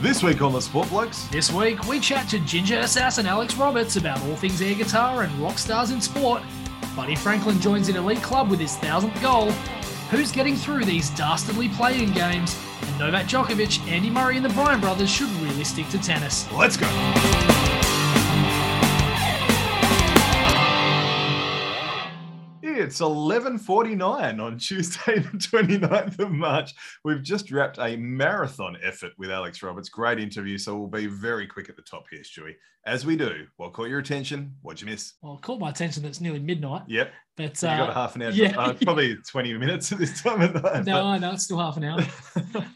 [0.00, 3.96] This week on the Sport Blokes, This week, we chat to Jinja Assassin Alex Roberts
[3.96, 6.40] about all things air guitar and rock stars in sport.
[6.94, 9.50] Buddy Franklin joins an elite club with his thousandth goal.
[10.12, 12.56] Who's getting through these dastardly playing games?
[12.80, 16.50] And Novak Djokovic, Andy Murray, and the Bryan brothers should really stick to tennis.
[16.52, 16.86] let's go.
[22.88, 26.72] It's 11.49 on Tuesday, the 29th of March.
[27.04, 29.90] We've just wrapped a marathon effort with Alex Roberts.
[29.90, 32.54] Great interview, so we'll be very quick at the top here, Stewie.
[32.86, 34.54] As we do, what caught your attention?
[34.62, 35.12] What'd you miss?
[35.20, 37.92] Well, it caught my attention that it's nearly midnight, Yep, but you uh, got a
[37.92, 38.58] half an hour, yeah.
[38.58, 40.84] uh, probably 20 minutes at this time of night.
[40.86, 42.00] no, no, it's still half an hour.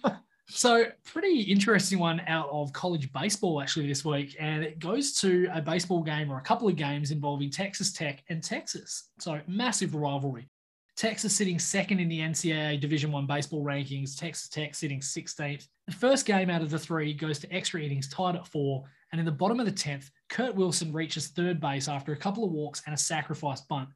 [0.54, 5.48] So, pretty interesting one out of college baseball actually this week, and it goes to
[5.52, 9.08] a baseball game or a couple of games involving Texas Tech and Texas.
[9.18, 10.48] So, massive rivalry.
[10.94, 14.16] Texas sitting second in the NCAA Division One baseball rankings.
[14.16, 15.66] Texas Tech sitting 16th.
[15.86, 18.84] The first game out of the three goes to extra innings, tied at four.
[19.10, 22.44] And in the bottom of the 10th, Kurt Wilson reaches third base after a couple
[22.44, 23.88] of walks and a sacrifice bunt.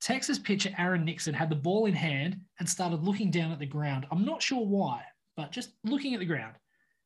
[0.00, 3.66] Texas pitcher Aaron Nixon had the ball in hand and started looking down at the
[3.66, 4.06] ground.
[4.10, 5.02] I'm not sure why,
[5.36, 6.54] but just looking at the ground.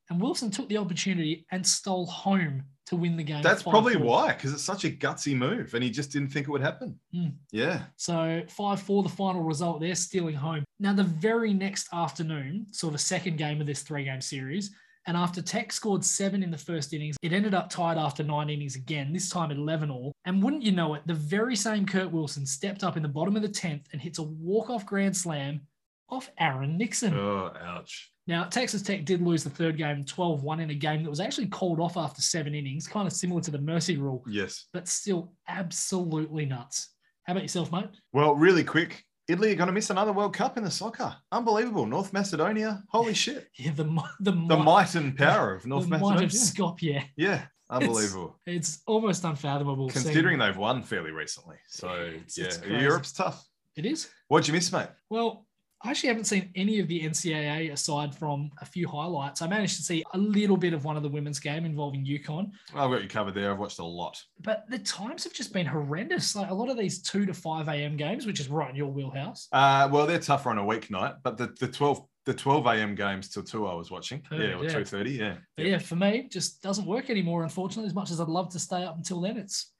[0.09, 3.41] And Wilson took the opportunity and stole home to win the game.
[3.41, 3.69] That's 5-4.
[3.69, 6.61] probably why, because it's such a gutsy move, and he just didn't think it would
[6.61, 6.99] happen.
[7.13, 7.29] Hmm.
[7.51, 10.65] Yeah, So 5 4, the final result there, stealing home.
[10.79, 14.71] Now, the very next afternoon, saw the second game of this three game series.
[15.07, 18.49] And after Tech scored seven in the first innings, it ended up tied after nine
[18.49, 20.11] innings again, this time at 11 all.
[20.25, 23.35] And wouldn't you know it, the very same Kurt Wilson stepped up in the bottom
[23.35, 25.61] of the 10th and hits a walk off grand slam
[26.09, 27.15] off Aaron Nixon.
[27.15, 28.11] Oh, ouch.
[28.31, 31.19] Now, Texas Tech did lose the third game 12 1 in a game that was
[31.19, 34.67] actually called off after seven innings, kind of similar to the Mercy rule, Yes.
[34.71, 36.91] but still absolutely nuts.
[37.25, 37.89] How about yourself, mate?
[38.13, 41.13] Well, really quick, Italy are going to miss another World Cup in the soccer.
[41.33, 41.85] Unbelievable.
[41.85, 42.81] North Macedonia.
[42.89, 43.49] Holy shit.
[43.57, 43.83] Yeah, the,
[44.21, 46.25] the, The might- might and power of North the might Macedonia.
[46.27, 47.03] of Skopje.
[47.17, 48.39] Yeah, unbelievable.
[48.45, 49.89] It's almost unfathomable.
[49.89, 51.57] seeing- Considering they've won fairly recently.
[51.67, 52.61] So, It's- yeah, it's.
[52.65, 53.45] Europe's tough.
[53.75, 54.09] it is.
[54.29, 54.87] What'd you miss, mate?
[55.09, 55.47] Well,
[55.83, 59.41] I actually haven't seen any of the NCAA aside from a few highlights.
[59.41, 62.51] I managed to see a little bit of one of the women's game involving UConn,
[62.75, 63.51] I've got you covered there.
[63.51, 64.21] I've watched a lot.
[64.41, 66.35] but the times have just been horrendous.
[66.35, 67.97] Like a lot of these two to five a.m.
[67.97, 69.47] games, which is right in your wheelhouse.
[69.51, 72.93] Uh, well, they're tougher on a weeknight, but the, the 12 the 12 a.m.
[72.93, 74.21] games till 2 I was watching.
[74.21, 74.75] Perfect, yeah, or yeah.
[74.75, 75.37] 2.30, yeah.
[75.57, 77.41] But yeah, for me, just doesn't work anymore.
[77.41, 79.73] Unfortunately, as much as I'd love to stay up until then, it's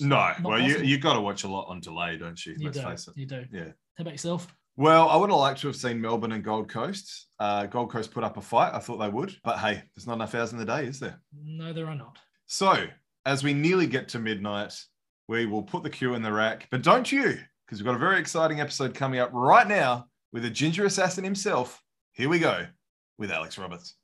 [0.00, 2.54] No, well, you you got to watch a lot on delay, don't you?
[2.56, 2.84] you Let's do.
[2.84, 3.16] face it.
[3.16, 3.44] You do.
[3.52, 3.70] Yeah.
[3.96, 4.46] How about yourself?
[4.78, 7.26] Well, I would have liked to have seen Melbourne and Gold Coast.
[7.40, 8.72] Uh, Gold Coast put up a fight.
[8.72, 11.20] I thought they would, but hey, there's not enough hours in the day, is there?
[11.36, 12.16] No, there are not.
[12.46, 12.86] So,
[13.26, 14.80] as we nearly get to midnight,
[15.26, 16.68] we will put the cue in the rack.
[16.70, 20.44] But don't you, because we've got a very exciting episode coming up right now with
[20.44, 21.82] a Jinja Assassin himself.
[22.12, 22.64] Here we go
[23.18, 23.96] with Alex Roberts.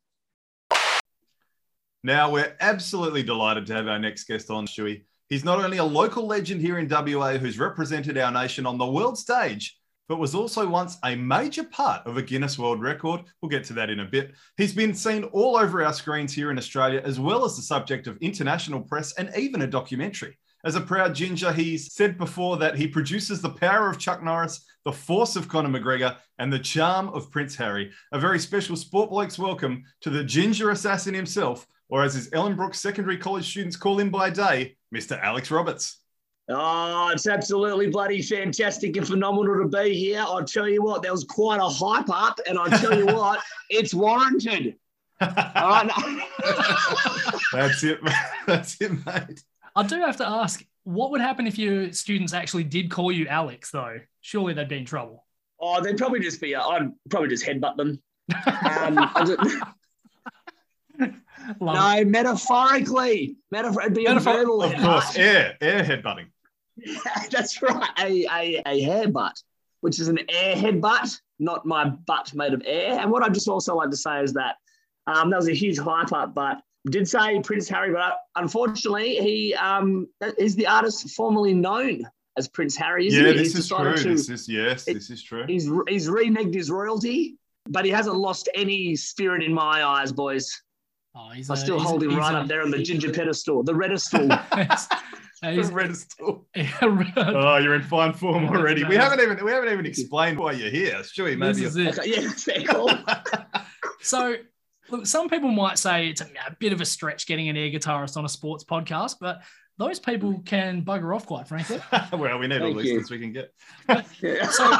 [2.02, 5.04] Now, we're absolutely delighted to have our next guest on, Stewie.
[5.28, 8.90] He's not only a local legend here in WA who's represented our nation on the
[8.90, 13.22] world stage, but was also once a major part of a Guinness World Record.
[13.40, 14.32] We'll get to that in a bit.
[14.56, 18.06] He's been seen all over our screens here in Australia, as well as the subject
[18.06, 20.38] of international press and even a documentary.
[20.64, 24.64] As a proud ginger, he's said before that he produces the power of Chuck Norris,
[24.86, 27.90] the force of Conor McGregor, and the charm of Prince Harry.
[28.12, 32.74] A very special Sport Blokes welcome to the Jinja Assassin himself, or as his Ellenbrook
[32.74, 35.22] secondary college students call him by day, Mr.
[35.22, 36.00] Alex Roberts.
[36.48, 40.20] Oh, it's absolutely bloody fantastic and phenomenal to be here.
[40.20, 43.40] I'll tell you what, there was quite a hype up, and I'll tell you what,
[43.70, 44.76] it's warranted.
[45.20, 45.90] All right.
[47.52, 47.98] That's it.
[48.46, 49.42] That's it, mate.
[49.74, 53.26] I do have to ask, what would happen if your students actually did call you
[53.26, 54.00] Alex, though?
[54.20, 55.24] Surely they'd be in trouble.
[55.58, 58.02] Oh, they'd probably just be, uh, I'd probably just headbutt them.
[58.34, 59.40] Um, I just-
[61.60, 62.04] Love it.
[62.04, 63.36] no, metaphorically.
[63.50, 64.82] Metaphor- it'd be Metaphor- a verbal Of headbutt.
[64.84, 66.26] course, air, air headbutting.
[67.30, 67.88] That's right.
[67.98, 69.40] A, a, a hair butt,
[69.80, 71.08] which is an air head butt,
[71.38, 72.98] not my butt made of air.
[73.00, 74.56] And what I just also like to say is that
[75.06, 76.60] um, that was a huge hype up, but
[76.90, 80.06] did say Prince Harry, but unfortunately, he um,
[80.38, 82.02] is the artist formerly known
[82.36, 83.06] as Prince Harry.
[83.06, 83.38] Isn't Yeah, he?
[83.38, 83.96] this He's is true.
[83.96, 85.44] to- This is yes, it- this is true.
[85.46, 87.36] He's he's reneged his royalty,
[87.68, 90.50] but he hasn't lost any spirit in my eyes, boys.
[91.14, 92.82] Oh, he's I a- still he's a- hold him right a- up there on the
[92.82, 94.28] ginger pedestal, the redestal.
[95.42, 96.46] Uh, he's, Pedestal.
[96.54, 98.84] he's, Oh, you're in fine form already.
[98.84, 100.94] We haven't even we haven't even explained why you're here.
[101.00, 101.98] Stewie, this maybe is it.
[101.98, 103.64] okay, yeah, fair.
[104.00, 104.36] So,
[104.90, 107.70] look, some people might say it's a, a bit of a stretch getting an air
[107.70, 109.40] guitarist on a sports podcast, but
[109.78, 111.80] those people can bugger off, quite frankly.
[112.12, 113.52] well, we need all Thank the listeners we can get.
[114.20, 114.46] Yeah.
[114.48, 114.76] So-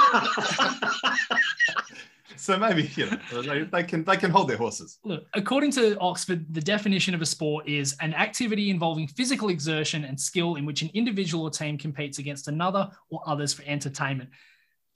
[2.37, 4.99] so maybe you know uh, they, they can they can hold their horses.
[5.05, 10.05] Look, according to Oxford, the definition of a sport is an activity involving physical exertion
[10.05, 14.31] and skill in which an individual or team competes against another or others for entertainment.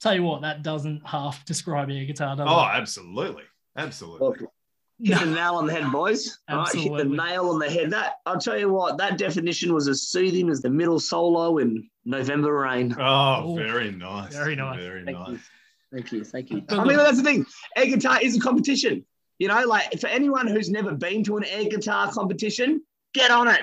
[0.01, 2.69] Tell you what, that doesn't half describe air guitar, does Oh, it?
[2.73, 3.43] absolutely,
[3.77, 4.27] absolutely.
[4.27, 4.39] Look,
[5.01, 6.39] hit the nail on the head, boys.
[6.49, 7.91] All right, hit the nail on the head.
[7.91, 11.89] That I'll tell you what, that definition was as soothing as the middle solo in
[12.05, 12.95] November Rain.
[12.99, 14.33] Oh, Oh, very nice.
[14.33, 14.77] very nice.
[14.79, 15.29] Very Thank nice.
[15.29, 15.39] you.
[15.91, 16.23] Thank you.
[16.23, 16.63] Thank you.
[16.69, 17.45] I mean, that's the thing.
[17.75, 19.05] Air guitar is a competition.
[19.39, 22.81] You know, like for anyone who's never been to an air guitar competition,
[23.13, 23.61] get on it.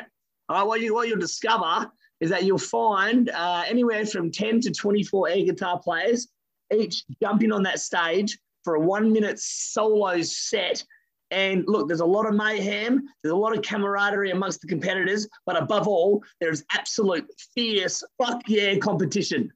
[0.48, 0.66] All right.
[0.66, 1.90] What you what you'll discover
[2.20, 6.28] is that you'll find uh, anywhere from 10 to 24 air guitar players,
[6.74, 10.82] each jumping on that stage for a one minute solo set.
[11.30, 15.28] And look, there's a lot of mayhem, there's a lot of camaraderie amongst the competitors,
[15.44, 19.52] but above all, there's absolute fierce fuck yeah competition.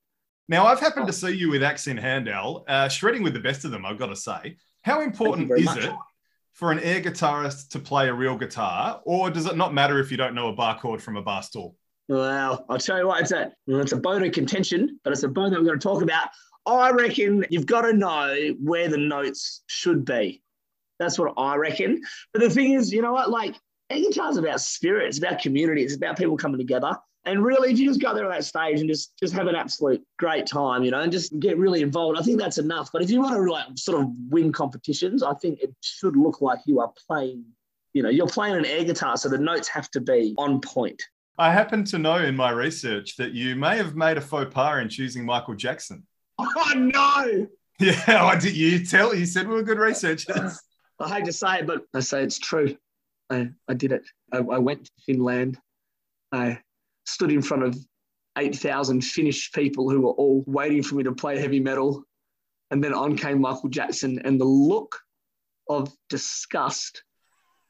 [0.50, 3.40] Now, I've happened to see you with Axe in hand, Al, uh, shredding with the
[3.40, 4.56] best of them, I've got to say.
[4.82, 5.84] How important is much.
[5.84, 5.92] it
[6.54, 10.10] for an air guitarist to play a real guitar, or does it not matter if
[10.10, 11.76] you don't know a bar chord from a bar stool?
[12.08, 15.28] Well, I'll tell you what, it's a it's a bone of contention, but it's a
[15.28, 16.30] bone that we're going to talk about.
[16.66, 20.42] I reckon you've got to know where the notes should be.
[20.98, 22.02] That's what I reckon.
[22.32, 23.30] But the thing is, you know what?
[23.30, 23.54] Like,
[23.88, 25.06] air guitar's about spirit.
[25.06, 25.84] It's about community.
[25.84, 26.98] It's about people coming together.
[27.26, 29.54] And really, if you just go there on that stage and just just have an
[29.54, 32.90] absolute great time, you know, and just get really involved, I think that's enough.
[32.92, 36.40] But if you want to like sort of win competitions, I think it should look
[36.40, 37.44] like you are playing.
[37.92, 41.02] You know, you're playing an air guitar, so the notes have to be on point.
[41.36, 44.80] I happen to know in my research that you may have made a faux pas
[44.80, 46.06] in choosing Michael Jackson.
[46.38, 47.46] Oh no!
[47.80, 48.56] Yeah, I did.
[48.56, 49.14] You tell.
[49.14, 50.60] You said we were good researchers.
[51.00, 52.76] I hate to say it, but I say it's true.
[53.30, 54.02] I, I did it.
[54.32, 55.58] I, I went to Finland.
[56.30, 56.60] I
[57.06, 57.76] stood in front of
[58.38, 62.04] 8,000 Finnish people who were all waiting for me to play heavy metal.
[62.70, 64.96] And then on came Michael Jackson, and the look
[65.68, 67.02] of disgust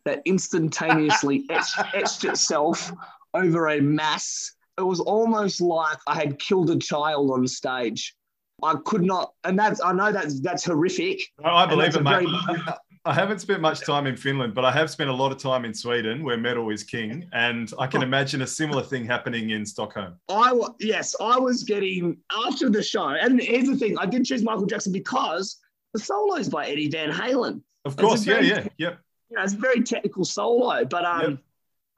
[0.05, 2.93] that instantaneously etched, etched itself
[3.33, 4.53] over a mass.
[4.79, 8.15] It was almost like I had killed a child on stage.
[8.63, 11.23] I could not, and that's I know that's that's horrific.
[11.43, 12.27] I believe it, mate.
[12.47, 12.63] very-
[13.07, 15.65] I haven't spent much time in Finland, but I have spent a lot of time
[15.65, 19.65] in Sweden, where metal is king, and I can imagine a similar thing happening in
[19.65, 20.17] Stockholm.
[20.29, 24.27] I wa- yes, I was getting after the show, and here's the thing: I did
[24.27, 25.57] choose Michael Jackson because
[25.95, 27.63] the solo's by Eddie Van Halen.
[27.87, 28.99] Of course, yeah, very- yeah, yep.
[29.31, 31.39] You know, it's a very technical solo, but um, Yep.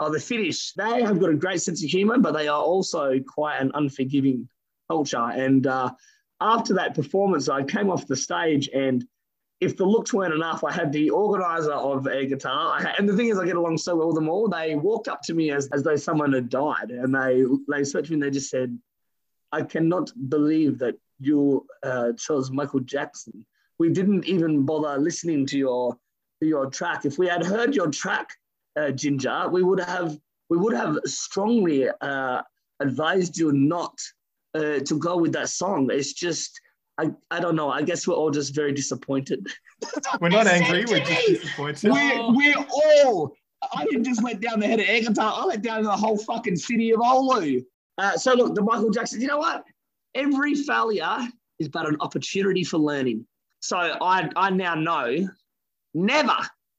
[0.01, 3.19] oh, the Finnish they have got a great sense of humor, but they are also
[3.27, 4.49] quite an unforgiving
[4.89, 5.19] culture.
[5.19, 5.91] And uh,
[6.41, 9.05] after that performance, I came off the stage and.
[9.63, 12.81] If the looks weren't enough, I had the organizer of air guitar.
[12.81, 14.49] Had, and the thing is, I get along so well with them all.
[14.49, 16.91] They walked up to me as, as though someone had died.
[16.91, 18.77] And they, they to me and they just said,
[19.53, 23.47] I cannot believe that you uh, chose Michael Jackson.
[23.79, 25.97] We didn't even bother listening to your
[26.41, 27.05] your track.
[27.05, 28.29] If we had heard your track,
[28.75, 30.19] uh, Ginger, we would have
[30.51, 32.43] we would have strongly uh,
[32.81, 33.95] advised you not
[34.55, 35.89] uh, to go with that song.
[35.93, 36.61] It's just
[37.03, 37.71] I, I don't know.
[37.71, 39.47] I guess we're all just very disappointed.
[40.21, 41.91] We're not angry, we're just disappointed.
[41.91, 43.35] We're, we're all.
[43.75, 45.35] I didn't just let down the head of air guitar.
[45.37, 47.65] I let down the whole fucking city of Oulu.
[47.99, 49.21] Uh, so look, the Michael Jackson.
[49.21, 49.65] You know what?
[50.15, 51.19] Every failure
[51.59, 53.27] is but an opportunity for learning.
[53.61, 55.29] So I I now know
[55.95, 56.37] never,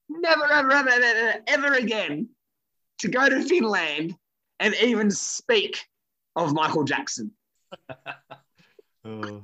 [0.09, 2.29] never, ever, ever, ever, ever, ever again
[2.99, 4.15] to go to Finland
[4.59, 5.85] and even speak
[6.37, 7.31] of Michael Jackson.
[9.05, 9.43] Oh.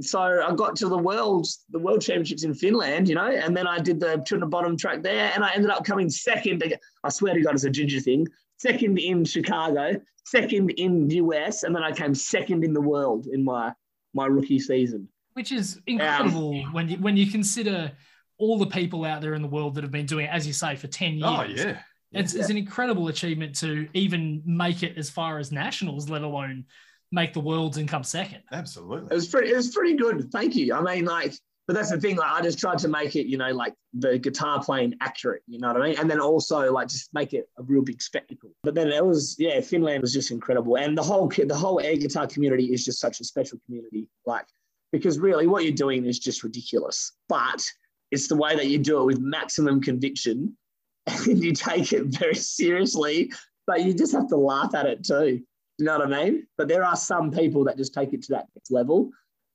[0.00, 3.66] So I got to the world, the world championships in Finland, you know, and then
[3.66, 6.62] I did the to the bottom track there, and I ended up coming second.
[7.04, 8.26] I swear to God, it's a ginger thing.
[8.56, 13.44] Second in Chicago, second in US, and then I came second in the world in
[13.44, 13.72] my
[14.14, 15.08] my rookie season.
[15.34, 17.92] which is incredible when you when you consider
[18.38, 20.54] all the people out there in the world that have been doing it, as you
[20.54, 21.64] say, for ten oh, years.
[21.64, 21.78] oh, yeah.
[22.14, 26.66] It's, it's an incredible achievement to even make it as far as nationals, let alone
[27.12, 28.38] make the worlds and come second.
[28.38, 29.14] It Absolutely.
[29.14, 29.50] was pretty.
[29.52, 30.32] It was pretty good.
[30.32, 30.74] Thank you.
[30.74, 31.34] I mean, like,
[31.68, 32.16] but that's the thing.
[32.16, 35.42] Like, I just tried to make it, you know, like the guitar playing accurate.
[35.46, 35.98] You know what I mean?
[35.98, 38.50] And then also like just make it a real big spectacle.
[38.64, 41.96] But then it was, yeah, Finland was just incredible, and the whole the whole air
[41.96, 44.08] guitar community is just such a special community.
[44.26, 44.46] Like,
[44.90, 47.12] because really, what you're doing is just ridiculous.
[47.28, 47.64] But
[48.10, 50.56] it's the way that you do it with maximum conviction,
[51.06, 53.32] and you take it very seriously.
[53.66, 55.42] But you just have to laugh at it too.
[55.78, 56.46] You know what I mean?
[56.56, 59.10] But there are some people that just take it to that next level.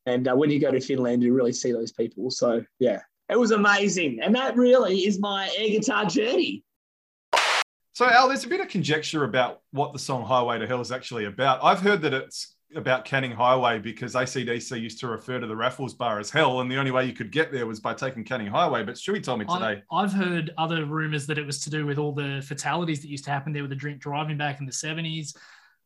[0.05, 2.31] And uh, when you go to Finland, you really see those people.
[2.31, 4.19] So, yeah, it was amazing.
[4.21, 6.63] And that really is my air guitar journey.
[7.93, 10.91] So, Al, there's a bit of conjecture about what the song Highway to Hell is
[10.91, 11.63] actually about.
[11.63, 15.93] I've heard that it's about Canning Highway because ACDC used to refer to the Raffles
[15.93, 18.47] Bar as hell, and the only way you could get there was by taking Canning
[18.47, 18.83] Highway.
[18.83, 19.81] But Stewie told me today.
[19.91, 23.07] I, I've heard other rumors that it was to do with all the fatalities that
[23.07, 25.35] used to happen there with the drink driving back in the 70s.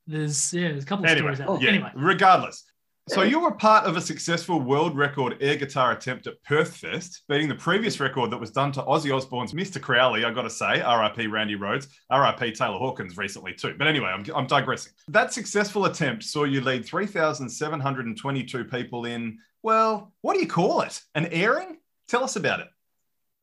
[0.08, 1.70] There's yeah, there's a couple of Anyway, stories out there.
[1.70, 2.64] yeah, Anyway, regardless.
[3.10, 7.24] So you were part of a successful world record air guitar attempt at Perth Fest,
[7.28, 9.82] beating the previous record that was done to Ozzy Osbourne's Mr.
[9.82, 13.76] Crowley, I got to say, RIP Randy Rhoads, RIP Taylor Hawkins recently too.
[13.78, 14.94] But anyway, I'm, I'm digressing.
[15.10, 21.02] That successful attempt saw you lead 3,722 people in, well, what do you call it?
[21.16, 21.80] An airing?
[22.08, 22.68] Tell us about it.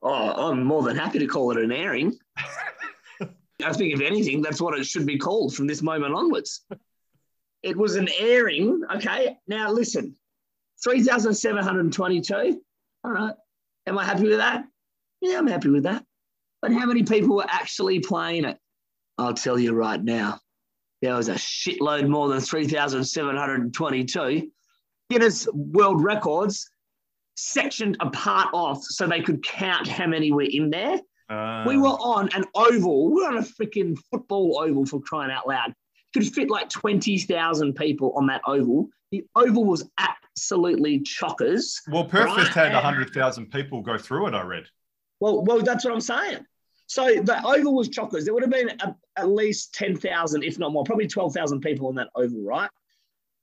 [0.03, 2.17] Oh, I'm more than happy to call it an airing.
[3.65, 6.65] I think, if anything, that's what it should be called from this moment onwards.
[7.63, 8.83] It was an airing.
[8.97, 9.37] Okay.
[9.49, 10.15] Now, listen
[10.85, 12.63] 3,722.
[13.05, 13.35] All right.
[13.87, 14.65] Am I happy with that?
[15.21, 16.05] Yeah, I'm happy with that.
[16.63, 18.59] But how many people were actually playing it?
[19.17, 20.41] I'll tell you right now.
[21.03, 24.51] There was a shitload more than 3,722.
[25.11, 26.69] Guinness World Records
[27.37, 31.01] sectioned a part off so they could count how many were in there.
[31.29, 33.11] Uh, We were on an oval.
[33.11, 35.75] We were on a freaking football oval for crying out loud.
[36.15, 38.89] Could fit like 20,000 people on that oval.
[39.13, 41.81] The oval was absolutely chockers.
[41.91, 42.47] well, Perth Right.
[42.49, 44.65] had 100,000 people go through it, I read.
[45.21, 46.47] Well, well, that's what I'm saying.
[46.87, 48.25] So the oval was chockers.
[48.25, 51.95] There would have been a, at least 10,000, if not more, probably 12,000 people on
[51.97, 52.71] that oval, right?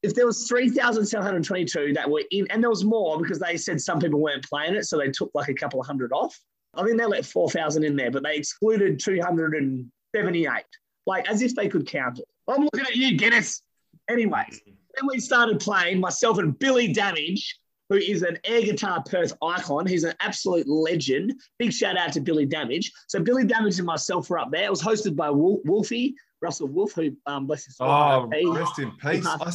[0.01, 3.99] If there was 3,722 that were in, and there was more because they said some
[3.99, 6.39] people weren't playing it, so they took like a couple of hundred off.
[6.77, 10.63] I think they let 4,000 in there, but they excluded 278,
[11.05, 12.25] like as if they could count it.
[12.47, 13.61] I'm looking at you, Guinness.
[14.09, 19.33] Anyways, then we started playing, myself and Billy Damage, who is an air guitar Perth
[19.41, 19.85] icon.
[19.85, 21.33] He's an absolute legend.
[21.59, 22.91] Big shout out to Billy Damage.
[23.07, 24.65] So Billy Damage and myself were up there.
[24.65, 27.89] It was hosted by Wolfie, Russell Woolf, who um, bless his soul.
[27.89, 29.25] Oh, rest in peace.
[29.25, 29.51] I,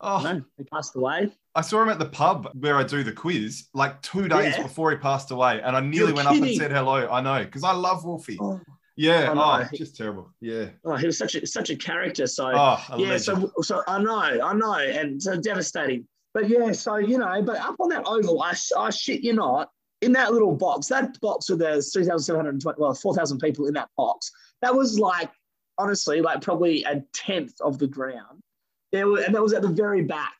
[0.00, 1.30] oh, no, he passed away.
[1.54, 4.62] I saw him at the pub where I do the quiz like two days Yeah.
[4.62, 5.60] before he passed away.
[5.60, 7.08] And I nearly You're went up and said hello.
[7.10, 8.38] I know, because I love Wolfie.
[8.40, 8.60] Oh,
[8.96, 9.32] yeah.
[9.36, 10.30] Oh, just terrible.
[10.40, 10.66] Yeah.
[10.84, 12.26] oh, he was such a such a character.
[12.26, 13.22] So Oh, yeah, legend.
[13.22, 16.06] so so I know, I know, and so devastating.
[16.34, 19.70] But yeah, so you know, but up on that oval, I, I shit you not,
[20.02, 24.30] in that little box, that box with the 3,720, well, 4,000 people in that box,
[24.62, 25.30] that was like,
[25.78, 28.42] honestly, like probably a tenth of the ground.
[28.92, 30.34] There were, and that was at the very back.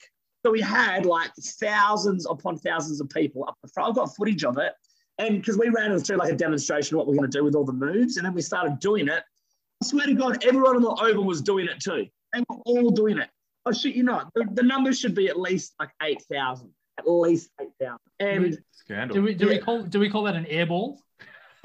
[0.44, 3.90] So we had like thousands upon thousands of people up the front.
[3.90, 4.72] I've got footage of it.
[5.18, 7.44] And because we ran it through like a demonstration of what we're going to do
[7.44, 9.24] with all the moves, and then we started doing it.
[9.82, 12.06] I swear to God, everyone on the oval was doing it too.
[12.32, 13.28] They were all doing it.
[13.66, 14.30] I shit, you not.
[14.34, 16.70] The, the number should be at least like eight thousand.
[16.98, 18.00] At least eight thousand.
[18.20, 19.14] And Scandal.
[19.16, 20.98] do we do we call do we call that an airball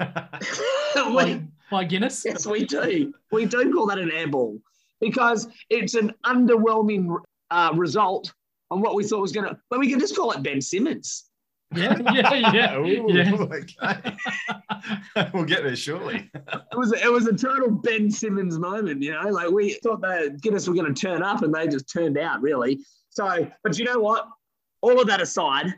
[0.00, 2.24] we, by, by Guinness?
[2.24, 3.14] yes, we do.
[3.30, 4.60] We do call that an airball
[5.00, 7.16] because it's an underwhelming
[7.50, 8.32] uh, result
[8.70, 9.58] on what we thought was going to.
[9.70, 11.24] But we can just call it Ben Simmons.
[11.74, 12.76] Yeah, yeah, yeah.
[12.78, 13.32] Ooh, yeah.
[15.16, 15.30] okay.
[15.32, 16.30] we'll get there shortly.
[16.32, 19.28] It was it was a total Ben Simmons moment, you know.
[19.28, 22.40] Like we thought the Guinness were going to turn up, and they just turned out
[22.42, 22.84] really.
[23.10, 24.28] So, but you know what?
[24.82, 25.74] All of that aside,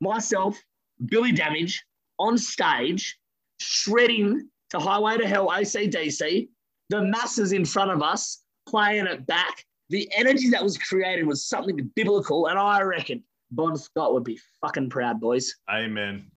[0.00, 0.60] myself,
[1.06, 1.82] Billy Damage
[2.18, 3.16] on stage,
[3.60, 6.48] shredding to Highway to Hell ACDC,
[6.90, 9.64] the masses in front of us playing it back.
[9.88, 14.38] The energy that was created was something biblical, and I reckon Bon Scott would be
[14.60, 15.54] fucking proud, boys.
[15.68, 16.30] Amen.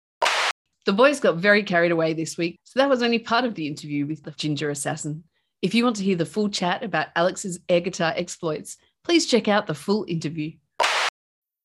[0.86, 3.66] The boys got very carried away this week, so that was only part of the
[3.66, 5.24] interview with the Jinja Assassin.
[5.62, 9.48] If you want to hear the full chat about Alex's air guitar exploits, please check
[9.48, 10.52] out the full interview.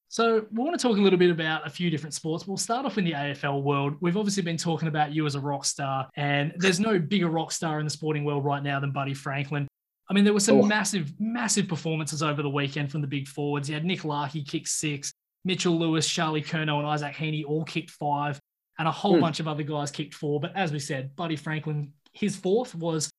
[0.09, 2.47] So we want to talk a little bit about a few different sports.
[2.47, 3.95] We'll start off in the AFL world.
[3.99, 7.51] We've obviously been talking about you as a rock star, and there's no bigger rock
[7.51, 9.67] star in the sporting world right now than Buddy Franklin.
[10.09, 10.63] I mean, there were some Oh.
[10.65, 13.67] massive, massive performances over the weekend from the big forwards.
[13.69, 15.11] You had Nick Larkey kick six,
[15.43, 18.39] Mitchell Lewis, Charlie Curnow, and Isaac Heaney all kicked five,
[18.77, 19.21] and a whole Hmm.
[19.21, 20.39] bunch of other guys kicked four.
[20.39, 23.09] But as we said, Buddy Franklin, his fourth was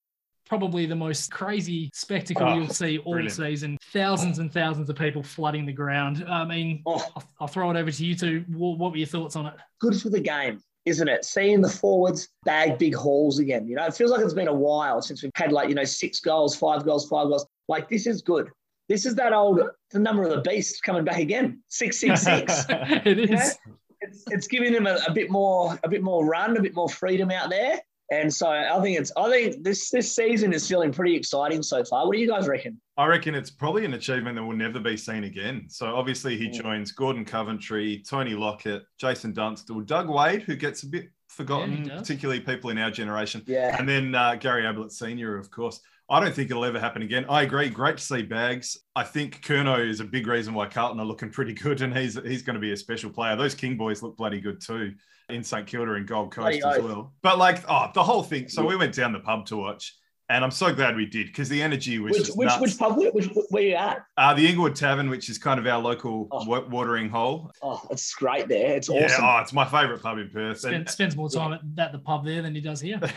[0.49, 3.33] probably the most crazy spectacle Oh, you'll see all brilliant.
[3.35, 3.76] season.
[3.93, 6.25] Thousands and thousands of people flooding the ground.
[6.28, 8.45] I mean, Oh, I'll, I'll throw it over to you two.
[8.49, 9.55] What, what were your thoughts on it?
[9.81, 11.25] good for the game, isn't it?
[11.25, 13.66] Seeing the forwards bag big hauls again.
[13.66, 15.85] You know, it feels like it's been a while since we've had like, you know,
[15.85, 17.45] six goals, five goals, five goals.
[17.69, 18.49] Like this is good.
[18.88, 21.62] This is that old the number of the beast coming back again.
[21.69, 22.64] Six, six, six.
[22.71, 23.59] it You know, is.
[24.00, 26.88] it's, it's giving them a, a bit more, a bit more run, a bit more
[26.88, 27.81] freedom out there.
[28.12, 31.85] And so I think it's, I think this this season is feeling pretty exciting so
[31.85, 32.07] far.
[32.07, 32.81] What do you guys reckon?
[32.99, 35.67] I reckon it's probably an achievement that will never be seen again.
[35.69, 40.87] So obviously he joins Gordon Coventry, Tony Lockett, Jason Dunstall, Doug Wade, who gets a
[40.87, 43.43] bit forgotten, Yeah, particularly people in our generation.
[43.47, 43.76] Yeah.
[43.79, 45.81] And then uh, Gary Ablett Senior, of course.
[46.09, 47.26] I don't think it'll ever happen again.
[47.29, 47.69] I agree.
[47.69, 48.79] Great to see Bags.
[48.95, 52.15] I think Curnow is a big reason why Carlton are looking pretty good, and he's
[52.25, 53.35] he's going to be a special player.
[53.35, 54.95] Those King boys look bloody good too
[55.29, 56.85] in St Kilda and Gold Coast Bloody as oath.
[56.85, 57.12] well.
[57.23, 58.49] But like, oh, the whole thing.
[58.49, 59.97] So we went down the pub to watch,
[60.28, 62.61] and I'm so glad we did because the energy was Which just which nuts.
[62.61, 62.97] which pub?
[62.97, 64.04] Which where you at?
[64.16, 66.45] Uh, the Inglewood Tavern, which is kind of our local Oh.
[66.45, 67.52] wa- watering hole.
[67.62, 68.75] Oh, it's great there.
[68.76, 69.25] It's Yeah, awesome.
[69.25, 70.59] oh, it's my favourite pub in Perth.
[70.61, 72.99] Spend, And spends more time at, at the pub there than he does here.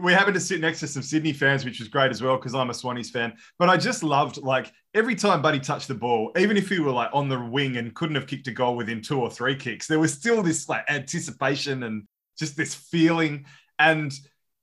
[0.00, 2.54] we happened to sit next to some Sydney fans, which was great as well because
[2.54, 3.32] I'm a Swannies fan.
[3.58, 6.90] But I just loved like every time Buddy touched the ball, even if he were
[6.92, 9.86] like on the wing and couldn't have kicked a goal within two or three kicks,
[9.86, 12.04] there was still this like anticipation and
[12.38, 13.46] just this feeling.
[13.78, 14.12] And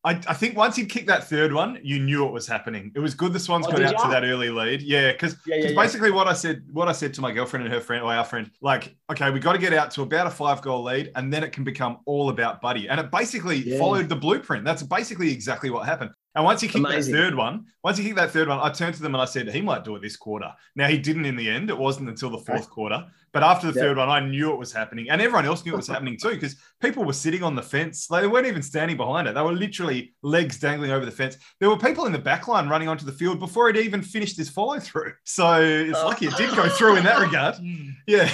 [0.04, 2.92] I, I think once he kicked that third one, you knew it was happening.
[2.96, 4.82] It was good the Swans Oh, got out to that early lead.
[4.82, 5.76] Yeah, because Yeah, yeah, yeah.
[5.76, 8.24] basically what I said, what I said to my girlfriend and her friend, or our
[8.24, 11.32] friend, like, okay, we got to get out to about a five goal lead, and
[11.32, 12.90] then it can become all about Buddy.
[12.90, 14.66] And it basically followed the blueprint.
[14.66, 16.12] That's basically exactly what happened.
[16.34, 17.14] And once he kicked Amazing.
[17.14, 19.26] that third one, once he kicked that third one, I turned to them and I
[19.26, 20.50] said, he might do it this quarter.
[20.78, 21.70] Now he didn't in the end.
[21.70, 23.06] It wasn't until the fourth quarter.
[23.34, 23.86] But after the Yeah.
[23.88, 25.10] third one, I knew it was happening.
[25.10, 28.10] And everyone else knew it was happening too, because people were sitting on the fence.
[28.10, 29.36] Like, they weren't even standing behind it.
[29.36, 31.36] They were literally legs dangling over the fence.
[31.60, 34.38] There were people in the back line running onto the field before it even finished
[34.38, 35.12] his follow through.
[35.26, 36.08] So it's Oh.
[36.08, 37.56] lucky it did go through in that regard.
[37.56, 37.92] Mm.
[38.08, 38.30] Yeah.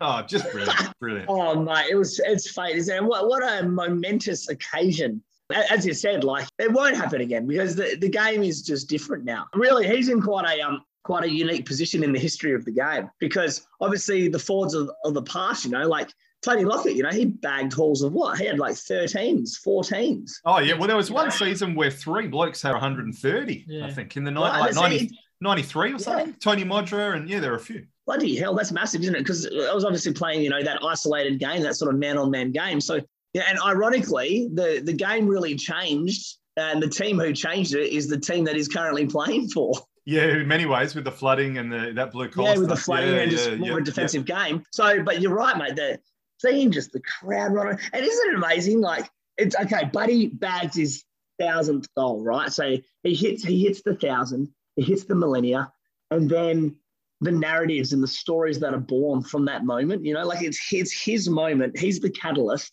[0.00, 0.98] Oh, just brilliant.
[1.00, 1.26] Brilliant.
[1.30, 3.06] Oh mate, it was it's fate, isn't?
[3.06, 5.22] What what a momentous occasion.
[5.52, 8.88] A- As you said, like it won't happen again because the, the game is just
[8.88, 9.46] different now.
[9.54, 12.72] Really, he's in quite a um quite a unique position in the history of the
[12.72, 16.10] game because obviously the forwards of, of the past, you know, like
[16.42, 18.38] Tony Lockett, you know, he bagged hauls of what?
[18.38, 20.32] He had like 13s, 14s.
[20.44, 20.74] Oh, yeah.
[20.74, 23.86] Well, there was one season where three blokes had 130, Yeah.
[23.86, 25.96] I think, in the Right, night, like see, 90, 93 or Yeah.
[25.98, 26.34] something.
[26.40, 27.86] Tony Modra, and yeah, there are a few.
[28.04, 29.18] bloody hell, that's massive, isn't it?
[29.18, 32.80] Because I was obviously playing, you know, that isolated game, that sort of man-on-man game.
[32.80, 33.00] So
[33.36, 38.08] yeah, and ironically, the the game really changed, and the team who changed it is
[38.08, 39.74] the team that he's currently playing for.
[40.06, 42.76] Yeah, in many ways, with the flooding and the that blue collar yeah, with the
[42.76, 44.64] flooding Yeah, and just yeah, more yeah, of a defensive game.
[44.72, 45.76] So, but you're right, mate.
[45.76, 46.00] The
[46.40, 48.80] seeing just the crowd running, and isn't it amazing?
[48.80, 49.84] Like it's okay.
[49.92, 51.04] Buddy bags his
[51.38, 52.50] thousandth goal, right?
[52.50, 55.70] So he hits he hits the thousand, he hits the millennia,
[56.10, 56.74] and then
[57.20, 60.06] the narratives and the stories that are born from that moment.
[60.06, 61.78] You know, like it's it's his moment.
[61.78, 62.72] He's the catalyst.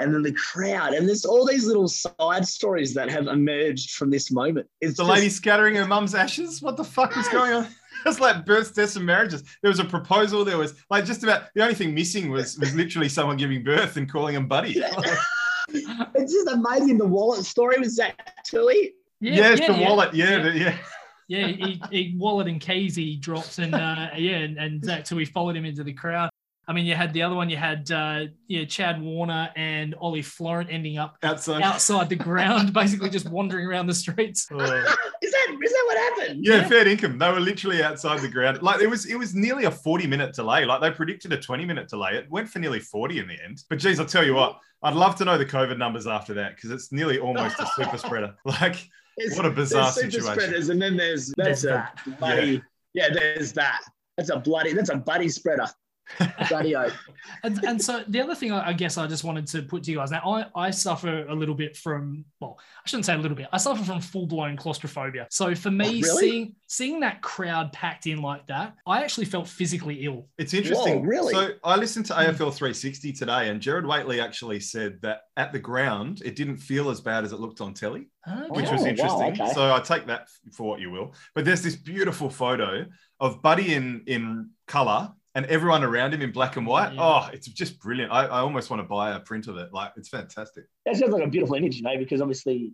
[0.00, 4.10] And then the crowd, and there's all these little side stories that have emerged from
[4.10, 4.66] this moment.
[4.80, 6.62] It's The just- lady scattering her mum's ashes.
[6.62, 7.66] What the fuck was going on?
[8.06, 9.42] It's like births, deaths, and marriages.
[9.60, 10.42] There was a proposal.
[10.42, 13.98] There was like just about the only thing missing was was literally someone giving birth
[13.98, 14.80] and calling him buddy.
[15.68, 16.96] it's just amazing.
[16.96, 18.94] The wallet story was Zach Tui.
[19.20, 19.88] Yeah, yes, yeah, the yeah.
[19.88, 20.14] wallet.
[20.14, 20.42] Yeah, Yeah.
[20.42, 20.76] the- yeah.
[21.28, 25.24] Yeah, he, he wallet and keys he drops and uh, yeah, and, and Zach Tui
[25.26, 26.30] followed him into the crowd.
[26.70, 27.50] I mean, you had the other one.
[27.50, 31.62] You had uh, yeah, Chad Warner and Ollie Florent ending up Outside.
[31.62, 34.46] outside the ground, basically just wandering around the streets.
[34.52, 34.58] Is
[35.32, 36.44] that is that what happened?
[36.44, 36.68] Yeah, Yeah.
[36.68, 37.18] fair income.
[37.18, 38.62] They were literally outside the ground.
[38.62, 40.64] Like it was, it was nearly a forty-minute delay.
[40.64, 42.12] Like they predicted a twenty-minute delay.
[42.16, 43.64] It went for nearly forty in the end.
[43.68, 46.54] But geez, I'll tell you what, I'd love to know the COVID numbers after that
[46.54, 48.34] because it's nearly almost a super spreader.
[48.44, 50.32] Like There's- what a bizarre super situation.
[50.40, 52.62] spreaders, and then there's There's that's a bloody
[52.94, 53.08] yeah.
[53.12, 53.80] There's that.
[54.16, 54.72] That's a bloody.
[54.72, 55.66] That's a buddy spreader.
[56.48, 56.74] Bloody.
[57.42, 59.90] And, and so the other thing I I guess I just wanted to put to
[59.90, 63.18] you guys now, I, I suffer a little bit from, well, I shouldn't say a
[63.18, 65.26] little bit, I suffer from full blown claustrophobia.
[65.30, 66.20] So for me, Oh, really?
[66.30, 70.28] seeing seeing that crowd packed in like that, I actually felt physically ill.
[70.38, 71.00] It's interesting.
[71.00, 71.32] Whoa, really?
[71.34, 72.20] So I listened to hmm.
[72.20, 76.90] AFL 360 today, and Gerard Whateley actually said that at the ground, it didn't feel
[76.90, 78.08] as bad as it looked on telly.
[78.50, 79.32] which Oh, was wow, interesting.
[79.42, 79.52] okay.
[79.52, 81.14] So I take that for what you will.
[81.34, 82.86] But there's this beautiful photo
[83.20, 86.94] of Buddy in in color and everyone around him in black and white.
[86.94, 87.00] Yeah.
[87.02, 88.12] Oh, it's just brilliant.
[88.12, 89.72] I, I almost want to buy a print of it.
[89.72, 90.64] Like it's fantastic.
[90.86, 92.72] That sounds like a beautiful image, you know, because obviously,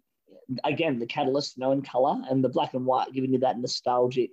[0.64, 3.58] again, the catalyst, you know, in color and the black and white giving you that
[3.58, 4.30] nostalgic,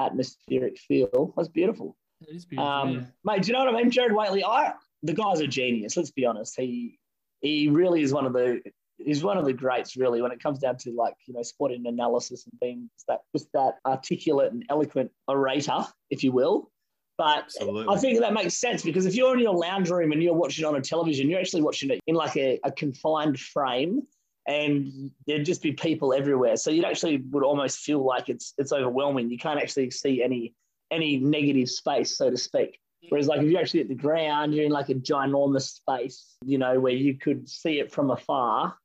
[0.00, 1.32] atmospheric feel.
[1.36, 1.96] That's beautiful.
[2.28, 2.70] It is beautiful.
[2.70, 3.00] Um, yeah.
[3.24, 3.90] mate, do you know what I mean?
[3.90, 5.96] Gerard Whateley, I the guy's a genius.
[5.96, 6.58] Let's be honest.
[6.58, 6.98] He
[7.40, 8.60] he really is one of the
[8.98, 11.86] he's one of the greats, really, when it comes down to like you know sporting
[11.86, 16.70] analysis and being just that just that articulate and eloquent orator, if you will.
[17.16, 17.94] But Absolutely.
[17.94, 20.64] I think that makes sense because if you're in your lounge room and you're watching
[20.64, 24.02] on a television, you're actually watching it in like a, a confined frame,
[24.48, 26.56] and there'd just be people everywhere.
[26.56, 29.30] So you'd actually would almost feel like it's it's overwhelming.
[29.30, 30.54] You can't actually see any
[30.90, 32.78] any negative space, so to speak.
[33.10, 36.58] Whereas, like, if you're actually at the ground, you're in like a ginormous space, you
[36.58, 38.76] know, where you could see it from afar,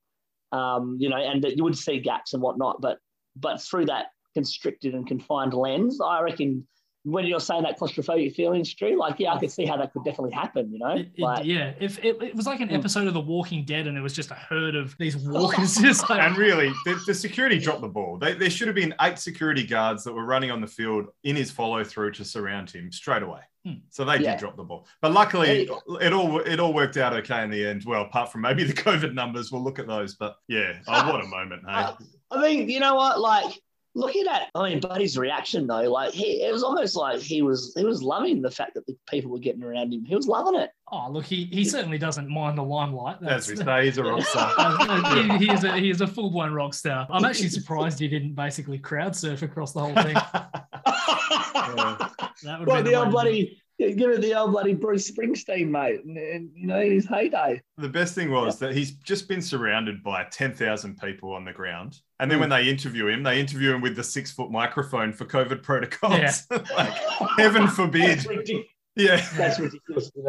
[0.52, 2.82] um, you know, and that you would see gaps and whatnot.
[2.82, 3.00] But
[3.36, 6.68] but through that constricted and confined lens, I reckon
[7.04, 10.04] when you're saying that claustrophobic feelings, Drew, like, yeah, I could see how that could
[10.04, 10.90] definitely happen, you know?
[10.96, 12.78] It, it- like, yeah, if it, it was like an Mm.
[12.78, 16.10] episode of The Walking Dead, and it was just a herd of these walkers, just
[16.10, 18.18] like And really, the, the security dropped the ball.
[18.18, 21.36] They, there should have been eight security guards that were running on the field in
[21.38, 23.42] his follow through to surround him straight away.
[23.66, 23.74] Hmm.
[23.90, 24.32] So they Yeah.
[24.32, 24.86] did drop the ball.
[25.02, 25.68] But luckily,
[26.02, 27.84] it all it all worked out okay in the end.
[27.86, 30.16] Well, apart from maybe the COVID numbers, we'll look at those.
[30.16, 31.74] But yeah, oh, what a moment, hey?
[31.74, 31.94] Uh,
[32.32, 33.20] I mean, you know what?
[33.20, 33.60] Like,
[33.95, 37.73] looking at, I mean, Buddy's reaction though, like, he, it was almost like he was,
[37.75, 40.06] he was loving the fact that the people were getting around him.
[40.06, 40.71] He was loving it.
[40.91, 43.17] oh look, he he certainly doesn't mind the limelight.
[43.23, 44.54] As we say, he's a rock star.
[44.60, 47.08] Uh, he, he is a he is a full blown rock star.
[47.10, 50.15] I'm actually surprised he didn't basically crowd surf across the whole thing.
[52.43, 56.04] That would well, be the old bloody, give it the old bloody Bruce Springsteen, mate.
[56.04, 57.62] And, and, you know, his heyday.
[57.78, 61.99] The best thing was that he's just been surrounded by 10,000 people on the ground.
[62.20, 62.42] And then Hmm.
[62.42, 66.14] when they interview him, they interview him with the six foot microphone for COVID protocols.
[66.14, 66.32] Yeah.
[66.78, 66.94] like,
[67.38, 68.20] heaven forbid.
[68.20, 68.50] That's.
[68.96, 69.26] Yeah.
[69.38, 70.12] That's ridiculous.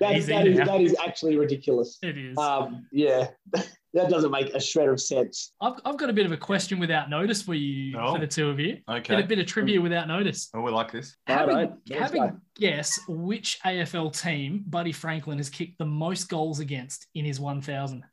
[0.00, 0.64] That, Easy that, is, now.
[0.64, 1.98] that is actually ridiculous.
[2.02, 2.36] It is.
[2.38, 5.52] Um, yeah, that doesn't make a shred of sense.
[5.60, 8.14] I've, I've got a bit of a question without notice for you, Oh.
[8.14, 8.78] for the two of you.
[8.88, 10.50] Bit, a bit of trivia without notice.
[10.54, 11.16] Oh, we like this.
[11.26, 11.76] Having, Righto.
[11.90, 12.36] Let's having go.
[12.56, 18.04] guess which AFL team Buddy Franklin has kicked the most goals against in his 1,000.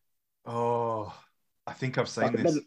[0.46, 1.14] Oh,
[1.68, 2.60] I think I've seen Fuck, it this.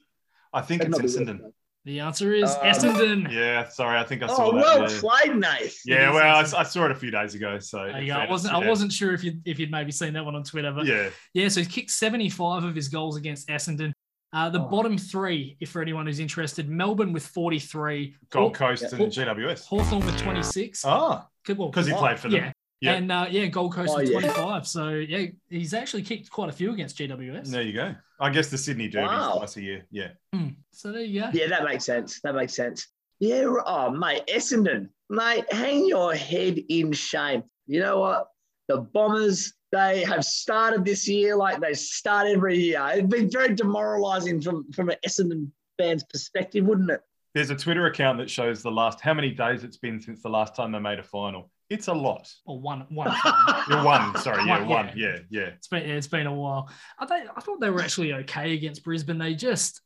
[0.61, 1.47] Doesn't- I think doesn't it's Essendon.
[1.47, 3.33] it The answer is Um, Essendon.
[3.33, 3.99] Yeah, sorry.
[3.99, 4.55] I think I saw it.
[4.55, 4.79] Oh, that.
[4.81, 5.01] well yeah.
[5.01, 5.77] played, Nath.
[5.87, 7.59] Yeah, is well, I, I saw it a few days ago.
[7.61, 8.18] So There you go.
[8.18, 8.55] I wasn't.
[8.55, 11.09] I wasn't sure if you if you'd maybe seen that one on Twitter, but yeah.
[11.35, 11.49] Yeah.
[11.49, 13.92] so he kicked 75 of his goals against Essendon.
[14.35, 14.64] Uh, the Oh.
[14.68, 18.99] bottom three, if for anyone who's interested, Melbourne with 43, Gold Coast Yeah.
[18.99, 19.64] and GWS.
[19.66, 20.85] Hawthorn with 26.
[20.85, 22.44] Oh, Good- well, because he Oh, played for them.
[22.44, 22.53] yeah.
[22.80, 22.94] Yeah.
[22.94, 24.20] And uh, yeah, Gold Coast Oh, with yeah.
[24.20, 24.66] 25.
[24.66, 27.46] So yeah, he's actually kicked quite a few against GWS.
[27.48, 27.94] There you go.
[28.20, 29.36] I guess the Sydney Derby Wow.
[29.38, 29.86] twice a year.
[29.90, 30.08] Yeah.
[30.32, 30.48] Hmm.
[30.72, 31.30] So there you go.
[31.32, 32.20] Yeah, that makes sense.
[32.22, 32.86] That makes sense.
[33.20, 33.52] Yeah.
[33.66, 37.42] Oh, mate, Essendon, mate, hang your head in shame.
[37.66, 38.28] You know what?
[38.68, 42.80] The Bombers, they have started this year like they start every year.
[42.92, 47.00] It's been very demoralising from from an Essendon fan's perspective, wouldn't it?
[47.34, 50.28] There's a Twitter account that shows the last how many days it's been since the
[50.28, 51.50] last time they made a final.
[51.70, 52.33] It's a lot.
[52.46, 53.14] Or one, one.
[53.68, 54.16] You're one.
[54.18, 54.44] Sorry.
[54.46, 54.90] Yeah, One, one.
[54.96, 55.18] Yeah.
[55.31, 55.48] Yeah.
[55.57, 56.70] It's been it's been a while.
[56.98, 59.18] I think I thought they were actually okay against Brisbane.
[59.18, 59.81] They just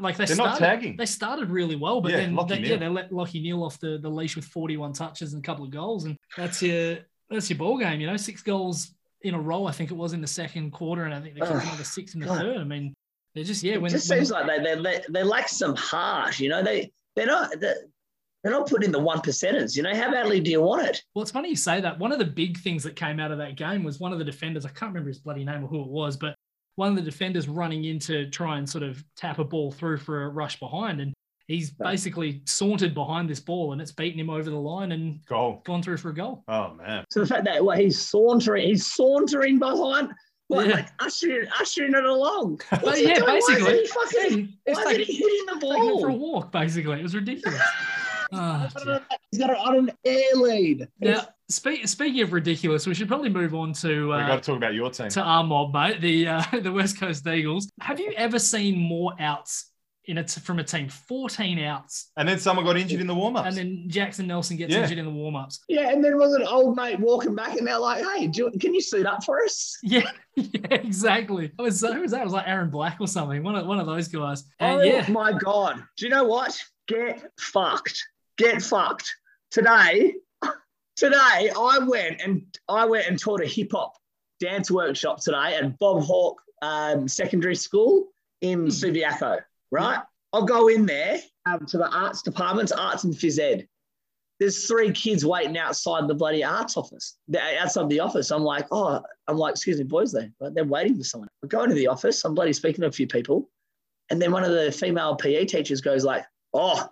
[0.00, 0.96] like they They're started, not tagging.
[0.96, 2.68] They started really well, but Yeah, then they, Neale.
[2.70, 5.64] yeah, they let Lachie Neale off the, the leash with 41 touches and a couple
[5.64, 6.98] of goals, and that's your
[7.30, 8.00] that's your ball game.
[8.00, 9.66] You know, six goals in a row.
[9.66, 11.62] I think it was in the second quarter, and I think they kicked Ugh.
[11.62, 12.38] another six in the God.
[12.40, 12.58] third.
[12.58, 12.94] I mean,
[13.34, 13.74] they're just yeah.
[13.74, 16.38] it When, just when- seems like they they they, they lack some heart.
[16.38, 17.76] You know, they they're not they're,
[18.44, 19.74] they're not putting the one percenters.
[19.74, 21.02] You know, how badly do you want it?
[21.14, 21.98] Well, it's funny you say that.
[21.98, 24.24] One of the big things that came out of that game was one of the
[24.24, 26.34] defenders, I can't remember his bloody name or who it was, but
[26.76, 29.96] one of the defenders running in to try and sort of tap a ball through
[29.98, 31.00] for a rush behind.
[31.00, 31.14] And
[31.46, 31.92] he's Right.
[31.92, 35.62] basically sauntered behind this ball and it's beaten him over the line and Goal.
[35.64, 36.42] gone through for a goal.
[36.48, 37.04] Oh man.
[37.10, 40.12] So the fact that well, he's sauntering, he's sauntering behind,
[40.48, 40.74] what, Yeah.
[40.74, 42.60] like ushering, ushering it along.
[42.80, 43.26] What's he yeah, doing?
[43.28, 43.72] Why basically.
[43.74, 46.00] is he fucking, It's why is taking, he hitting the ball?
[46.00, 46.98] for a walk, basically.
[46.98, 47.60] It was ridiculous.
[48.32, 48.68] Oh.
[49.30, 50.88] He's got it on an air lead.
[51.00, 54.46] now, speak, speaking of ridiculous, we should probably move on to we uh, got to
[54.46, 55.08] talk about your team.
[55.10, 57.70] to our mob, mate, the uh, the West Coast Eagles.
[57.80, 59.70] Have you ever seen more outs
[60.06, 60.88] in a t- from a team?
[60.88, 62.10] 14 outs.
[62.18, 63.48] and then someone got injured in the warm-ups.
[63.48, 64.82] And then Jackson Nelson gets Yeah.
[64.82, 65.60] injured in the warm-ups.
[65.68, 68.58] Yeah, and then was an old mate walking back, and they're like, "Hey, do you,
[68.58, 71.46] can you suit up for us?" Yeah, yeah, exactly.
[71.46, 72.20] It was who was that?
[72.20, 73.42] It was like Aaron Black or something.
[73.42, 74.44] One of one of those guys.
[74.60, 75.82] And oh yeah, my god!
[75.96, 76.58] Do you know what?
[76.86, 78.04] Get fucked.
[78.38, 79.08] Get fucked.
[79.50, 80.14] Today,
[80.96, 83.94] today I went and I went and taught a hip hop
[84.40, 88.08] dance workshop today at Bob Hawke um, Secondary School
[88.40, 88.68] in Hmm.
[88.68, 89.40] Subiaco.
[89.70, 90.00] Right?
[90.32, 93.68] I'll go in there um, to the arts departments, arts and phys ed.
[94.40, 97.16] There's three kids waiting outside the bloody arts office,
[97.60, 98.32] outside the office.
[98.32, 100.32] I'm like, oh, I'm like, excuse me, boys, there.
[100.40, 101.28] They're waiting for someone.
[101.44, 102.24] I go into the office.
[102.24, 103.48] I'm bloody speaking to a few people.
[104.10, 106.88] And then one of the female PE teachers goes like, oh,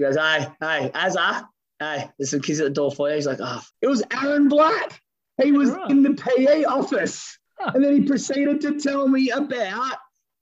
[0.00, 1.44] he goes, hey, hey, Azza,
[1.78, 3.16] hey, there's some kids at the door for you.
[3.16, 5.00] He's like, oh, it was Aaron Black.
[5.42, 5.90] He was Right.
[5.90, 7.38] in the PE office.
[7.58, 7.72] Huh.
[7.74, 9.96] And then he proceeded to tell me about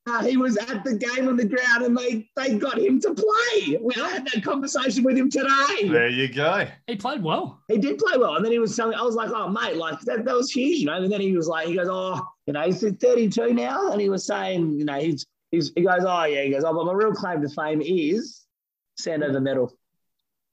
[0.07, 3.13] uh, he was at the game on the ground and they, they got him to
[3.13, 3.79] play.
[3.81, 5.89] We I had that conversation with him today.
[5.89, 6.67] there you go.
[6.87, 7.61] he played well.
[7.69, 8.37] He did play well.
[8.37, 10.79] And then he was telling I was like, oh, mate, like that, that was huge,
[10.79, 10.95] you know.
[11.03, 13.91] And then he was like, he goes, oh, you know, he's 32 now.
[13.91, 16.43] And he was saying, you know, he's, he's he goes, oh, yeah.
[16.45, 18.47] He goes, oh, but my real claim to fame is
[19.01, 19.73] Sandover medal.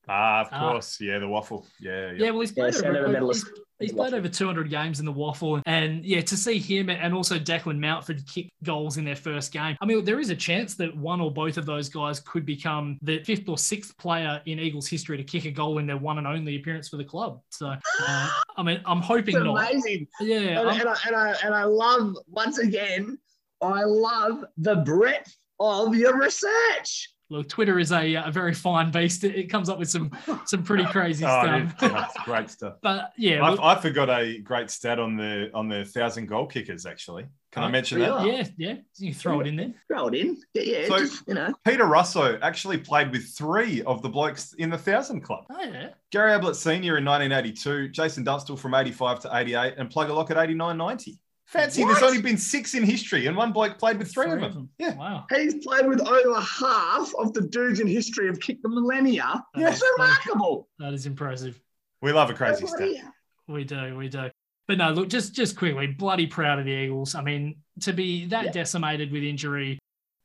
[0.08, 0.72] Ah, of Ah.
[0.72, 1.02] course.
[1.02, 1.66] Yeah, the waffle.
[1.80, 2.12] Yeah.
[2.12, 3.48] Yeah, well, he's Yeah, played, Sandover at, a, medalist.
[3.48, 7.14] he's, He's played over 200 games in the waffle, and yeah, to see him and
[7.14, 9.76] also Declan Mountford kick goals in their first game.
[9.82, 12.98] I mean, there is a chance that one or both of those guys could become
[13.02, 16.20] the fifth or sixth player in Eagles history to kick a goal in their one
[16.20, 17.42] and only appearance for the club.
[17.50, 17.68] So,
[18.08, 19.58] uh, I mean, I'm hoping It's not.
[19.70, 20.08] amazing.
[20.22, 23.18] Yeah, And, and, I, and, I, and I love, once again,
[23.62, 27.10] I love the breadth of your research.
[27.32, 29.24] Look, Twitter is a, a very fine beast.
[29.24, 30.12] It, it comes up with some
[30.46, 31.80] some pretty crazy Oh, stuff.
[31.80, 32.76] That's great stuff.
[32.84, 36.46] but yeah, I, look- I forgot a great stat on the on the thousand goal
[36.46, 36.86] kickers.
[36.86, 38.14] Actually, can I Oh, mention that?
[38.14, 38.32] really?
[38.38, 39.74] yeah, yeah, you can throw it in there.
[39.88, 40.38] Throw it in.
[40.54, 41.52] Yeah, yeah So- just, you know.
[41.66, 45.46] Peter Russo actually played with three of the blokes in the thousand club.
[45.50, 50.16] Oh yeah, Gary Ablett Senior in 1982, Jason Dunstall from 85 to 88, and Plugger
[50.16, 51.20] Lockett 89 90.
[51.48, 51.92] Fancy, What?
[51.94, 54.70] there's only been six in history, and one bloke played with three, of them.
[54.80, 54.96] Yeah.
[54.96, 55.26] Wow.
[55.30, 59.44] He's played with over half of the dudes in history of kicked the millennia.
[59.54, 60.68] That's That's remarkable.
[60.80, 61.60] That is impressive.
[62.02, 63.12] We love a crazy Bloody stat.
[63.48, 64.30] We do, we do.
[64.68, 67.14] But no, look, just just quickly, bloody proud of the Eagles.
[67.14, 68.52] I mean, to be that Yeah.
[68.52, 69.78] decimated with injury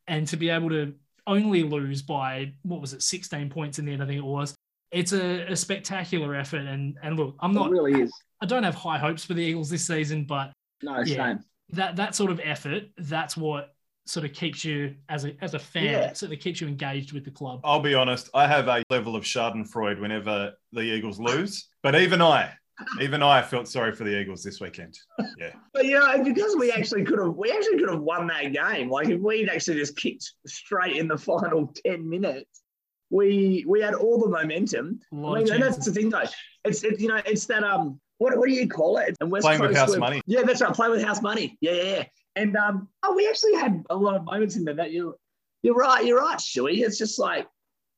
[0.09, 0.95] and to be able to
[1.27, 4.55] only lose by what was it, 16 points in the end, I think it was.
[4.91, 6.63] It's a, a spectacular effort.
[6.67, 8.13] And and look, I'm It not really is.
[8.41, 10.51] I don't have high hopes for the Eagles this season, but
[10.83, 11.05] No, Yeah.
[11.35, 11.45] shame.
[11.71, 13.75] that that sort of effort, that's what
[14.07, 16.01] sort of keeps you as a as a fan, Yeah.
[16.11, 17.61] it certainly keeps you engaged with the club.
[17.65, 22.21] I'll be honest, I have a level of Schadenfreude whenever the Eagles lose, but even
[22.21, 22.53] I,
[23.01, 24.99] even I felt sorry for the Eagles this weekend.
[25.39, 25.53] Yeah.
[25.75, 28.89] But you know, because we actually could have, we actually could have won that game.
[28.91, 32.63] Like if we'd actually just kicked straight in the final ten minutes,
[33.11, 34.99] we we had all the momentum.
[35.13, 36.25] A I lot mean, and that's the thing, though.
[36.65, 39.17] It's it, you know, it's that um, what what do you call it?
[39.21, 40.21] And West Playing with Coast house were- money.
[40.27, 40.73] Yeah, that's right.
[40.75, 41.57] Play with house money.
[41.61, 42.05] Yeah, yeah, yeah.
[42.37, 45.17] And um, oh, we actually had a lot of moments in there that you,
[45.63, 46.85] you're right, you're right, Shuey.
[46.85, 47.47] It's just like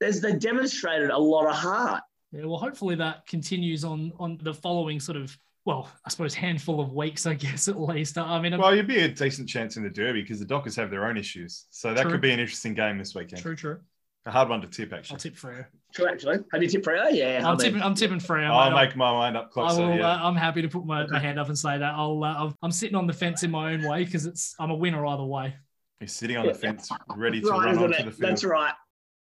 [0.00, 2.02] there's they demonstrated a lot of heart.
[2.30, 6.80] Yeah, well, hopefully that continues on on the following sort of well, I suppose handful
[6.80, 8.16] of weeks, I guess at least.
[8.16, 10.90] I mean, Well, you'd be a decent chance in the Derby because the Dockers have
[10.90, 11.66] their own issues.
[11.70, 12.12] So that True.
[12.12, 13.42] could be an interesting game this weekend.
[13.42, 13.80] true, true.
[14.24, 15.14] A hard one to tip, actually.
[15.14, 15.30] I'll actually.
[15.30, 15.66] tip Freo.
[15.94, 16.38] True, actually.
[16.52, 17.08] Have you tipped Freo?
[17.12, 17.82] Yeah, I I'm tipping.
[17.82, 18.48] I'm tipping Freo.
[18.50, 18.86] I'll mate.
[18.88, 19.86] make my mind up I closer.
[19.86, 20.10] will, yeah.
[20.12, 21.94] uh, I'm happy to put my, my hand up and say that.
[21.94, 22.22] I'll.
[22.24, 24.54] Uh, I'm- I'm sitting on the fence in my own way because it's.
[24.58, 25.54] I'm a winner either way.
[26.00, 28.04] He's sitting on the fence, ready to right, run isn't onto it?
[28.06, 28.30] the field.
[28.30, 28.72] That's right.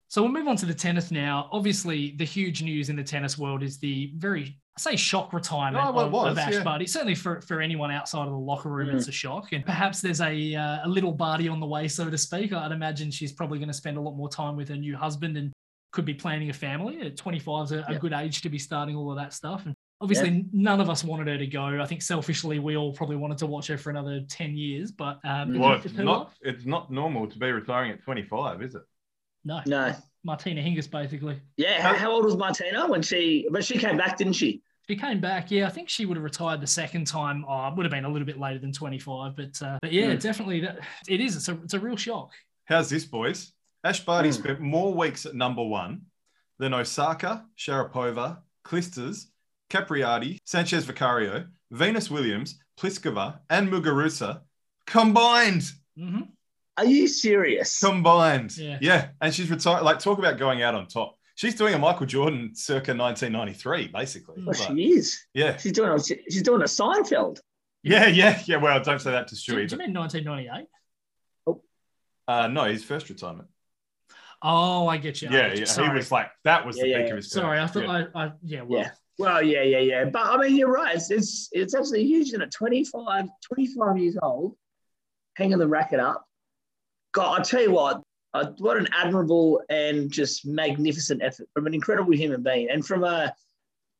[0.07, 1.49] So we'll move on to the tennis now.
[1.51, 5.83] Obviously, the huge news in the tennis world is the very, I say, shock retirement
[5.85, 6.63] Oh, well, of, was, of Ash yeah.
[6.63, 6.85] Barty.
[6.85, 8.95] Certainly for, for anyone outside of the locker room, Mhm.
[8.95, 9.51] it's a shock.
[9.53, 12.53] And perhaps there's a uh, a little Barty on the way, so to speak.
[12.53, 15.37] I'd imagine she's probably going to spend a lot more time with her new husband
[15.37, 15.51] and
[15.95, 17.01] could be planning a family.
[17.01, 19.65] At 25 is a, a good age to be starting all of that stuff.
[19.65, 21.81] And obviously, none of us wanted her to go.
[21.81, 24.91] I think selfishly, we all probably wanted to watch her for another 10 years.
[24.91, 26.19] But um, Well, it's not.
[26.27, 28.83] life- It's not normal to be retiring at 25, is it?
[29.43, 29.95] no, No.
[30.23, 31.39] Martina Hingis basically.
[31.55, 33.47] Yeah, how, how old was Martina when she?
[33.51, 34.61] But she came back, didn't she?
[34.89, 35.65] She came back, yeah.
[35.67, 37.45] I think she would have retired the second time.
[37.47, 40.07] Oh, it would have been a little bit later than 25, but uh, but yeah,
[40.13, 40.21] Mm.
[40.21, 41.35] definitely that it is.
[41.35, 42.31] It's a it's a real shock.
[42.65, 43.53] How's this, boys?
[43.85, 44.33] Ash Barty Hmm.
[44.35, 46.07] spent more weeks at number one
[46.59, 49.27] than Osaka, Sharapova, Clijsters,
[49.69, 54.41] Capriati, Sanchez Vicario, Venus Williams, Pliskova, and Muguruza
[54.87, 55.63] combined.
[55.95, 56.21] hmm
[56.77, 57.79] Are you serious?
[57.79, 58.57] Combined.
[58.57, 58.77] Yeah.
[58.81, 59.09] Yeah.
[59.21, 59.83] And she's retired.
[59.83, 61.15] Like, talk about going out on top.
[61.35, 64.35] She's doing a Michael Jordan circa 1993, basically.
[64.43, 65.25] Well, But, she is.
[65.33, 65.55] yeah.
[65.57, 65.89] She's doing.
[65.91, 67.39] A, she's doing a Seinfeld.
[67.83, 68.07] Yeah.
[68.07, 68.41] Yeah.
[68.45, 68.57] Yeah.
[68.57, 70.67] Well, don't say that to Do, do you mean 1998?
[72.27, 73.47] Uh, no, his first retirement.
[74.41, 75.29] Oh, I get you.
[75.31, 75.49] Yeah.
[75.49, 75.65] get you.
[75.83, 75.89] yeah.
[75.91, 77.11] He was like, that was the Yeah, peak yeah.
[77.11, 77.59] of his sorry.
[77.59, 78.05] I thought Yeah.
[78.15, 78.61] I, I yeah.
[78.61, 78.89] Well, Yeah.
[79.17, 80.05] Well, yeah, yeah, yeah.
[80.05, 80.95] But I mean, you're right.
[80.95, 82.27] It's it's, it's absolutely huge.
[82.27, 84.57] Isn't 25, 25 years old,
[85.35, 86.25] hanging the racket up.
[87.13, 88.01] God, I tell you what,
[88.33, 93.05] uh, what an admirable and just magnificent effort from an incredible human being, and from
[93.05, 93.33] a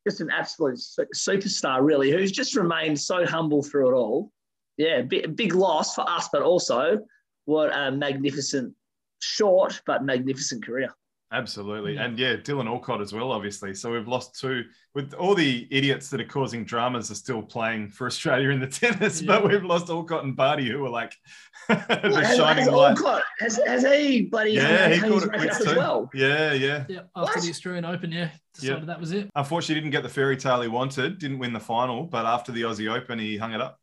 [0.06, 0.78] just an absolute
[1.16, 4.32] superstar, really, who's just remained so humble through it all.
[4.78, 7.00] Yeah, big, big loss for us, but also
[7.46, 8.74] what a magnificent,
[9.22, 10.90] short but magnificent career.
[11.32, 11.96] Absolutely.
[11.96, 12.04] Yeah.
[12.06, 13.74] And yeah, Dylan Alcott as well, obviously.
[13.74, 17.90] So we've lost two with all the idiots that are causing dramas are still playing
[17.90, 21.14] for Australia in the tennis, but we've lost Alcott and Barty, who were like
[21.68, 22.90] the has, shining has light.
[22.98, 25.76] Alcott, has, has he bloody Yeah, he hung caught it racket quick up as too.
[25.76, 26.10] well?
[26.14, 26.86] Yeah, yeah.
[26.88, 27.00] yeah.
[27.16, 27.44] After What?
[27.44, 29.28] the Australian Open, yeah, decided that was it.
[29.36, 32.62] Unfortunately, didn't get the fairy tale he wanted, didn't win the final, but after the
[32.62, 33.80] Aussie Open, he hung it up.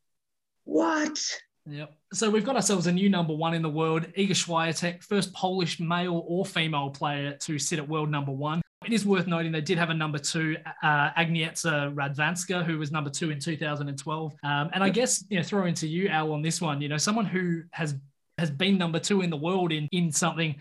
[0.63, 1.19] What?
[1.65, 1.93] Yep.
[2.13, 5.79] So we've got ourselves a new number one in the world, Iga Swiatek, first Polish
[5.79, 8.61] male or female player to sit at world number one.
[8.85, 12.91] It is worth noting they did have a number two, uh, Agnieszka Radwanska, who was
[12.91, 14.33] number two in 2012.
[14.43, 16.81] Um, and I guess you know, throw into you, Al, on this one.
[16.81, 17.95] You know, someone who has
[18.37, 20.55] has been number two in the world in in something.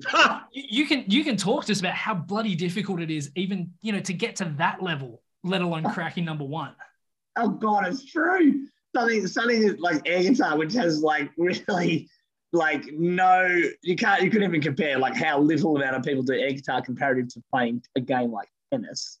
[0.52, 3.72] You, you can you can talk to us about how bloody difficult it is, even
[3.82, 6.74] you know, to get to that level, let alone cracking number one.
[7.36, 8.66] Oh God, it's true.
[8.94, 12.08] Something, something like air guitar, which has like really,
[12.52, 16.34] like no, you can't, you couldn't even compare like how little amount of people do
[16.34, 19.18] air guitar comparative to playing a game like tennis.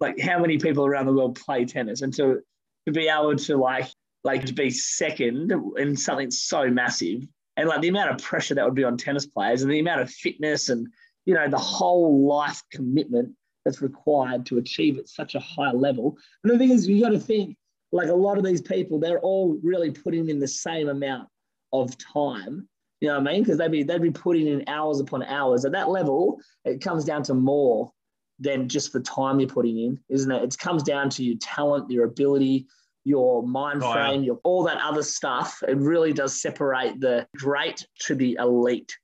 [0.00, 2.40] Like how many people around the world play tennis, and to
[2.86, 3.88] to be able to like
[4.24, 7.22] like to be second in something so massive,
[7.56, 10.00] and like the amount of pressure that would be on tennis players, and the amount
[10.00, 10.88] of fitness and
[11.24, 13.32] you know the whole life commitment
[13.64, 16.18] that's required to achieve at such a high level.
[16.42, 17.56] And the thing is, you got to think
[17.94, 21.28] like a lot of these people, they're all really putting in the same amount
[21.72, 22.68] of time.
[23.00, 23.42] You know what I mean?
[23.42, 25.64] Because they'd be they'd be putting in hours upon hours.
[25.64, 27.92] At that level, it comes down to more
[28.40, 30.42] than just the time you're putting in, isn't it?
[30.42, 32.66] It comes down to your talent, your ability,
[33.04, 34.26] your mind Oh, frame, yeah.
[34.26, 35.62] your all that other stuff.
[35.68, 38.96] It really does separate the great to the elite.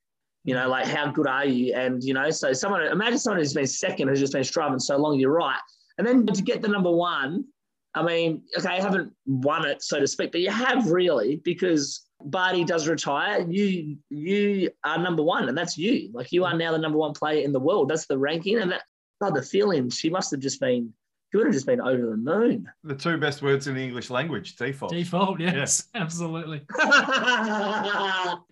[0.43, 1.75] You know, like how good are you?
[1.75, 4.97] And you know, so someone imagine someone who's been second who's just been striving so
[4.97, 5.21] long.
[5.21, 5.61] You're right,
[5.99, 7.45] and then to get the number one.
[7.95, 12.07] I mean, okay, I haven't won it, so to speak, but you have really because
[12.23, 13.45] Barty does retire.
[13.49, 16.11] You you are number one, and that's you.
[16.13, 16.59] Like you are mm-hmm.
[16.59, 17.89] now the number one player in the world.
[17.89, 18.83] That's the ranking, and that
[19.21, 19.91] God, the feeling.
[19.91, 20.93] She must have just been.
[21.31, 22.69] She would have just been over the moon.
[22.83, 24.91] The two best words in the English language, default.
[24.91, 26.63] Default, yes, absolutely.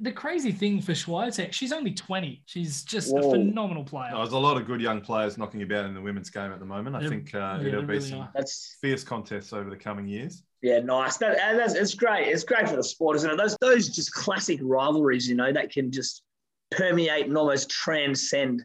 [0.00, 2.42] The crazy thing for Swiatek, she's only 20.
[2.46, 4.12] She's just a phenomenal player.
[4.14, 6.64] There's a lot of good young players knocking about in the women's game at the
[6.66, 6.94] moment.
[6.94, 9.76] I Yeah, think uh, yeah, it'll there be really some that's fierce contests over the
[9.76, 10.44] coming years.
[10.62, 11.16] Yeah, nice.
[11.16, 12.28] That, and that's, it's great.
[12.28, 13.36] It's great for the sport, isn't it?
[13.36, 16.22] Those those just classic rivalries, you know, that can just
[16.70, 18.64] permeate and almost transcend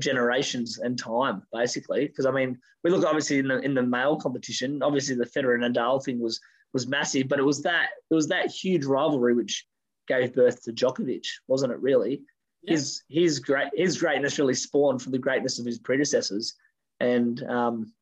[0.00, 2.06] generations and time, basically.
[2.06, 4.82] Because I mean, we look obviously in the in the male competition.
[4.82, 6.40] Obviously, the Federer and Nadal thing was
[6.72, 9.66] was massive, but it was that it was that huge rivalry which
[10.08, 11.80] gave birth to Djokovic, wasn't it?
[11.80, 12.22] Really,
[12.62, 12.72] Yeah.
[12.72, 16.54] his his great his greatness really spawned from the greatness of his predecessors,
[17.00, 17.92] and um,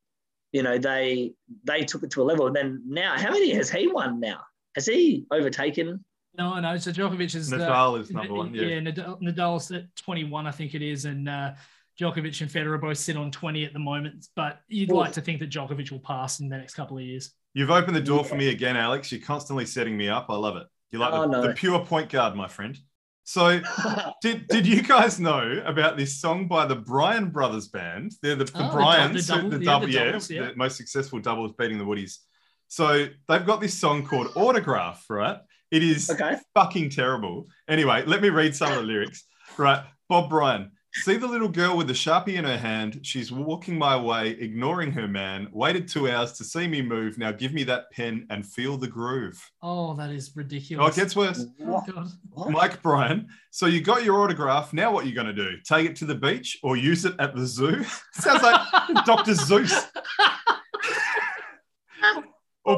[0.52, 2.46] you know they they took it to a level.
[2.46, 4.40] And then now, how many has he won now?
[4.74, 6.02] Has he overtaken?
[6.38, 6.78] No, no.
[6.78, 8.54] So Djokovic is uh, Nadal is number one.
[8.54, 8.62] Yeah.
[8.62, 11.52] Yeah, Nadal, Nadal's at 21, I think it is, and uh,
[12.00, 14.26] Djokovic and Federer both sit on 20 at the moment.
[14.36, 14.96] But you'd Oof.
[14.96, 17.32] like to think that Djokovic will pass in the next couple of years.
[17.54, 19.12] You've opened the door for me again, Alex.
[19.12, 20.26] You're constantly setting me up.
[20.30, 20.66] I love it.
[20.90, 21.42] You're like Oh, the, no.
[21.48, 22.78] the pure point guard, my friend.
[23.24, 23.60] So,
[24.22, 28.12] did did you guys know about this song by the Bryan Brothers Band?
[28.22, 30.46] They're the, the Oh, the Bryans, dou- the the, double- yeah, the yeah, doubles, yeah.
[30.48, 32.16] the most successful doubles beating the Woodies.
[32.68, 35.36] So they've got this song called Autograph, right?
[35.70, 36.36] It is okay.
[36.54, 37.46] fucking terrible.
[37.68, 39.24] Anyway, let me read some of the lyrics.
[39.56, 39.84] Right.
[40.08, 40.72] Bob Bryan.
[40.94, 43.00] See the little girl with the sharpie in her hand.
[43.02, 45.48] She's walking my way, ignoring her man.
[45.50, 47.16] Waited two hours to see me move.
[47.16, 49.40] Now give me that pen and feel the groove.
[49.62, 50.84] Oh, that is ridiculous.
[50.84, 51.46] Oh, it gets worse.
[51.62, 52.08] Oh, God.
[52.32, 52.50] What?
[52.50, 53.26] Mike Bryan.
[53.50, 54.74] So you got your autograph.
[54.74, 55.56] Now what are you going to do?
[55.64, 57.84] Take it to the beach or use it at the zoo?
[58.12, 58.60] Sounds like
[59.06, 59.32] Dr.
[59.32, 59.88] Seuss.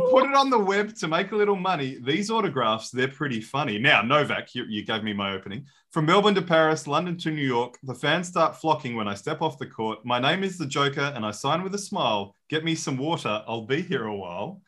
[0.02, 1.98] or put it on the web to make a little money.
[2.02, 3.78] These autographs, they're pretty funny.
[3.78, 5.66] Now, Novak, you, you gave me my opening.
[5.90, 9.40] From Melbourne to Paris, London to New York, the fans start flocking when I step
[9.42, 10.00] off the court.
[10.04, 12.34] My name is the Joker, and I sign with a smile.
[12.48, 13.42] Get me some water.
[13.46, 14.60] I'll be here a while.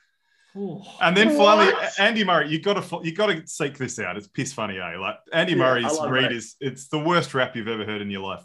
[0.57, 0.83] Oh.
[1.03, 2.01] And then finally, What?
[2.01, 4.17] Andy Murray, you got to you got to seek this out.
[4.17, 4.97] It's piss funny, eh?
[4.99, 6.33] Like Andy Yeah, Murray's I read it.
[6.33, 8.43] is it's the worst rap you've ever heard in your life.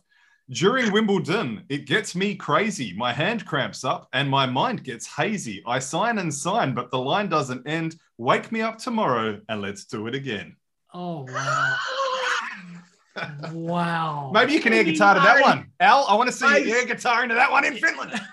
[0.51, 2.93] During Wimbledon, it gets me crazy.
[2.93, 5.63] My hand cramps up and my mind gets hazy.
[5.65, 7.95] I sign and sign, but the line doesn't end.
[8.17, 10.57] Wake me up tomorrow and let's do it again.
[10.93, 11.77] Oh, wow.
[13.53, 14.31] Wow.
[14.33, 15.71] Maybe you can air guitar to that one.
[15.79, 18.19] Al, I want to see you air guitar into that one in Finland.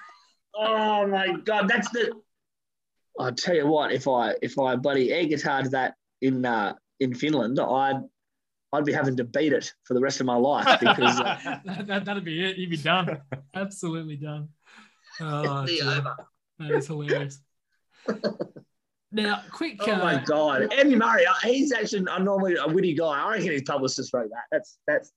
[0.61, 2.11] Oh my god, that's the.
[3.21, 6.75] I'll tell you what, if I if I bloody air guitar to that in uh,
[6.99, 8.03] in Finland, I'd
[8.73, 11.87] I'd be having to beat it for the rest of my life because uh, that,
[11.87, 12.57] that, that'd be it.
[12.57, 13.21] You'd be done.
[13.55, 14.49] Absolutely done.
[15.21, 16.17] Oh, over.
[16.59, 17.41] that is hilarious.
[19.11, 19.77] Now, quick.
[19.81, 23.23] Oh my uh, god, Andy Murray, uh, he's actually a normally a witty guy.
[23.23, 24.45] I reckon his publicist wrote that.
[24.53, 25.13] That's that's.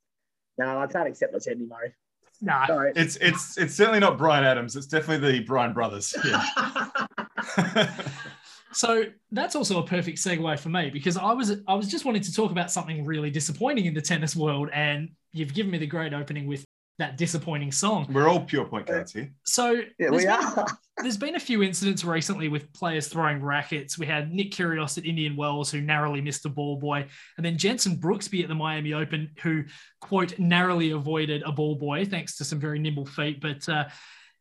[0.57, 1.93] No, I can't accept that's Andy Murray.
[2.41, 2.93] Nah, Sorry.
[2.95, 4.77] It's it's it's certainly not Bryan Adams.
[4.77, 6.15] It's definitely the Bryan brothers.
[6.23, 6.45] Yeah.
[8.73, 12.21] So that's also a perfect segue for me because I was I was just wanting
[12.23, 15.88] to talk about something really disappointing in the tennis world, and you've given me the
[15.88, 16.65] great opening with
[16.99, 18.05] that disappointing song.
[18.12, 19.31] We're all pure point guards here.
[19.43, 20.65] So yeah, there's we been- are.
[20.97, 23.97] there's been a few incidents recently with players throwing rackets.
[23.97, 27.07] We had Nick Kyrgios at Indian Wells who narrowly missed a ball boy,
[27.38, 29.63] and then Jensen Brooksby at the Miami Open who
[29.99, 33.67] quote narrowly avoided a ball boy thanks to some very nimble feet, but.
[33.67, 33.86] Uh,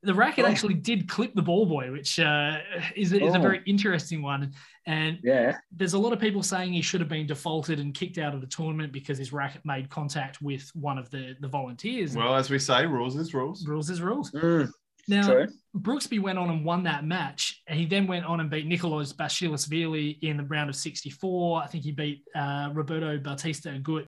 [0.03, 0.49] the racket Oh.
[0.49, 2.59] actually did clip the ball boy, which uh,
[2.97, 3.43] is, is a Oh.
[3.43, 4.53] very interesting one.
[4.87, 5.59] And Yeah.
[5.73, 8.41] there's a lot of people saying he should have been defaulted and kicked out of
[8.41, 12.17] the tournament because his racket made contact with one of the, the volunteers.
[12.17, 13.67] Well, as we say, rules is rules.
[13.67, 14.31] rules is rules.
[14.33, 14.71] Mm.
[15.09, 15.47] Now, True.
[15.77, 17.63] Brooksby went on and won that match.
[17.67, 21.63] And he then went on and beat Nikoloz Basilashvili in the round of 64.
[21.63, 24.07] I think he beat uh, Roberto Bautista Agut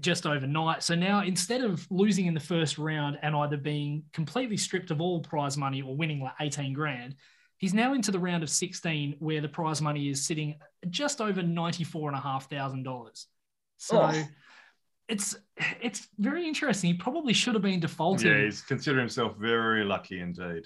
[0.00, 0.82] just overnight.
[0.82, 5.00] So now instead of losing in the first round and either being completely stripped of
[5.00, 7.14] all prize money or winning like 18 grand,
[7.58, 10.56] he's now into the round of 16 where the prize money is sitting
[10.88, 13.26] just over $94,500.
[13.78, 14.24] So Oh.
[15.08, 15.36] it's
[15.80, 16.92] it's very interesting.
[16.92, 18.26] He probably should have been defaulted.
[18.26, 20.64] Yeah, he's considered himself very lucky indeed.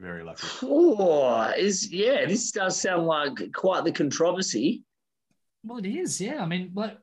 [0.00, 0.46] Very lucky.
[0.62, 4.84] Oh, is yeah, this does sound like quite the controversy.
[5.64, 6.40] Well, it is, yeah.
[6.40, 6.98] I mean, like,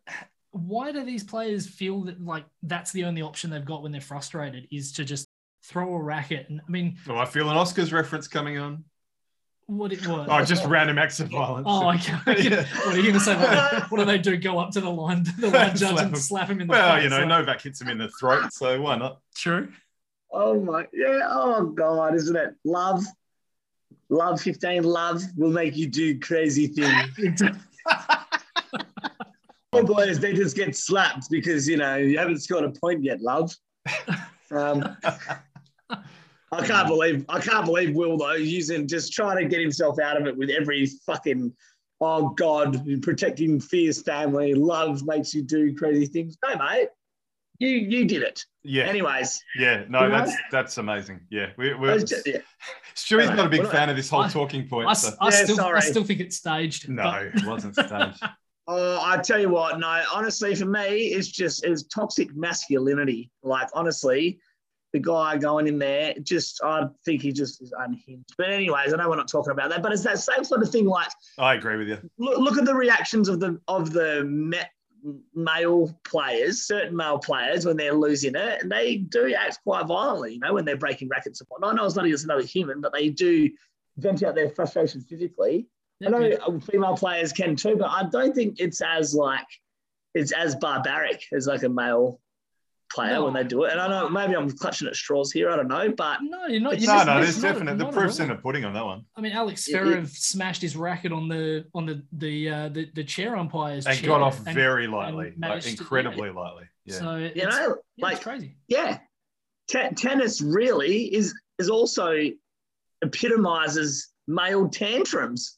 [0.55, 4.01] why do these players feel that like that's the only option they've got when they're
[4.01, 5.27] frustrated is to just
[5.63, 6.47] throw a racket?
[6.49, 8.83] And I mean, Oh, I feel an Oscars reference coming on.
[9.67, 10.27] what it was?
[10.31, 11.67] Oh, just random acts of violence.
[11.69, 12.41] Oh, okay.
[12.49, 12.65] Yeah.
[12.85, 13.35] What are you going to say?
[13.35, 14.37] Like, what do they do?
[14.37, 16.21] Go up to the line, the line judge, Slap and him.
[16.21, 17.03] slap him in the Well, face?
[17.03, 19.19] you know, like, Novak hits him in the throat, so why not?
[19.35, 19.69] True.
[20.31, 22.55] Oh my yeah, oh god, isn't it?
[22.65, 23.03] Love,
[24.09, 27.41] love 15, love will make you do crazy things.
[29.77, 33.21] Oh boys, they just get slapped because you know you haven't scored a point yet,
[33.21, 33.53] love.
[34.51, 34.95] Um,
[36.51, 40.19] I can't believe I can't believe Will though using just trying to get himself out
[40.19, 41.51] of it with every fucking
[42.01, 44.53] oh god protecting Fear's family.
[44.53, 46.37] Love makes you do crazy things.
[46.43, 46.89] No, mate,
[47.59, 48.43] you you did it.
[48.67, 50.17] Yeah, Anyways, yeah, no, You know?
[50.25, 51.21] that's that's amazing.
[51.29, 52.39] Yeah, we, we're, just- yeah.
[52.95, 54.87] Stewie's not a big Well, fan of this whole I- talking point.
[54.89, 55.13] I, so.
[55.21, 56.89] I Yeah, still, I still think it's staged.
[56.89, 58.23] No, but- it wasn't staged.
[58.67, 63.29] Oh, I tell you what, no, honestly, for me, it's just it's toxic masculinity.
[63.43, 64.39] Like, honestly,
[64.91, 68.33] the guy going in there, just I think he just is unhinged.
[68.37, 70.71] But anyways, I know we're not talking about that, but it's that same sort of
[70.71, 70.85] thing.
[70.85, 72.09] Like, I agree with you.
[72.17, 77.65] look, look at the reactions of the of the ma- male players, certain male players
[77.65, 80.33] when they're losing it, and they do act quite violently.
[80.33, 81.73] You know, when they're breaking rackets and whatnot.
[81.73, 83.49] I know it's not just another human, but they do
[83.97, 85.67] vent out their frustration physically.
[86.05, 89.45] I know female players can too, but I don't think it's as like
[90.13, 92.19] it's as barbaric as like a male
[92.91, 93.25] player No.
[93.25, 93.71] when they do it.
[93.71, 95.49] And I know maybe I'm clutching at straws here.
[95.49, 96.73] I don't know, but No, you're not.
[96.73, 97.77] It's you're No, just- no, it's there's not- definite.
[97.77, 99.05] The not at proof's in the pudding on that one.
[99.15, 102.89] I mean, Alex Yeah, Zverev smashed his racket on the on the the uh, the,
[102.93, 106.65] the chair umpire's And chair got off and- very lightly, like managed to- incredibly lightly.
[106.85, 106.93] Yeah.
[106.95, 108.57] So it's, you know, yeah, like it's crazy.
[108.67, 108.99] yeah,
[109.69, 112.15] Te- tennis really is is also
[113.01, 115.57] epitomizes male tantrums.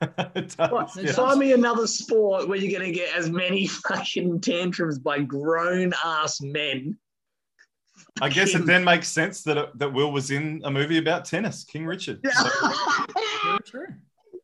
[0.36, 0.90] It does, What?
[0.96, 1.12] yeah.
[1.12, 5.92] Find me another sport where you're going to get as many fucking tantrums by grown
[6.04, 6.96] ass men.
[8.20, 11.24] I guess it then makes sense that it, that Will was in a movie about
[11.24, 12.20] tennis, King Richard.
[12.32, 12.48] So,
[13.44, 13.86] Very true.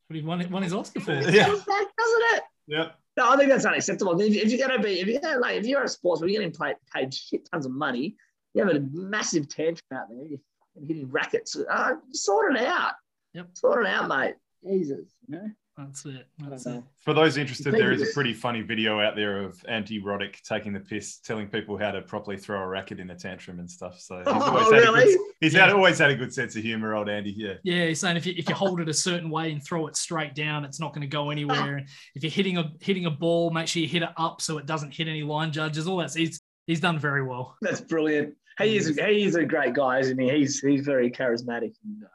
[0.08, 1.12] What he won, won his Oscar for.
[1.12, 1.46] Yeah.
[1.48, 2.42] Doesn't it?
[2.66, 2.88] yeah.
[3.16, 4.20] No, I think that's unacceptable.
[4.20, 6.42] If, if you're going to be, if you're like, if you're a sports, where you're
[6.42, 8.16] getting paid, paid shit tons of money,
[8.54, 10.38] you have a massive tantrum out there, you're
[10.86, 11.56] hitting rackets.
[11.56, 12.94] Uh, sort it out.
[13.34, 13.48] Yep.
[13.54, 14.34] Sort it out, mate.
[14.66, 15.48] Jesus, you know.
[15.76, 16.28] That's it.
[16.38, 16.70] That's it.
[16.70, 16.84] know.
[17.04, 18.00] For those interested, Thank there you.
[18.00, 21.76] is a pretty funny video out there of Andy Roddick taking the piss, telling people
[21.76, 23.98] how to properly throw a racket in a tantrum and stuff.
[23.98, 25.04] So he's Oh, always had a really?
[25.14, 25.62] good, he's Yeah.
[25.66, 27.34] had, always had a good sense of humor, old Andy.
[27.36, 27.54] Yeah.
[27.64, 29.96] Yeah, he's saying if you if you hold it a certain way and throw it
[29.96, 31.78] straight down, it's not going to go anywhere.
[31.78, 34.58] And if you're hitting a hitting a ball, make sure you hit it up so
[34.58, 35.88] it doesn't hit any line judges.
[35.88, 36.14] All that.
[36.14, 37.56] He's he's done very well.
[37.62, 38.34] That's brilliant.
[38.60, 40.30] He is, he is a great guy, isn't he?
[40.30, 41.72] He's, he's very charismatic.
[41.84, 42.06] And, uh,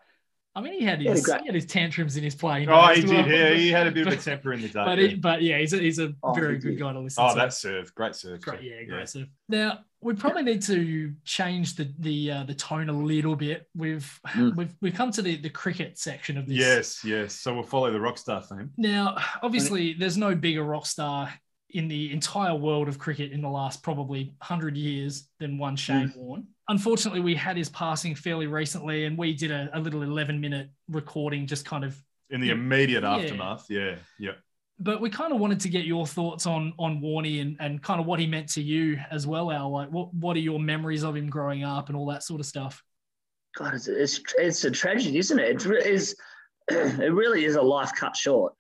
[0.60, 1.42] I mean, he had Yeah, his, great.
[1.42, 2.68] he had his tantrums in his play.
[2.68, 3.10] Oh, he did.
[3.10, 3.28] well.
[3.28, 4.74] Yeah, he had a bit of a temper in the day.
[4.86, 5.08] But, yeah.
[5.08, 6.80] he, but yeah, he's a, he's a Oh, very he good did.
[6.80, 7.34] guy to listen oh, to.
[7.34, 8.42] Oh, that serve, great serve.
[8.42, 9.28] Great, yeah, great stuff.
[9.48, 13.68] Now we probably need to change the the uh, the tone a little bit.
[13.76, 14.56] We've Mm.
[14.56, 16.58] we've we've come to the the cricket section of this.
[16.58, 17.34] Yes, yes.
[17.34, 18.72] So we'll follow the rock star theme.
[18.78, 21.34] Now, obviously, there's no bigger rock star
[21.72, 26.12] in the entire world of cricket in the last probably 100 years than one Shane
[26.16, 26.48] Warne.
[26.68, 30.70] Unfortunately, we had his passing fairly recently, and we did a, a little 11 minute
[30.90, 31.96] recording just kind of
[32.32, 32.54] In the Yeah.
[32.54, 33.16] immediate Yeah.
[33.16, 33.66] aftermath.
[33.70, 34.32] Yeah, yeah.
[34.80, 38.00] but we kind of wanted to get your thoughts on on Warney and, and kind
[38.00, 39.72] of what he meant to you as well, Al.
[39.72, 42.46] Like, what what are your memories of him growing up and all that sort of
[42.46, 42.84] stuff?
[43.58, 45.50] God, it's, it's, it's a tragedy, isn't it?
[45.50, 46.16] It re- is,
[46.70, 48.54] it really is a life cut short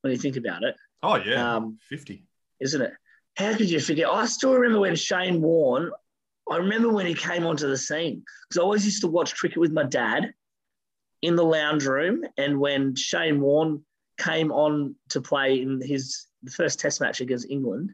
[0.00, 1.56] when you think about it, Oh, yeah.
[1.56, 2.24] Um, 50.
[2.60, 2.92] Isn't it?
[3.36, 4.08] How could you forget?
[4.08, 5.90] I still remember when Shane Warne,
[6.50, 9.58] I remember when he came onto the scene because I always used to watch cricket
[9.58, 10.32] with my dad
[11.22, 12.24] in the lounge room.
[12.36, 13.84] And when Shane Warne
[14.18, 17.92] came on to play in his first test match against England,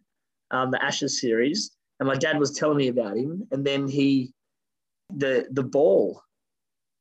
[0.50, 4.32] um, the Ashes series, and my dad was telling me about him, and then he,
[5.14, 6.22] the the ball,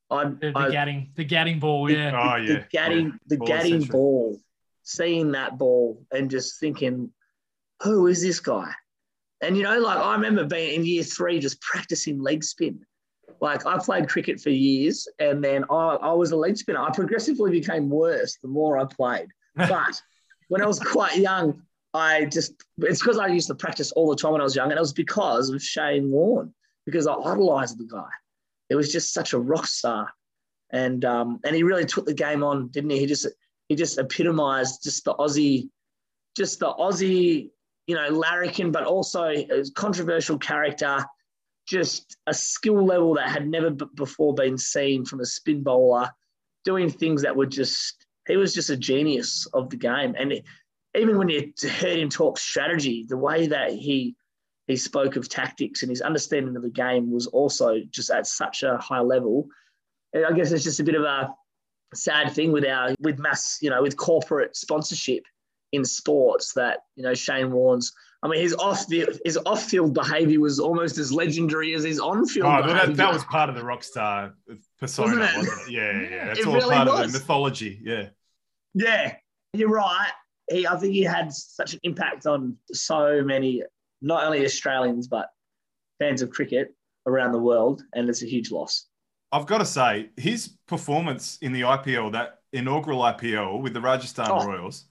[0.09, 2.11] I, The, the I Gatting, the Gatting ball, yeah.
[2.13, 2.53] Oh, yeah.
[2.53, 4.39] the Gatting, the Ball Gatting ball,
[4.83, 7.11] seeing that ball and just thinking,
[7.81, 8.71] who is this guy?
[9.41, 12.79] And you know, like I remember being in year three, just practicing leg spin,
[13.41, 16.79] Like I played cricket for years, and then I, I was a leg spinner.
[16.79, 19.27] I progressively became worse the more I played.
[19.55, 20.01] But
[20.49, 21.61] when I was quite young,
[21.93, 24.69] I just it's because I used to practice all the time when I was young,
[24.71, 26.53] and it was because of Shane Warne
[26.85, 28.09] because I idolized the guy.
[28.69, 30.11] It was just such a rock star,
[30.71, 32.99] and um, and he really took the game on, didn't he?
[32.99, 33.27] He just
[33.69, 35.69] he just epitomized just the Aussie,
[36.35, 37.49] just the Aussie,
[37.87, 41.05] you know, larrikin, but also a controversial character,
[41.67, 46.09] just a skill level that had never b- before been seen from a spin bowler,
[46.63, 50.43] doing things that were just he was just a genius of the game, and it,
[50.97, 54.15] even when you heard him talk strategy, the way that he
[54.67, 58.63] he spoke of tactics and his understanding of the game was also just at such
[58.63, 59.47] a high level.
[60.15, 61.31] I guess it's just a bit of a
[61.93, 65.23] sad thing with our with mass, you know, with corporate sponsorship
[65.75, 67.93] in sports that you know Shane Warne's.
[68.23, 71.99] I mean, his off the his off field behaviour was almost as legendary as his
[71.99, 72.47] on field.
[72.47, 74.33] Oh, that, that was part of the rock star
[74.79, 75.37] persona, wasn't it?
[75.37, 75.71] Wasn't it?
[75.71, 77.01] Yeah, yeah, that's It all really part was.
[77.01, 77.79] of the mythology.
[77.83, 78.07] Yeah.
[78.73, 79.15] Yeah,
[79.53, 80.09] you're right.
[80.49, 83.63] He, I think he had such an impact on so many,
[84.01, 85.29] not only Australians but
[85.99, 86.73] fans of cricket
[87.07, 88.87] around the world, and it's a huge loss.
[89.31, 94.27] I've got to say, his performance in the IPL, that inaugural IPL with the Rajasthan
[94.29, 94.45] Oh.
[94.45, 94.85] Royals,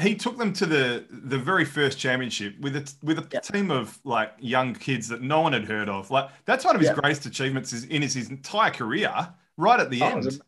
[0.00, 3.40] he took them to the the very first championship with a with a Yeah.
[3.40, 6.10] team of like young kids that no one had heard of.
[6.10, 6.96] Like that's one of his Yeah.
[6.96, 9.12] greatest achievements is in his, his entire career.
[9.56, 10.40] Right at the Oh, it end, was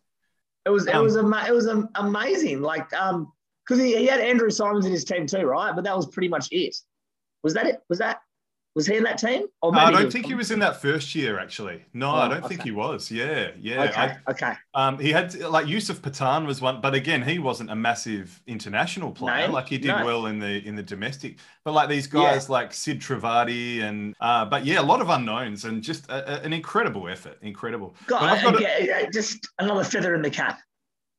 [0.64, 2.60] It was it Um, was ama- it was amazing.
[2.62, 3.32] Like um,
[3.64, 5.74] because he, he had Andrew Symonds in his team too, right?
[5.74, 6.76] But that was pretty much it.
[7.42, 7.82] Was that it?
[7.88, 8.20] Was that
[8.76, 9.46] was he in that team?
[9.62, 11.38] Or No, I don't think he was in that first year.
[11.40, 13.10] Actually, no, I Oh, don't think he was.
[13.10, 13.84] Yeah, yeah.
[13.84, 14.52] Okay, okay.
[14.74, 19.10] Um, he had like Yusuf Pathan was one, but again, he wasn't a massive international
[19.12, 19.48] player.
[19.48, 20.04] No, like he did no.
[20.04, 24.44] well in the in the domestic, but like these guys like Sid Trivedi and uh,
[24.44, 27.38] but yeah, a lot of unknowns and just a, a- an incredible effort.
[27.40, 27.96] Incredible.
[28.06, 30.60] God, got a- yeah, yeah, just another feather in the cap,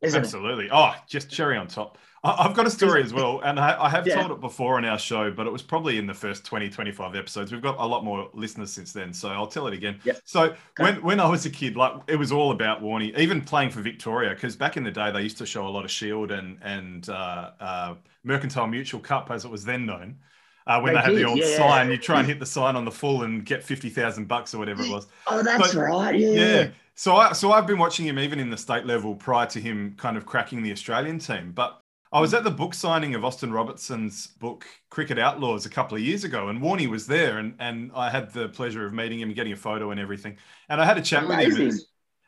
[0.01, 0.23] isn't it?
[0.23, 0.69] Absolutely.
[0.71, 1.97] Oh, just cherry on top.
[2.23, 4.15] I've got a story as well, and I, I have Yeah.
[4.15, 7.15] told it before on our show, but it was probably in the first 20, 25
[7.15, 7.51] episodes.
[7.51, 9.99] We've got a lot more listeners since then, so I'll tell it again.
[10.03, 10.13] Yeah.
[10.25, 13.69] So when, when I was a kid, like it was all about Warney, even playing
[13.69, 16.31] for Victoria, because back in the day they used to show a lot of Shield
[16.31, 20.17] and and uh, uh, Mercantile Mutual Cup, as it was then known.
[20.65, 21.55] Uh, when They they, had the old yeah.
[21.55, 24.53] sign, you try and hit the sign on the full and get fifty thousand bucks
[24.53, 25.07] or whatever it was.
[25.27, 26.19] Oh, that's But- right.
[26.19, 26.29] Yeah.
[26.31, 26.67] Yeah.
[26.95, 29.93] So I so I've been watching him even in the state level prior to him
[29.97, 31.51] kind of cracking the Australian team.
[31.53, 31.79] But
[32.11, 36.03] I was at the book signing of Austin Robertson's book Cricket Outlaws a couple of
[36.03, 39.33] years ago, and Warney was there, and and I had the pleasure of meeting him,
[39.33, 40.37] getting a photo and everything.
[40.69, 41.61] And I had a chat with him.
[41.61, 41.79] And-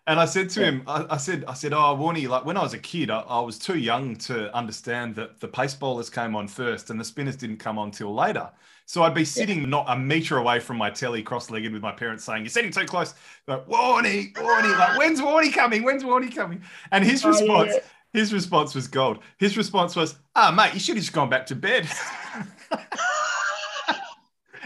[0.08, 0.66] And I said to Yeah.
[0.68, 3.20] him, I, I said, I said, oh, Warney, like when I was a kid, I,
[3.20, 7.04] I was too young to understand that the pace bowlers came on first and the
[7.06, 8.50] spinners didn't come on till later.
[8.88, 12.24] So I'd be sitting not a meter away from my telly, cross-legged, with my parents
[12.24, 13.14] saying, "You're sitting too close."
[13.46, 15.84] Like, Warney, Warney, like, when's Warney coming?
[15.84, 16.64] When's Warney coming?
[16.92, 17.82] And his Oh, response, yeah.
[18.14, 19.20] His response was gold.
[19.38, 21.88] His response was, "Ah, mate, you should have just gone back to bed."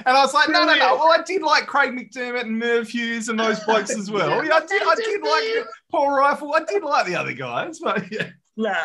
[0.05, 0.95] And I was like, no, no, no.
[0.95, 4.43] Well, I did like Craig McDermott and Merv Hughes and those blokes as well.
[4.45, 6.51] Yeah, I did, I did like Paul Reiffel.
[6.53, 8.29] I did like the other guys, but yeah.
[8.57, 8.75] Nah,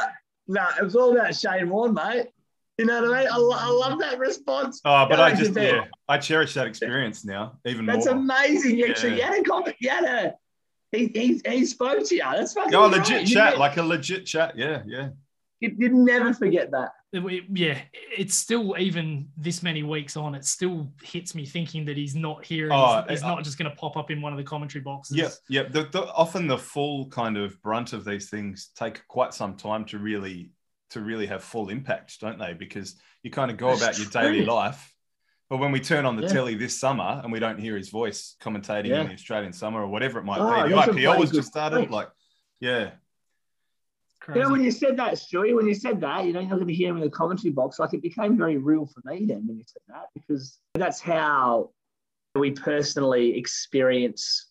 [0.47, 2.27] nah, it was all about Shane Warne, mate.
[2.77, 3.29] You know what I mean?
[3.33, 4.81] I, lo- I love that response.
[4.85, 8.15] Oh, but I just, yeah, I cherish that experience now even That's more.
[8.15, 8.79] That's amazing.
[8.79, 9.31] You actually Yeah.
[9.33, 9.77] had a comment.
[9.81, 10.35] You had a,
[10.93, 12.23] he, he, he spoke to you.
[12.23, 13.01] That's fucking Oh, great.
[13.01, 14.57] legit You chat, ne- like a legit chat.
[14.57, 15.09] Yeah, yeah.
[15.61, 16.91] you, you'd never forget that.
[17.13, 17.79] It- it- yeah,
[18.17, 20.35] it's still even this many weeks on.
[20.35, 22.65] It still hits me thinking that he's not here.
[22.65, 24.45] And Oh, he's, he's I- not just going to pop up in one of the
[24.45, 25.17] commentary boxes.
[25.17, 25.63] Yeah, yeah.
[25.69, 29.85] The, the, often the full kind of brunt of these things take quite some time
[29.87, 30.51] to really
[30.91, 32.55] to really have full impact, don't they?
[32.55, 34.95] Because you kind of go That's about your daily life.
[35.51, 36.29] But when we turn on the Yeah.
[36.29, 39.01] telly this summer and we don't hear his voice commentating Yeah.
[39.03, 41.31] in the Australian summer or whatever it might Oh, be, the that's a IPL was
[41.31, 41.77] just started.
[41.79, 41.91] point.
[41.91, 42.11] Like,
[42.61, 42.93] yeah,
[44.21, 44.41] Crazy.
[44.41, 46.57] You know, when you said that, Stewie, when you said that, you know, you're not
[46.57, 47.79] going to hear him in the commentary box.
[47.79, 51.71] Like it became very real for me then when you said that, because that's how
[52.35, 54.51] we personally experience.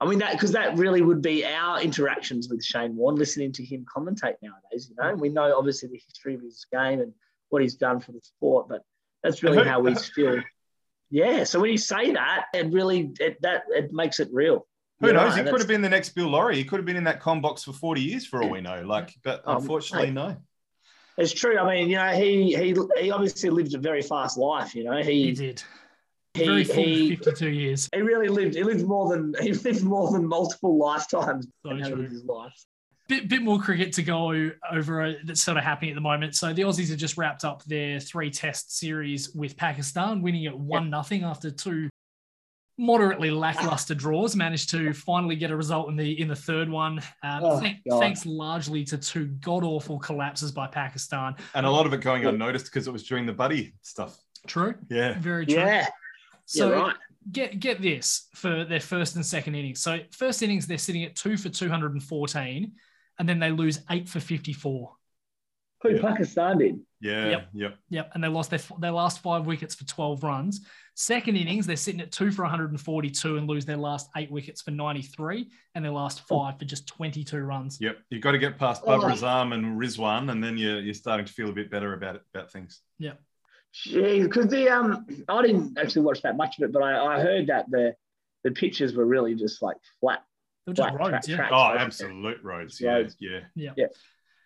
[0.00, 3.64] I mean, that because that really would be our interactions with Shane Warne, listening to
[3.64, 4.88] him commentate nowadays.
[4.90, 7.12] You know, and we know obviously the history of his game and
[7.48, 8.84] what he's done for the sport, but
[9.22, 10.40] that's really how we still.
[11.10, 14.66] Yeah, so when you say that, it really it, that it makes it real.
[15.00, 15.36] who You know, knows?
[15.36, 16.56] He could have been the next Bill Lawry.
[16.56, 18.82] He could have been in that com box for 40 years for all we know.
[18.86, 20.14] Like, but Um, unfortunately, mate.
[20.14, 20.36] no.
[21.16, 21.58] It's true.
[21.58, 24.74] I mean, you know, he he he obviously lived a very fast life.
[24.74, 25.62] You know, he he did.
[26.34, 27.88] he Very full he, 52 years.
[27.92, 28.54] he really lived.
[28.54, 31.48] He lived more than he lived more than multiple lifetimes.
[31.64, 32.02] So in how he true.
[32.02, 32.54] lived his life.
[33.08, 36.34] Bit, bit more cricket to go over uh, that's sort of happening at the moment.
[36.34, 40.56] So the Aussies have just wrapped up their three test series with Pakistan, winning it
[40.56, 41.88] one nothing after two
[42.76, 44.36] moderately lackluster draws.
[44.36, 47.78] Managed to finally get a result in the in the third one, um, Oh, thank-
[47.88, 47.98] God.
[48.00, 51.34] thanks largely to two god awful collapses by Pakistan.
[51.54, 54.16] And a lot of it going unnoticed because it was during the buddy stuff.
[54.46, 55.18] True, Yeah.
[55.18, 55.56] very true.
[55.56, 55.88] Yeah,
[56.44, 56.96] So yeah, right.
[57.32, 59.80] get get this for their first and second innings.
[59.80, 61.92] So first innings they're sitting at two for two hundred
[63.18, 64.92] and then they lose eight for fifty four.
[65.82, 66.00] Who Yeah.
[66.02, 66.80] Pakistan did?
[67.00, 67.28] Yeah.
[67.28, 67.48] Yep.
[67.54, 67.78] Yep.
[67.90, 70.66] Yep, and they lost their their last five wickets for twelve runs.
[70.96, 73.76] Second innings they're sitting at two for one hundred and forty two and lose their
[73.76, 77.78] last eight wickets for ninety three, and their last five for just twenty two runs.
[77.80, 77.98] Yep.
[78.10, 78.96] You've got to get past Oh.
[78.98, 82.16] Babar Azam and Rizwan, and then you're, you're starting to feel a bit better about
[82.16, 82.80] it, about things.
[82.98, 83.12] Yeah.
[83.86, 87.20] Jeez, because the um, I didn't actually watch that much of it, but I, I
[87.20, 87.94] heard that the
[88.42, 90.24] the pitches were really just like flat.
[90.68, 91.36] They're just Flat roads, track- yeah.
[91.36, 91.50] track.
[91.52, 91.80] Oh, Right.
[91.80, 92.72] absolute roads.
[92.74, 92.90] It's Yeah.
[92.92, 93.16] roads.
[93.20, 93.40] Yeah.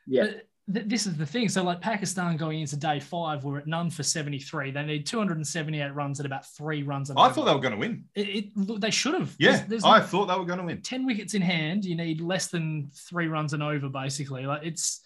[0.06, 0.24] Yeah,
[0.66, 1.48] But th- this is the thing.
[1.48, 4.70] So, like Pakistan going into day five, we're at none for 73.
[4.70, 7.10] They need 278 runs at about three runs.
[7.10, 8.04] and I thought they were going to win.
[8.14, 9.34] it, it, look, they should have.
[9.38, 9.56] Yeah.
[9.56, 10.80] There's, there's I no- thought they were going to win.
[10.80, 11.84] 10 wickets in hand.
[11.84, 14.46] You need less than three runs and over, basically.
[14.46, 15.00] Like it's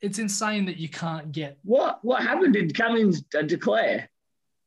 [0.00, 1.58] it's insane that you can't get.
[1.62, 2.52] what what happened?
[2.54, 4.08] Did Cummins uh, declare?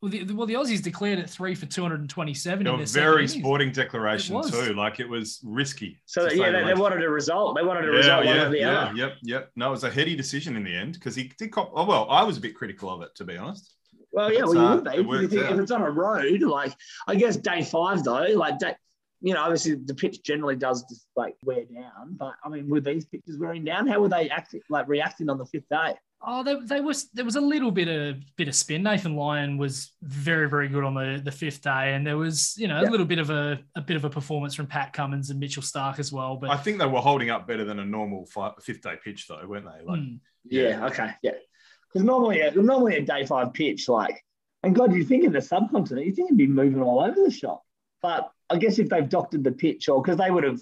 [0.01, 2.63] Well, the, well, the Aussies declared at three for 227.
[2.63, 4.73] They in were their very sporting declaration too.
[4.75, 5.99] Like it was risky.
[6.05, 7.55] So to say yeah, the they, they wanted a result.
[7.55, 8.95] They wanted a yeah, result one yeah, the yeah, other.
[8.95, 9.51] yep, yep.
[9.55, 11.71] No, it was a heady decision in the end because he did cop.
[11.73, 13.73] Oh well, I was a bit critical of it to be honest.
[14.11, 14.89] Well, yeah, It's, well, you uh, would be.
[14.91, 16.73] it because If, you- if it's on a road, like
[17.07, 18.75] I guess day five though, like day,
[19.21, 22.15] you know, obviously the pitch generally does just like wear down.
[22.17, 25.39] But I mean, were these pitches wearing down, how were they acting like reacting on
[25.39, 25.95] the fifth day?
[26.25, 28.83] Oh, they, they was there was a little bit of bit of spin.
[28.83, 32.67] Nathan Lyon was very very good on the, the fifth day, and there was you
[32.67, 32.89] know Yeah.
[32.89, 35.61] a little bit of a, a bit of a performance from Pat Cummins and Mitchell
[35.63, 36.35] Starc as well.
[36.35, 39.27] But I think they were holding up better than a normal fi fifth day pitch
[39.27, 39.85] though, weren't they?
[39.85, 40.15] Like, hmm,
[40.45, 41.31] Yeah, okay, yeah.
[41.93, 44.21] Because normally, uh, normally a day five pitch, like,
[44.63, 47.31] and God, you think in the subcontinent, you think it'd be moving all over the
[47.31, 47.63] shop.
[48.01, 50.59] But I guess if they've doctored the pitch, or because they would have,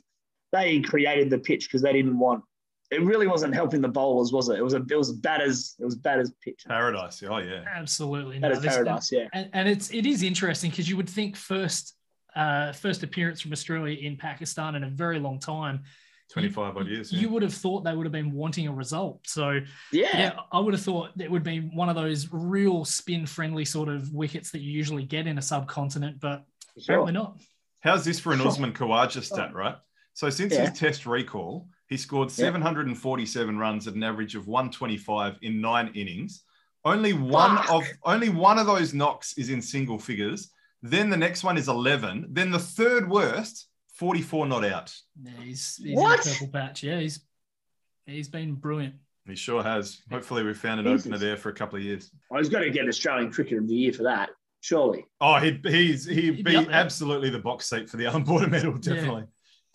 [0.51, 2.43] they created the pitch because they didn't want.
[2.91, 4.59] It really wasn't helping the bowlers, was it?
[4.59, 7.23] It was a, it was batters, it was batters pitch, paradise.
[7.27, 7.63] Oh yeah.
[7.67, 8.38] absolutely.
[8.39, 9.27] no, batters this- paradise, yeah.
[9.33, 11.95] and, and it's it is interesting because you would think first
[12.36, 15.83] uh, first appearance from Australia in Pakistan in a very long time.
[16.31, 17.11] Twenty five odd years.
[17.11, 19.27] You would have thought they would have been wanting a result.
[19.27, 19.59] So
[19.91, 23.63] Yeah, yeah, I would have thought it would be one of those real spin friendly
[23.63, 26.43] sort of wickets that you usually get in a subcontinent, but
[26.79, 26.95] sure.
[26.95, 27.38] apparently not.
[27.81, 29.75] How's this for an Usman Khawaja stat, right?
[30.13, 30.69] So since Yeah.
[30.69, 32.45] his test recall, he scored Yeah.
[32.45, 36.43] 747 runs at an average of 125 in nine innings.
[36.83, 37.71] Only one Fuck.
[37.71, 40.51] of only one of those knocks is in single figures.
[40.83, 42.27] Then the next one is 11.
[42.29, 44.95] Then the third worst, 44 not out.
[45.23, 46.25] Yeah, he's, he's What?
[46.25, 46.83] in purple patch.
[46.83, 47.21] Yeah, he's
[48.05, 48.95] he's been brilliant.
[49.25, 50.01] He sure has.
[50.11, 51.07] Hopefully, we found an Jesus.
[51.07, 52.11] opener there for a couple of years.
[52.31, 54.29] I was going to get Australian Cricketer of the Year for that,
[54.61, 55.03] surely.
[55.19, 58.47] Oh, he, he's he'd He'd be be absolutely the box seat for the Allan Border
[58.47, 58.73] medal.
[58.77, 59.23] Definitely,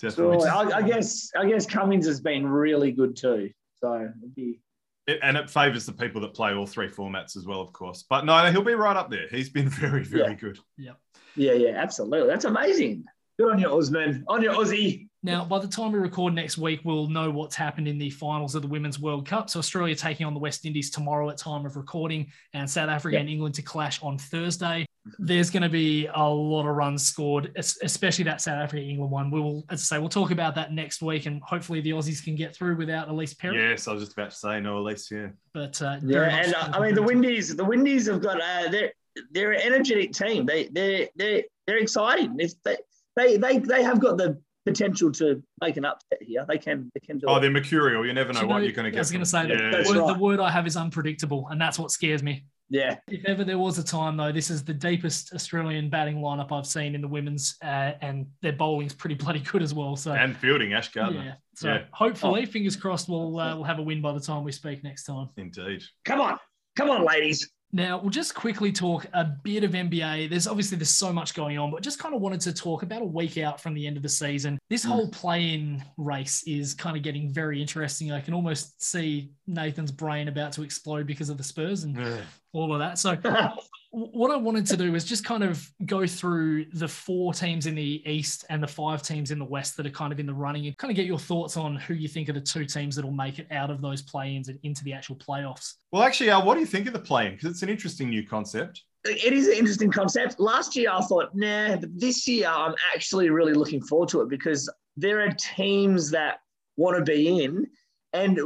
[0.01, 0.41] definitely.
[0.49, 0.73] Surely.
[0.73, 3.51] I, I guess, I guess Cummins has been really good too.
[3.77, 4.61] So it'd be,
[5.07, 8.05] It, and it favours the people that play all three formats as well, of course.
[8.09, 9.27] But no, he'll be right up there.
[9.31, 10.35] He's been very, very Yeah.
[10.35, 10.59] good.
[10.77, 10.93] yeah,
[11.37, 12.29] yeah, yeah, absolutely.
[12.29, 13.05] That's amazing.
[13.39, 14.25] Good on you, Usman.
[14.29, 15.09] On your Aussie.
[15.23, 18.55] Now, by the time we record next week, we'll know what's happened in the finals
[18.55, 19.51] of the Women's World Cup.
[19.51, 23.15] So Australia taking on the West Indies tomorrow at time of recording, and South Africa
[23.17, 23.21] Yep.
[23.21, 24.87] and England to clash on Thursday.
[25.19, 29.31] There's going to be a lot of runs scored, especially that South Africa England one.
[29.31, 32.25] We will, as I say, we'll talk about that next week, and hopefully the Aussies
[32.25, 33.59] can get through without Ellyse Perry.
[33.59, 35.11] Yes, I was just about to say no, Ellyse.
[35.11, 37.55] Yeah, But uh, Yeah, and uh, I mean the Windies.
[37.55, 38.93] The Windies have got uh, they're
[39.33, 40.47] they're an energetic team.
[40.47, 42.37] They they they they're exciting.
[42.39, 42.77] If they
[43.17, 46.45] they they they have got the potential to make an upset here.
[46.49, 47.41] They can they can do Oh, it.
[47.41, 48.05] they're mercurial.
[48.07, 48.99] You never know Do you what know- you're going to get.
[48.99, 49.71] I was going to say that Yeah.
[49.71, 50.13] the, That's word, right.
[50.15, 52.45] the word I have is unpredictable, and that's what scares me.
[52.73, 56.53] Yeah, If ever there was a time, though, this is the deepest Australian batting lineup
[56.57, 59.97] I've seen in the women's, uh, and their bowling's pretty bloody good as well.
[59.97, 61.21] So, and fielding, Ash Gardner.
[61.25, 61.35] yeah.
[61.57, 61.83] So Yeah.
[61.93, 65.03] hopefully, fingers crossed, we'll uh, we'll have a win by the time we speak next
[65.05, 65.31] time.
[65.37, 65.83] Indeed.
[66.05, 66.39] come on,
[66.77, 67.51] come on, ladies.
[67.73, 70.29] Now, we'll just quickly talk a bit of NBA.
[70.29, 73.01] There's obviously there's so much going on, but just kind of wanted to talk about
[73.01, 74.59] a week out from the end of the season.
[74.69, 74.89] This Mm.
[74.89, 78.11] whole play-in race is kind of getting very interesting.
[78.11, 82.23] I can almost see Nathan's brain about to explode because of the Spurs and Yeah.
[82.53, 82.99] all of that.
[82.99, 83.17] So
[83.93, 87.75] what I wanted to do is just kind of go through the four teams in
[87.75, 90.35] the East and the five teams in the West that are kind of in the
[90.35, 92.95] running and kind of get your thoughts on who you think are the two teams
[92.95, 95.75] that'll make it out of those play-ins and into the actual playoffs.
[95.91, 97.33] Well, actually, uh, what do you think of the playing?
[97.33, 98.85] Because it's an interesting new concept.
[99.05, 100.39] it is an interesting concept.
[100.39, 104.29] Last year, I thought, nah, but this year, I'm actually really looking forward to it
[104.29, 106.41] because there are teams that
[106.77, 107.67] want to be in.
[108.13, 108.39] And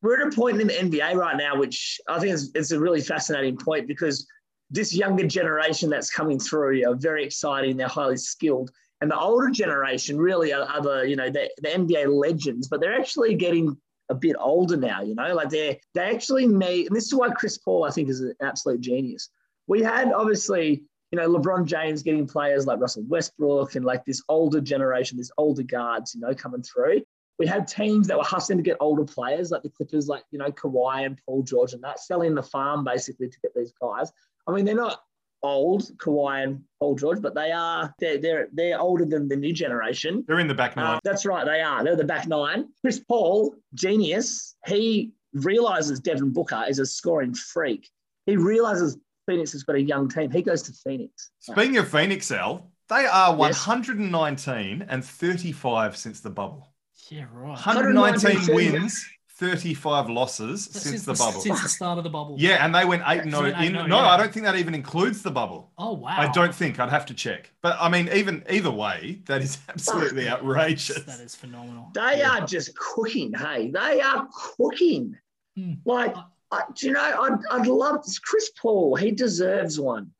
[0.00, 2.78] we're at a point in the NBA right now, which I think is it's a
[2.78, 4.26] really fascinating point because
[4.70, 7.76] this younger generation that's coming through are very exciting.
[7.76, 8.70] They're highly skilled.
[9.00, 12.80] And the older generation really are, are the, you know, the, the NBA legends, but
[12.80, 13.76] they're actually getting
[14.08, 17.28] a bit older now, you know, like they're, they actually need, and this is why
[17.30, 19.30] Chris Paul, I think, is an absolute genius.
[19.66, 24.22] We had obviously, you know, LeBron James getting players like Russell Westbrook and like this
[24.28, 27.02] older generation, this older guards, you know, coming through.
[27.38, 30.38] We had teams that were hustling to get older players, like the Clippers, like, you
[30.38, 34.10] know, Kawhi and Paul George and that, selling the farm basically to get these guys.
[34.46, 35.00] I mean, they're not
[35.42, 39.52] old, Kawhi and Paul George, but they are they're they're they're older than the new
[39.52, 40.24] generation.
[40.26, 40.96] They're in the back nine.
[40.96, 41.84] Uh, that's right, they are.
[41.84, 42.68] They're the back nine.
[42.80, 44.56] Chris Paul, genius.
[44.66, 47.88] He realizes Devin Booker is a scoring freak.
[48.26, 50.30] He realizes Phoenix has got a young team.
[50.30, 51.30] He goes to Phoenix.
[51.40, 53.66] Speaking of Phoenix, Al, they are Yes.
[53.66, 56.72] 119 and 35 since the bubble.
[57.10, 57.50] Yeah, right.
[57.50, 57.94] 119
[58.40, 59.06] 119 wins,
[59.36, 61.40] 35 losses That's since the bubble.
[61.40, 62.36] Since the start of the bubble.
[62.38, 63.72] Yeah, and they went 8 and 0 Went in.
[63.74, 64.08] No, oh, yeah.
[64.08, 65.70] I don't think that even includes the bubble.
[65.76, 66.14] Oh wow.
[66.16, 66.80] I don't think.
[66.80, 67.52] I'd have to check.
[67.60, 71.02] But I mean, even either way, that is absolutely outrageous.
[71.04, 71.90] That is phenomenal.
[71.94, 72.38] They Yeah.
[72.38, 73.32] are just cooking.
[73.34, 74.26] Hey, they are
[74.56, 75.16] cooking.
[75.54, 75.74] Hmm.
[75.84, 76.14] Like,
[76.50, 77.00] I, do you know?
[77.00, 78.96] I'd, I'd love Chris Paul.
[78.96, 80.12] He deserves one.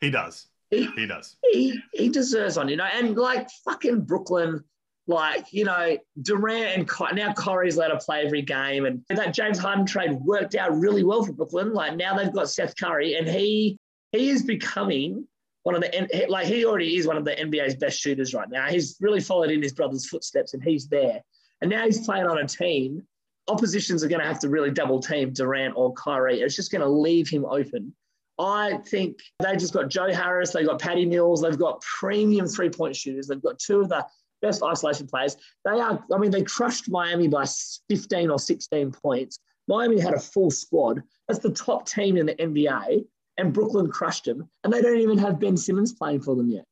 [0.00, 0.46] He does.
[0.70, 1.36] He, He does.
[1.50, 2.84] he he deserves one, you know.
[2.84, 4.62] And like fucking Brooklyn,
[5.10, 9.58] like you know Durant and now Kyrie's allowed to play every game, and that James
[9.58, 11.74] Harden trade worked out really well for Brooklyn.
[11.74, 13.76] Like now they've got Seth Curry, and he
[14.12, 15.26] he is becoming
[15.64, 18.68] one of the like he already is one of the NBA's best shooters right now.
[18.68, 21.20] He's really followed in his brother's footsteps, and he's there.
[21.60, 23.02] And now he's playing on a team.
[23.48, 26.40] Oppositions are going to have to really double team Durant or Kyrie.
[26.40, 27.94] It's just going to leave him open.
[28.38, 32.70] I think they just got Joe Harris, they've got Patty Mills, they've got premium three
[32.70, 34.06] point shooters, they've got two of the
[34.42, 35.36] best isolation players.
[35.64, 37.44] They are, I mean, they crushed Miami by
[37.88, 39.38] 15 or 16 points.
[39.68, 41.02] Miami had a full squad.
[41.28, 43.04] That's the top team in the NBA,
[43.38, 44.48] and Brooklyn crushed them.
[44.64, 46.64] And they don't even have Ben Simmons playing for them yet.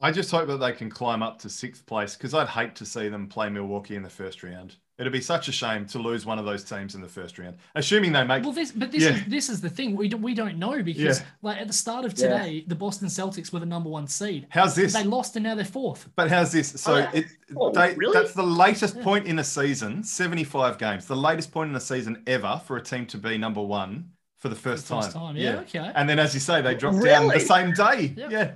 [0.00, 2.86] I just hope that they can climb up to sixth place because I'd hate to
[2.86, 4.76] see them play Milwaukee in the first round.
[4.98, 7.58] It'd be such a shame to lose one of those teams in the first round,
[7.74, 8.42] assuming they make.
[8.42, 9.10] Well, this, but this Yeah.
[9.10, 11.26] is this is the thing we don't, we don't know because Yeah.
[11.42, 12.28] like at the start of Yeah.
[12.38, 14.46] today, the Boston Celtics were the number one seed.
[14.48, 14.94] How's this?
[14.94, 16.08] They lost and now they're fourth.
[16.16, 16.68] But how's this?
[16.80, 18.14] So Oh, it, Oh, they, really?
[18.14, 19.02] that's the latest Yeah.
[19.04, 21.04] point in a season, 75 games.
[21.04, 24.48] The latest point in a season ever for a team to be number one for
[24.48, 25.34] the first, first time.
[25.34, 25.92] time, yeah, okay.
[25.94, 28.14] And then, as you say, they dropped down the same day.
[28.16, 28.30] Yep.
[28.30, 28.52] Yeah.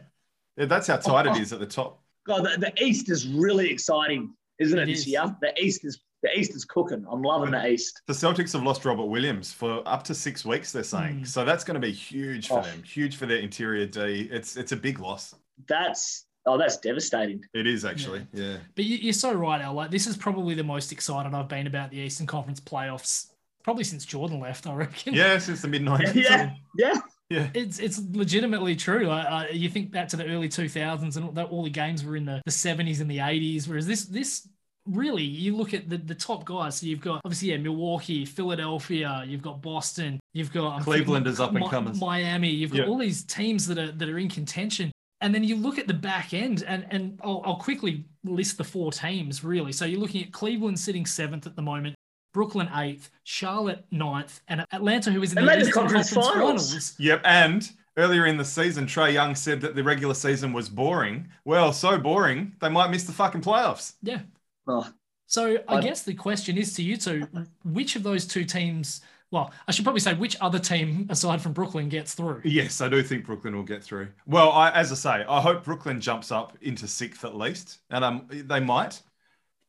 [0.57, 0.65] yeah.
[0.65, 1.55] That's how tight Oh, it oh.
[1.55, 2.03] at the top.
[2.27, 5.07] God, the, the East is really exciting, isn't it, It this is.
[5.09, 5.37] year?
[5.43, 7.07] The East is the East is cooking.
[7.11, 8.03] I'm loving the East.
[8.07, 11.19] The Celtics have lost Robert Williams for up to six weeks, they're saying.
[11.19, 11.25] Hmm.
[11.25, 12.63] So that's going to be huge for Oh.
[12.63, 14.29] them, huge for their interior D.
[14.31, 15.35] It's it's a big loss.
[15.67, 17.45] That's oh, that's devastating.
[17.55, 18.27] It is actually.
[18.33, 18.59] Yeah.
[18.75, 19.75] But you, you're so right, Al.
[19.75, 23.27] Like this is probably the most excited I've been about the Eastern Conference playoffs
[23.63, 24.67] probably since Jordan left.
[24.67, 25.15] I reckon.
[25.15, 26.15] Yeah, since the mid 90s.
[26.15, 26.95] Yeah, yeah.
[27.29, 27.49] Yeah.
[27.55, 29.07] It's it's legitimately true.
[29.07, 32.17] Like, uh, you think back to the early 2000s and all, all the games were
[32.17, 34.49] in the, the 70s and the 80s, whereas this this
[34.87, 36.77] really you look at the, the top guys.
[36.77, 41.33] So you've got obviously yeah Milwaukee, Philadelphia, you've got Boston, you've got I'm Cleveland thinking
[41.33, 42.01] is up and Mi- comers.
[42.01, 42.87] Miami, you've got Yeah.
[42.87, 44.91] all these teams that are that are in contention.
[45.23, 48.65] And then you look at the back end, and and I'll, I'll quickly list the
[48.65, 49.73] four teams really.
[49.73, 51.95] So you're looking at Cleveland sitting seventh at the moment.
[52.33, 56.13] Brooklyn eighth, Charlotte ninth, and Atlanta, who is in And the made the Eastern conference
[56.15, 56.67] Conference finals.
[56.69, 56.95] finals.
[57.01, 57.21] Yep.
[57.25, 61.29] And earlier in the season, Trae Young said that the regular season was boring.
[61.45, 63.95] Well, so boring, they might miss the fucking playoffs.
[64.03, 64.21] Yeah.
[64.67, 64.89] Oh,
[65.27, 67.27] So I I- guess the question is to you two,
[67.65, 69.01] which of those two teams?
[69.33, 72.43] Well, I should probably say which other team aside from Brooklyn gets through.
[72.45, 74.09] Yes, I do think Brooklyn will get through.
[74.27, 78.05] Well, I, as I say, I hope Brooklyn jumps up into sixth at least, and
[78.05, 79.01] um, they might.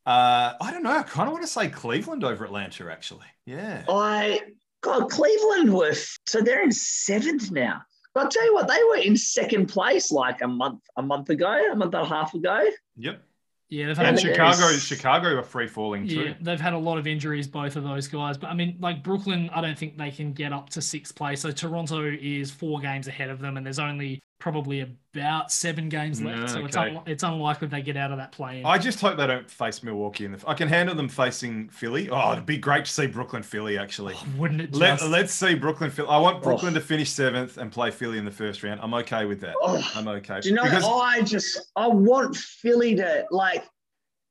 [0.03, 0.97] Uh, I don't know.
[0.97, 3.27] I kind of want to say Cleveland over Atlanta, actually.
[3.45, 3.83] Yeah.
[3.87, 4.41] I
[4.81, 5.93] God, Cleveland were
[6.25, 7.83] so they're in seventh now.
[8.15, 11.29] But I'll tell you what, they were in second place like a month a month
[11.29, 12.67] ago, a month and a half ago.
[12.97, 13.21] Yep.
[13.71, 16.23] Yeah, they've And And Chicago, there's- Chicago are free falling too.
[16.25, 18.37] yeah, they've had a lot of injuries, both of those guys.
[18.37, 21.39] But I mean, like Brooklyn, I don't think they can get up to sixth place.
[21.41, 24.81] So Toronto is four games ahead of them, and there's only probably
[25.13, 26.39] about seven games mm, left.
[26.39, 26.95] Yeah, so it's okay.
[26.95, 28.63] un- it's unlikely they get out of that play.
[28.65, 30.43] I just hope they don't face Milwaukee in the.
[30.45, 32.09] I can handle them facing Philly.
[32.09, 34.15] Oh, it'd be great to see Brooklyn Philly actually.
[34.17, 35.11] Oh, wouldn't it Let, just?
[35.11, 36.09] let's see Brooklyn Philly.
[36.09, 36.41] I want oh.
[36.41, 36.79] Brooklyn Oh.
[36.79, 38.81] to finish seventh and play Philly in the first round.
[38.81, 39.55] I'm okay with that.
[39.61, 40.41] Oh, I'm okay.
[40.41, 43.63] do you know because I just I want Philly to like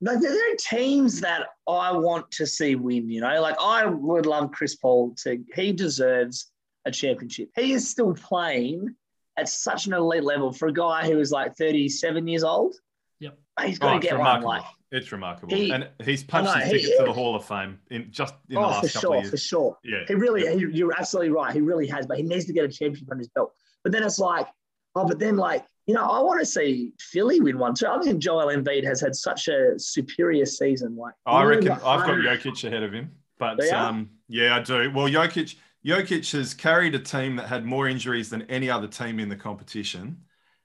[0.01, 3.41] like there are teams that I want to see win, you know.
[3.41, 6.51] Like I would love Chris Paul to he deserves
[6.85, 7.49] a championship.
[7.55, 8.95] He is still playing
[9.37, 12.75] at such an elite level for a guy who is like 37 years old.
[13.19, 13.37] Yep.
[13.65, 14.19] He's oh, got to it's get one.
[14.19, 14.49] remarkable.
[14.49, 17.35] Like, it's remarkable, He- and he's punched I know, his he- ticket to the Hall
[17.35, 19.77] of Fame in just in the oh, last for couple sure, of for sure.
[19.85, 20.51] Yeah, He really, Yeah.
[20.51, 21.53] he, you're absolutely right.
[21.53, 23.53] He really has, but he needs to get a championship on his belt.
[23.83, 24.47] But then it's like,
[24.95, 27.87] oh, but then like, you know, I want to see Philly win one too.
[27.87, 30.95] I think Joel Embiid has had such a superior season.
[30.95, 34.91] Like, I reckon I've got 100 Jokic ahead of him, but um, yeah, I do.
[34.91, 35.55] Well, Jokic,
[35.85, 39.35] Jokic has carried a team that had more injuries than any other team in the
[39.35, 40.17] competition.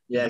[0.09, 0.29] Yeah,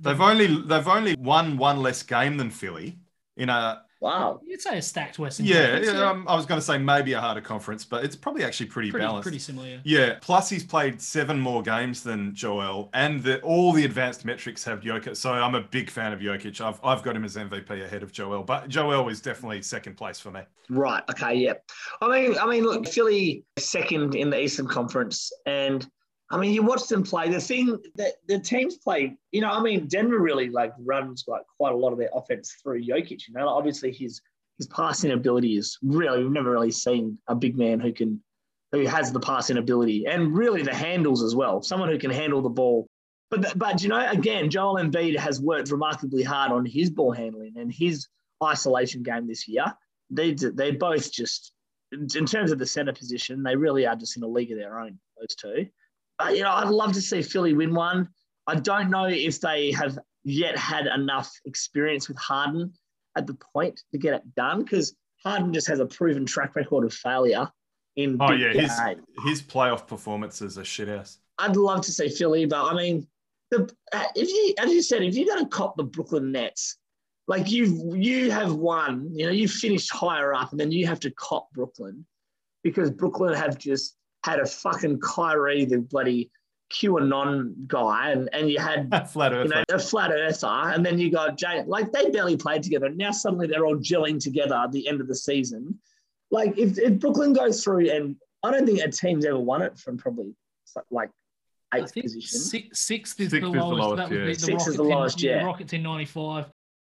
[0.00, 2.98] They, they've only they've only won one less game than Philly
[3.36, 4.40] in a Wow.
[4.46, 5.44] You'd say a stacked Western.
[5.44, 5.72] yeah.
[5.72, 8.44] Conference, yeah, um, I was going to say maybe a harder conference, but it's probably
[8.44, 9.24] actually pretty, pretty, balanced.
[9.24, 9.68] pretty similar.
[9.68, 9.78] Yeah.
[9.84, 10.18] Yeah.
[10.22, 14.80] Plus, he's played seven more games than Joel, and the, all the advanced metrics have
[14.80, 15.16] Jokic.
[15.16, 16.60] So I'm a big fan of Jokic.
[16.62, 20.18] I've, I've got him as MVP ahead of Joel, but Joel is definitely second place
[20.18, 20.40] for me.
[20.70, 21.02] Right.
[21.10, 21.34] Okay.
[21.34, 21.54] Yeah.
[22.00, 25.86] I mean, I mean, look, Philly second in the Eastern Conference, and
[26.30, 27.28] I mean, you watch them play.
[27.28, 31.42] The thing that the teams play, you know, I mean, Denver really like runs like
[31.56, 33.26] quite a lot of their offense through Jokic.
[33.28, 34.20] You know, like, obviously his
[34.58, 38.22] his passing ability is really we've never really seen a big man who can
[38.72, 41.62] who has the passing ability and really the handles as well.
[41.62, 42.86] Someone who can handle the ball.
[43.30, 47.54] But but you know, again, Joel Embiid has worked remarkably hard on his ball handling
[47.56, 48.06] and his
[48.42, 49.74] isolation game this year
[50.10, 51.52] they they both just
[51.92, 54.78] in terms of the center position, they really are just in a league of their
[54.78, 54.98] own.
[55.18, 55.66] Those two,
[56.28, 58.08] you know, I'd love to see Philly win one.
[58.46, 62.72] I don't know if they have yet had enough experience with Harden
[63.16, 64.94] at the point to get it done because
[65.24, 67.48] Harden just has a proven track record of failure
[67.96, 68.16] in.
[68.20, 68.72] Oh yeah, his
[69.24, 71.18] his playoff performances are shit ass.
[71.38, 73.06] I'd love to see Philly, but I mean,
[73.50, 76.76] the, uh, if you, as you said, if you're going to cop the Brooklyn Nets,
[77.26, 81.00] like you you have won, you know, you finished higher up, and then you have
[81.00, 82.04] to cop Brooklyn
[82.62, 86.30] because Brooklyn have just had a fucking Kyrie, the bloody
[86.72, 91.10] QAnon guy, and, and you had Flat you know, a flat earther, and then you
[91.10, 91.64] got Jay.
[91.66, 92.88] Like they barely played together.
[92.90, 95.78] Now suddenly they're all gelling together at the end of the season.
[96.30, 99.78] Like if, if Brooklyn goes through, and I don't think a team's ever won it
[99.78, 100.34] from probably
[100.90, 101.10] like
[101.72, 102.38] I eighth think position.
[102.38, 103.80] six, sixth is Sixth the is the lowest.
[103.80, 104.24] lowest, that would yeah.
[104.26, 105.38] be the Sixth is Rockets the in- lowest, yeah.
[105.40, 106.44] The Rockets in '95.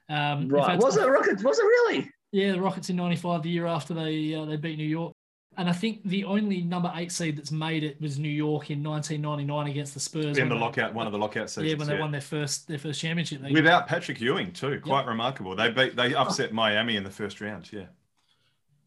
[0.07, 0.77] Um, Right?
[0.79, 1.43] Was it Rockets?
[1.43, 2.09] Was it really?
[2.31, 5.13] Yeah, the Rockets in '95, the year after they uh, they beat New York.
[5.57, 8.83] And I think the only number eight seed that's made it was New York in
[8.83, 10.37] 1999 against the Spurs.
[10.37, 11.67] in when the they- lockout, one of the lockout seasons.
[11.71, 11.99] Yeah, when they yeah.
[12.01, 13.41] won their first their first championship.
[13.41, 15.55] They, Without Patrick Ewing too, quite remarkable.
[15.55, 17.71] They beat they upset Miami in the first round.
[17.71, 17.85] Yeah,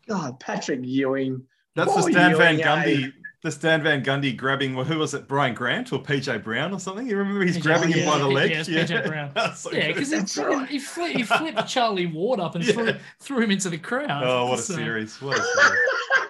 [0.07, 1.47] God, Patrick Ewing.
[1.75, 2.67] that's the Poor Stan Van Ewing, eh?
[2.67, 3.13] Gundy.
[3.45, 4.75] The Stan Van Gundy grabbing.
[4.75, 5.29] Well, who was it?
[5.29, 7.09] Brian Grant or PJ Brown or something?
[7.09, 8.51] You remember he's PJ grabbing him by the leg.
[8.51, 9.31] yeah, it's PJ Brown.
[9.55, 10.69] So yeah, because he, right.
[10.69, 12.73] he, flipped, he flipped Charlie Ward up and Yeah.
[12.73, 14.25] threw, threw him into the crowd.
[14.25, 15.23] Oh, what a So- series!
[15.23, 15.79] What a series!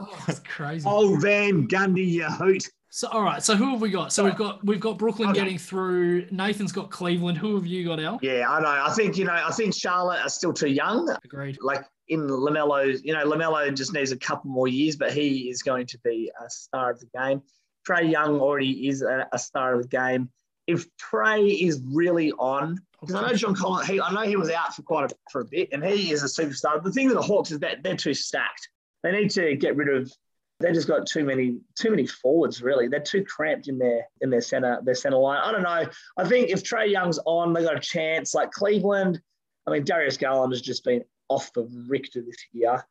[0.00, 0.84] Oh, it's crazy.
[0.88, 2.64] oh, Van Gundy, you hoot.
[2.92, 4.12] So all right, so who have we got?
[4.12, 5.38] So we've got we've got Brooklyn Okay.
[5.40, 6.26] getting through.
[6.32, 7.38] Nathan's got Cleveland.
[7.38, 8.18] Who have you got, Al?
[8.20, 8.66] Yeah, I know.
[8.84, 9.32] I think you know.
[9.32, 11.08] I think Charlotte are still too young.
[11.24, 11.58] Agreed.
[11.60, 15.62] Like in LaMelo, you know, LaMelo just needs a couple more years, but he is
[15.62, 17.42] going to be a star of the game.
[17.88, 20.28] Trae Young already is a, a star of the game.
[20.66, 24.50] If Trae is really on, because I know John Collins, he, I know he was
[24.50, 26.82] out for quite a, for a bit, and he is a superstar.
[26.82, 28.68] The thing with the Hawks is that they're too stacked.
[29.02, 30.12] They need to get rid of.
[30.60, 32.62] They just got too many too many forwards.
[32.62, 35.40] Really, they're too cramped in their in their center their center line.
[35.42, 35.86] I don't know.
[36.18, 38.34] I think if Trae Young's on, they got a chance.
[38.34, 39.20] Like Cleveland,
[39.66, 42.84] I mean Darius Garland has just been off the Richter this year.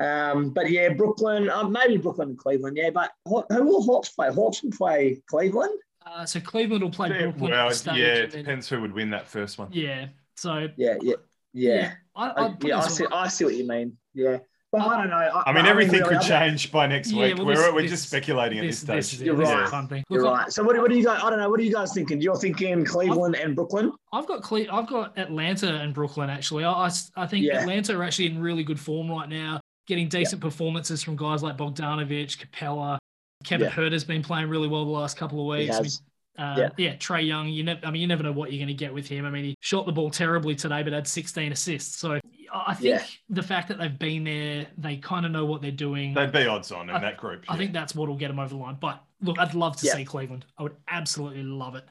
[0.00, 2.90] Um, but yeah, Brooklyn, um, maybe Brooklyn and Cleveland, yeah.
[2.90, 4.32] But who who will Hawks play?
[4.32, 5.78] Hawks will play Cleveland.
[6.04, 7.50] Uh, so Cleveland will play Yeah, Brooklyn.
[7.52, 9.68] well, the stage, yeah, it then- depends who would win that first one.
[9.70, 10.06] yeah.
[10.36, 11.14] So Yeah, yeah,
[11.52, 11.92] yeah.
[12.16, 13.04] I, I, I'd yeah, I see.
[13.04, 13.96] one- I see what you mean.
[14.12, 14.38] Yeah,
[14.72, 15.16] but I don't know.
[15.16, 17.36] I, I mean, everything really, could change by next Yeah, week.
[17.36, 19.20] well, we're we're this- just speculating at this, This, this stage.
[19.20, 19.66] is, You're this is right.
[19.66, 20.04] a fun.
[20.08, 20.50] You're right.
[20.52, 21.20] So what, do- what do you guys?
[21.22, 21.50] I don't know.
[21.50, 22.20] What are you guys thinking?
[22.20, 23.92] You're thinking Cleveland and Brooklyn.
[24.12, 26.64] I've got Cle- I've got Atlanta and Brooklyn actually.
[26.64, 27.60] I, I, I think Yeah.
[27.60, 31.56] Atlanta are actually in really good form right now, getting decent performances from guys like
[31.58, 32.98] Bogdanovich, Capela.
[33.44, 33.72] Kevin Yeah.
[33.74, 36.00] Huerter's been playing really well the last couple of He weeks.
[36.38, 36.70] I mean, has.
[36.70, 36.90] Uh, Yeah.
[36.90, 36.96] yeah.
[36.96, 37.48] Trae Young.
[37.48, 37.84] You never.
[37.86, 39.24] I mean, you never know what you're going to get with him.
[39.24, 41.96] I mean, he shot the ball terribly today, but had 16 assists.
[41.98, 42.20] So
[42.54, 43.04] I think Yeah.
[43.28, 46.14] the fact that they've been there, they kind of know what they're doing.
[46.14, 47.44] They'd be odds on in I- that group.
[47.48, 47.58] I yeah.
[47.58, 48.76] think that's what will get them over the line.
[48.80, 49.94] But look, I'd love to Yeah.
[49.94, 50.44] see Cleveland.
[50.58, 51.84] I would absolutely love it.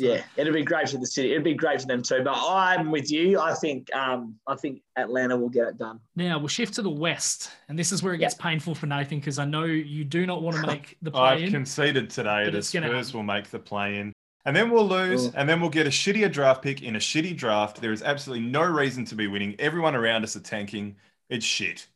[0.00, 1.30] So, Yeah, it'd be great for the city.
[1.32, 2.22] It'd be great for them too.
[2.24, 3.38] But I'm with you.
[3.40, 6.00] I think um, I think Atlanta will get it done.
[6.16, 9.18] Now we'll shift to the West, and this is where it gets painful for Nathan
[9.18, 12.58] because I know you do not want to make the I've conceded today But that
[12.58, 13.18] it's gonna Spurs happen.
[13.18, 14.12] will make the play in.
[14.46, 15.32] And then we'll lose, Oh.
[15.36, 17.80] and then we'll get a shittier draft pick in a shitty draft.
[17.82, 19.54] There is absolutely no reason to be winning.
[19.58, 20.96] Everyone around us are tanking.
[21.28, 21.86] It's shit.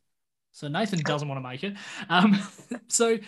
[0.55, 1.75] So Nathan doesn't want to make it.
[2.09, 2.39] Um,
[2.89, 3.19] so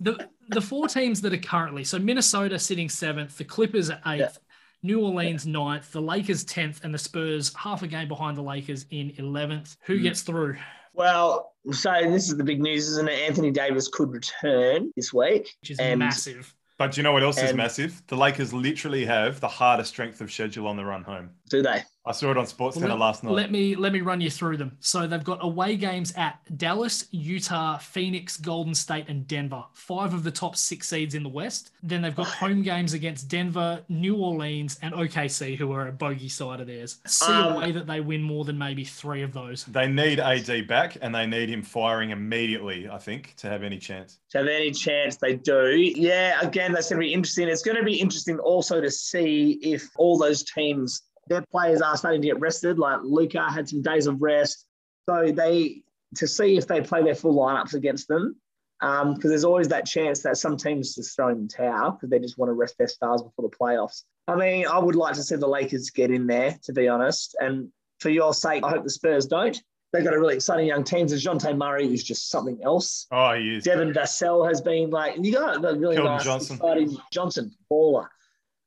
[0.00, 4.38] the the four teams that are currently so Minnesota sitting seventh, the Clippers at eighth,
[4.84, 8.86] New Orleans ninth, the Lakers tenth, and the Spurs half a game behind the Lakers
[8.90, 9.76] in eleventh.
[9.86, 10.02] Who Mm.
[10.04, 10.56] gets through?
[10.94, 13.18] Well, so this is the big news, isn't it?
[13.28, 16.54] Anthony Davis could return this week, Which is And- massive.
[16.78, 18.00] But do you know what else is massive?
[18.06, 21.30] The Lakers literally have the hardest strength of schedule on the run home.
[21.50, 21.82] Do they?
[22.08, 23.32] I saw it on Sports Well, Center let- last night.
[23.34, 24.76] Let me let me run you through them.
[24.80, 29.62] So they've got away games at Dallas, Utah, Phoenix, Golden State, and Denver.
[29.74, 31.70] Five of the top six seeds in the West.
[31.82, 36.28] Then they've got home games against Denver, New Orleans, and OKC, who are a bogey
[36.30, 36.96] side of theirs.
[37.06, 39.64] See Um, a way that they win more than maybe three of those.
[39.66, 43.78] They need AD back and they need him firing immediately, I think, to have any
[43.78, 44.18] chance.
[44.30, 45.72] To have any chance they do.
[45.76, 47.48] Yeah, again, that's going to be interesting.
[47.48, 51.96] It's going to be interesting also to see if all those teams, their players are
[51.96, 52.78] starting to get rested.
[52.78, 54.66] Like Luka had some days of rest.
[55.08, 55.82] So they,
[56.16, 58.36] to see if they play their full lineups against them.
[58.80, 62.10] Um, because there's always that chance that some teams just throw in the towel because
[62.10, 64.04] they just want to rest their stars before the playoffs.
[64.28, 67.34] I mean, I would like to see the Lakers get in there, to be honest.
[67.40, 69.60] And for your sake, I hope the Spurs don't.
[69.92, 71.06] They've got a really exciting young team.
[71.06, 73.06] Dejounte Murray is just something else.
[73.10, 73.64] Oh, he is.
[73.64, 76.56] Devin Vassell has been like you got a really nice Johnson.
[76.56, 78.06] exciting Johnson baller.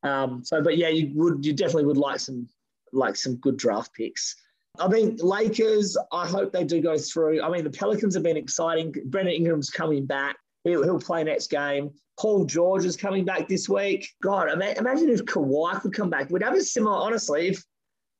[0.03, 2.47] Um, so, but yeah, you would you definitely would like some
[2.93, 4.35] like some good draft picks.
[4.79, 5.97] I mean, Lakers.
[6.11, 7.41] I hope they do go through.
[7.41, 8.93] I mean, the Pelicans have been exciting.
[9.05, 10.37] Brandon Ingram's coming back.
[10.63, 11.91] He'll, he'll play next game.
[12.19, 14.07] Paul George is coming back this week.
[14.21, 16.29] God, ima- imagine if Kawhi could come back.
[16.29, 16.95] We'd have a similar.
[16.95, 17.63] Honestly, if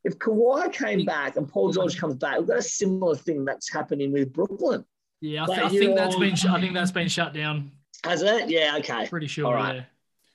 [0.04, 3.72] if Kawhi came back and Paul George comes back, we've got a similar thing that's
[3.72, 4.84] happening with Brooklyn.
[5.22, 7.72] Yeah, I, th- I think that's been sh- I think that's been shut down.
[8.04, 8.50] Has it?
[8.50, 8.78] Yeah.
[8.80, 9.08] Okay.
[9.08, 9.46] Pretty sure.
[9.46, 9.76] All right.
[9.76, 9.84] Yeah.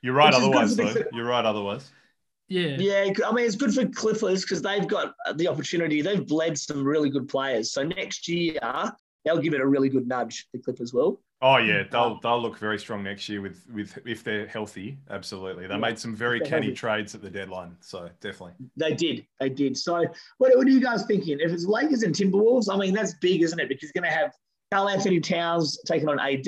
[0.03, 1.03] You're right Which is good otherwise, though.
[1.12, 1.90] You're right otherwise.
[2.49, 2.76] Yeah.
[2.78, 6.01] Yeah, I mean, it's good for Clippers because they've got the opportunity.
[6.01, 7.72] They've bled some really good players.
[7.72, 8.59] So next year,
[9.24, 11.20] they'll give it a really good nudge, the Clippers will.
[11.42, 14.97] Oh yeah, they'll they'll look very strong next year with with if they're healthy.
[15.11, 16.76] Absolutely, they Yeah, made some very they're canny healthy.
[16.76, 17.76] trades at the deadline.
[17.80, 18.55] So definitely.
[18.76, 19.26] They did.
[19.38, 19.76] They did.
[19.76, 19.97] So
[20.38, 21.38] what, what are you guys thinking?
[21.40, 23.68] If it's Lakers and Timberwolves, I mean, that's big, isn't it?
[23.68, 24.32] Because you're going to have
[24.72, 26.47] Karl-Anthony Towns taking on AD.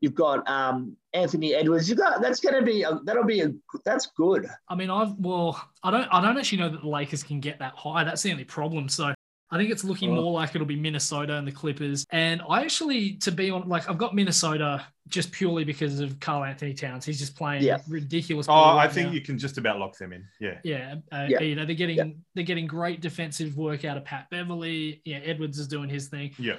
[0.00, 1.88] You've got um, Anthony Edwards.
[1.88, 3.52] You got that's going to be a, that'll be a
[3.84, 4.46] that's good.
[4.68, 7.58] I mean, I've well, I don't, I don't actually know that the Lakers can get
[7.58, 8.04] that high.
[8.04, 8.88] That's the only problem.
[8.88, 9.12] So
[9.52, 10.22] I think it's looking Oh.
[10.22, 12.06] more like it'll be Minnesota and the Clippers.
[12.10, 16.72] And I actually, to be on, like, I've got Minnesota just purely because of Karl-Anthony
[16.72, 17.04] Towns.
[17.04, 17.78] He's just playing Yeah.
[17.88, 18.46] ridiculous.
[18.48, 19.12] Oh, ball I right think now.
[19.14, 20.24] you can just about lock them in.
[20.38, 20.58] Yeah.
[20.62, 21.40] Yeah, uh, Yeah.
[21.40, 22.04] you know they're getting Yeah.
[22.36, 25.02] they're getting great defensive work out of Pat Beverley.
[25.04, 26.32] Yeah, Edwards is doing his thing.
[26.38, 26.58] Yeah.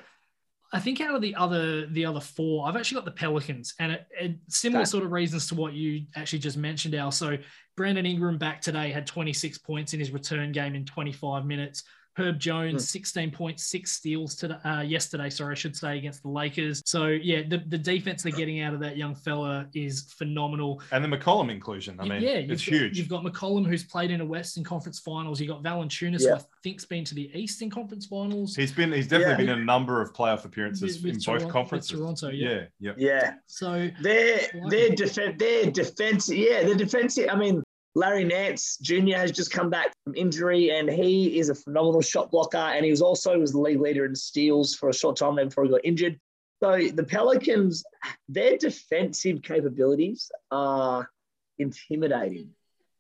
[0.74, 3.92] I think out of the other the other four, I've actually got the Pelicans, and
[3.92, 4.90] it, it, similar Okay.
[4.90, 7.12] sort of reasons to what you actually just mentioned, Al.
[7.12, 7.38] So
[7.76, 11.84] Brandon Ingram back today had 26 points in his return game in 25 minutes.
[12.18, 16.82] Herb Jones, 16.6 steals to uh, yesterday, sorry, I should say, against the Lakers.
[16.86, 20.82] So yeah, the, the defense they're getting out of that young fella is phenomenal.
[20.92, 21.98] And the McCollum inclusion.
[22.00, 22.98] I mean, yeah, you've it's got, huge.
[22.98, 25.40] You've got McCollum, who's played in a Western Conference Finals.
[25.40, 26.32] You've got Valanciunas, Yeah.
[26.32, 28.56] who I think's been to the Eastern Conference Finals.
[28.56, 29.38] He's been he's definitely Yeah.
[29.38, 31.92] been in a number of playoff appearances With- with in Toronto- both with conferences.
[32.00, 32.50] Toronto, yeah.
[32.50, 32.94] yeah, yeah.
[32.98, 34.40] Yeah, So their
[34.70, 37.18] their defense, their defense, yeah, the defense.
[37.30, 37.64] I mean,
[37.96, 39.16] Larry Nance Jr.
[39.18, 42.58] has just come back from injury, and he is a phenomenal shot blocker.
[42.58, 45.66] And he was also was the league leader in steals for a short time before
[45.66, 46.20] he got injured.
[46.64, 47.84] So the Pelicans,
[48.30, 51.10] their defensive capabilities are
[51.60, 52.50] intimidating.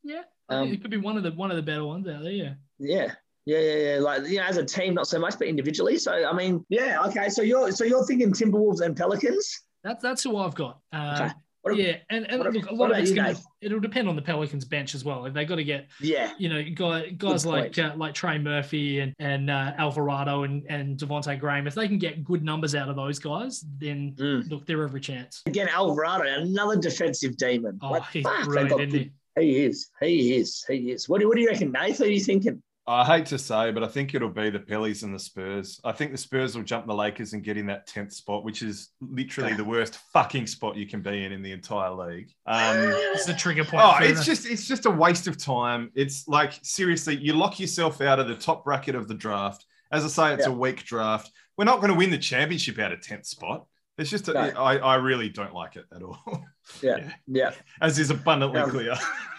[0.03, 2.31] yeah, Um, it could be one of the one of the better ones out there.
[2.31, 2.53] Yeah.
[2.79, 3.13] Yeah.
[3.45, 3.99] Yeah, yeah, yeah.
[3.99, 5.97] Like you know, as a team, not so much, but individually.
[5.97, 7.27] So I mean, yeah, okay.
[7.29, 9.61] So you're so you're thinking Timberwolves and Pelicans.
[9.83, 10.79] That's that's who I've got.
[10.93, 11.33] Uh, Okay.
[11.63, 14.65] What- yeah, and, and look, a lot of it's gonna, it'll depend on the Pelicans
[14.65, 15.25] bench as well.
[15.27, 18.99] If they got to get Yeah, you know guy, guys like uh, like Trey Murphy
[19.01, 22.89] and and uh, Alvarado and and Devonte Graham, if they can get good numbers out
[22.89, 24.49] of those guys, then Mm.
[24.49, 25.43] look, they're every chance.
[25.45, 27.77] again, Alvarado, another defensive demon.
[27.81, 29.11] Oh, Like, he's fuck, brilliant, isn't he?
[29.39, 29.89] He is.
[30.01, 30.65] He is.
[30.67, 31.07] He is.
[31.07, 32.07] What do, what do you reckon, Nathan?
[32.07, 32.61] Are you thinking?
[32.91, 35.79] I hate to say, but I think it'll be the Pellies and the Spurs.
[35.83, 38.61] I think the Spurs will jump the Lakers and get in that tenth spot, which
[38.61, 42.31] is literally the worst fucking spot you can be in in the entire league.
[42.45, 42.75] Um,
[43.13, 43.83] It's the trigger point.
[43.85, 45.91] Oh, it's the- just it's just a waste of time.
[45.95, 49.65] It's like seriously, you lock yourself out of the top bracket of the draft.
[49.91, 50.53] As I say, it's Yeah.
[50.53, 51.31] a weak draft.
[51.57, 53.65] We're not going to win the championship out of tenth spot.
[53.97, 54.39] It's just a, No.
[54.39, 56.17] I, I really don't like it at all,
[56.81, 57.11] Yeah.
[57.27, 57.51] Yeah.
[57.81, 58.69] as is abundantly Yeah.
[58.69, 58.95] clear.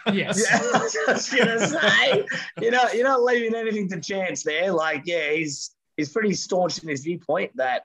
[0.12, 0.44] yes.
[0.50, 2.26] Yeah, I was just gonna say,
[2.60, 4.72] you know, you're not leaving anything to chance there.
[4.72, 7.84] Like, yeah, he's he's pretty staunch in his viewpoint that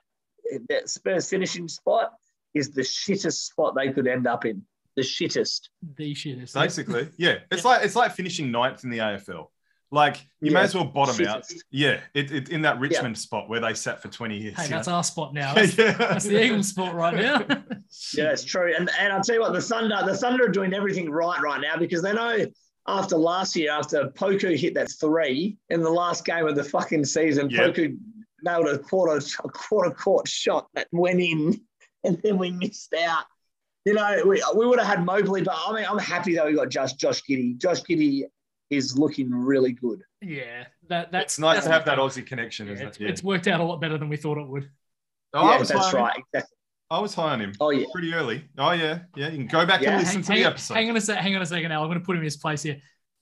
[0.68, 2.12] that Spurs finishing spot
[2.54, 4.62] is the shittest spot they could end up in.
[4.96, 5.68] The shittest.
[5.96, 6.54] the shittest.
[6.54, 9.46] Basically, yeah, it's like it's like finishing ninth in the AFL.
[9.90, 11.44] Like you may as well bottom out.
[11.70, 14.56] Yeah, it, it in that Richmond spot where they sat for twenty years.
[14.56, 14.94] Hey, you that's know?
[14.94, 15.54] our spot now.
[15.54, 15.92] That's, Yeah.
[15.92, 17.38] that's the Eagles' spot right now.
[18.14, 18.74] Yeah, it's true.
[18.76, 21.58] And and I'll tell you what, the Thunder, the Thunder are doing everything right right
[21.60, 22.44] now because they know
[22.86, 27.06] after last year, after Poku hit that three in the last game of the fucking
[27.06, 27.74] season, Yep.
[27.74, 27.98] Poku
[28.42, 31.58] nailed a quarter a quarter court shot that went in,
[32.04, 33.24] and then we missed out.
[33.86, 36.52] You know, we, we would have had Mobley, but I mean, I'm happy that we
[36.52, 37.56] got Josh Josh Giddey.
[37.56, 38.24] Josh Giddey
[38.70, 40.02] is looking really good.
[40.20, 43.02] Yeah, that that's It's nice that's to have that Aussie connection, Yeah, isn't it's, it?
[43.02, 43.08] Yeah.
[43.10, 44.68] it's worked out a lot better than we thought it would.
[45.34, 46.02] Oh, I was that's high on him.
[46.02, 46.16] right.
[46.34, 46.54] Exactly.
[46.90, 47.86] I was high on him Oh yeah.
[47.92, 48.44] pretty early.
[48.58, 49.28] Oh yeah, yeah.
[49.28, 49.90] You can go back Yeah.
[49.92, 50.74] and listen Hang, to hang- the episode.
[50.74, 51.18] hang on a sec.
[51.18, 51.82] Hang on a second, Al.
[51.82, 52.78] I'm going to put him in his place here.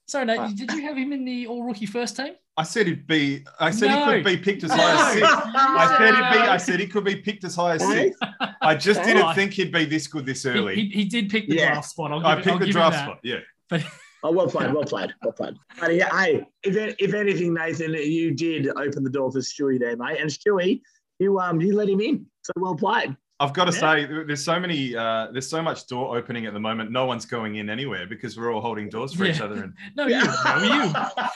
[0.09, 0.39] Sorry, Nate.
[0.39, 0.53] Ah.
[0.55, 2.35] Did you have him in the All Rookie First team?
[2.57, 3.45] I said he'd be.
[3.59, 4.07] I said No.
[4.07, 4.77] he could be picked as No.
[4.77, 5.27] high as six.
[5.29, 6.49] I said he'd be.
[6.49, 8.13] I said he could be picked as high as Hey?
[8.13, 8.19] six.
[8.63, 10.77] I just didn't think he'd be this good this early.
[10.77, 11.73] he, he did pick the Yeah.
[11.73, 12.13] draft spot.
[12.13, 13.19] I'll give, I it- I'll picked the give draft spot.
[13.25, 13.39] Yeah.
[13.69, 13.85] But
[14.23, 15.55] Oh, well played, well played, well played.
[15.81, 19.97] But yeah, hey, if, if anything, Nathan, you did open the door for Stewie there,
[19.97, 20.19] mate.
[20.21, 20.81] And Stewie,
[21.19, 22.27] you um you let him in.
[22.43, 23.17] So well played.
[23.39, 23.81] I've got to Yeah.
[24.07, 24.97] say, there's so many.
[24.97, 26.91] Uh, there's so much door opening at the moment.
[26.91, 29.45] No one's going in anywhere because we're all holding doors for each Yeah.
[29.45, 29.73] other.
[29.97, 30.23] no, you.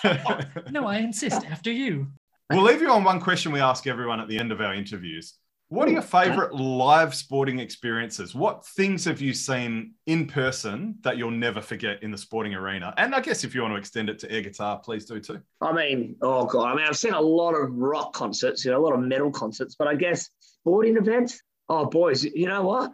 [0.05, 0.73] No, you.
[0.73, 1.45] No, I insist.
[1.45, 2.07] After you.
[2.51, 5.35] we'll leave you on one question we ask everyone at the end of our interviews.
[5.71, 8.35] What are your favorite live sporting experiences?
[8.35, 12.93] What things have you seen in person that you'll never forget in the sporting arena?
[12.97, 15.41] And I guess if you want to extend it to air guitar, please do too.
[15.61, 18.81] I mean, oh god, I mean, I've seen a lot of rock concerts, you know,
[18.81, 21.41] a lot of metal concerts, but I guess sporting events.
[21.69, 22.91] Oh, boys, you know what?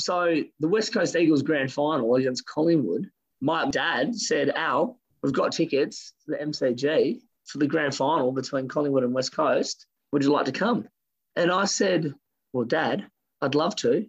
[0.00, 3.06] So the West Coast Eagles grand final against Collingwood,
[3.42, 8.66] my dad said, "Al, we've got tickets to the MCG for the grand final between
[8.66, 9.84] Collingwood and West Coast.
[10.12, 10.88] Would you like to come?"
[11.36, 12.14] And I said,
[12.52, 13.06] "Well, Dad,
[13.42, 14.06] I'd love to."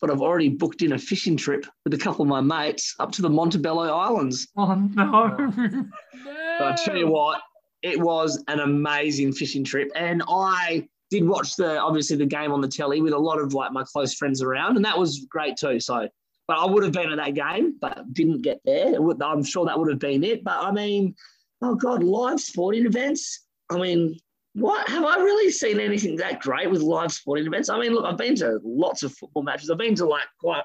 [0.00, 3.12] But I've already booked in a fishing trip with a couple of my mates up
[3.12, 4.48] to the Montebello Islands.
[4.56, 5.36] Oh no.
[6.28, 7.40] Oh, but I tell you what,
[7.82, 12.60] it was an amazing fishing trip, and I did watch the obviously the game on
[12.60, 15.56] the telly with a lot of like my close friends around, and that was great
[15.56, 15.78] too.
[15.80, 16.08] So,
[16.48, 19.00] but I would have been at that game, but didn't get there.
[19.00, 20.42] Would- I'm sure that would have been it.
[20.44, 21.14] But I mean,
[21.62, 23.46] oh god, live sporting events.
[23.70, 24.18] I mean,
[24.56, 27.68] what have I really seen anything that great with live sporting events?
[27.68, 29.68] I mean, look, I've been to lots of football matches.
[29.70, 30.62] I've been to like quite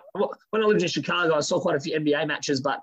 [0.51, 2.79] when I lived in Chicago, I saw quite a few NBA matches, but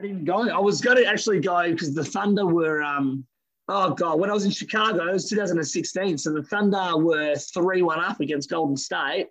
[0.00, 0.48] I didn't go.
[0.48, 3.26] I was going to actually go because the Thunder were, um,
[3.68, 6.16] oh God, when I was in Chicago, it was 2016.
[6.16, 9.26] So the Thunder were 3 1 up against Golden State,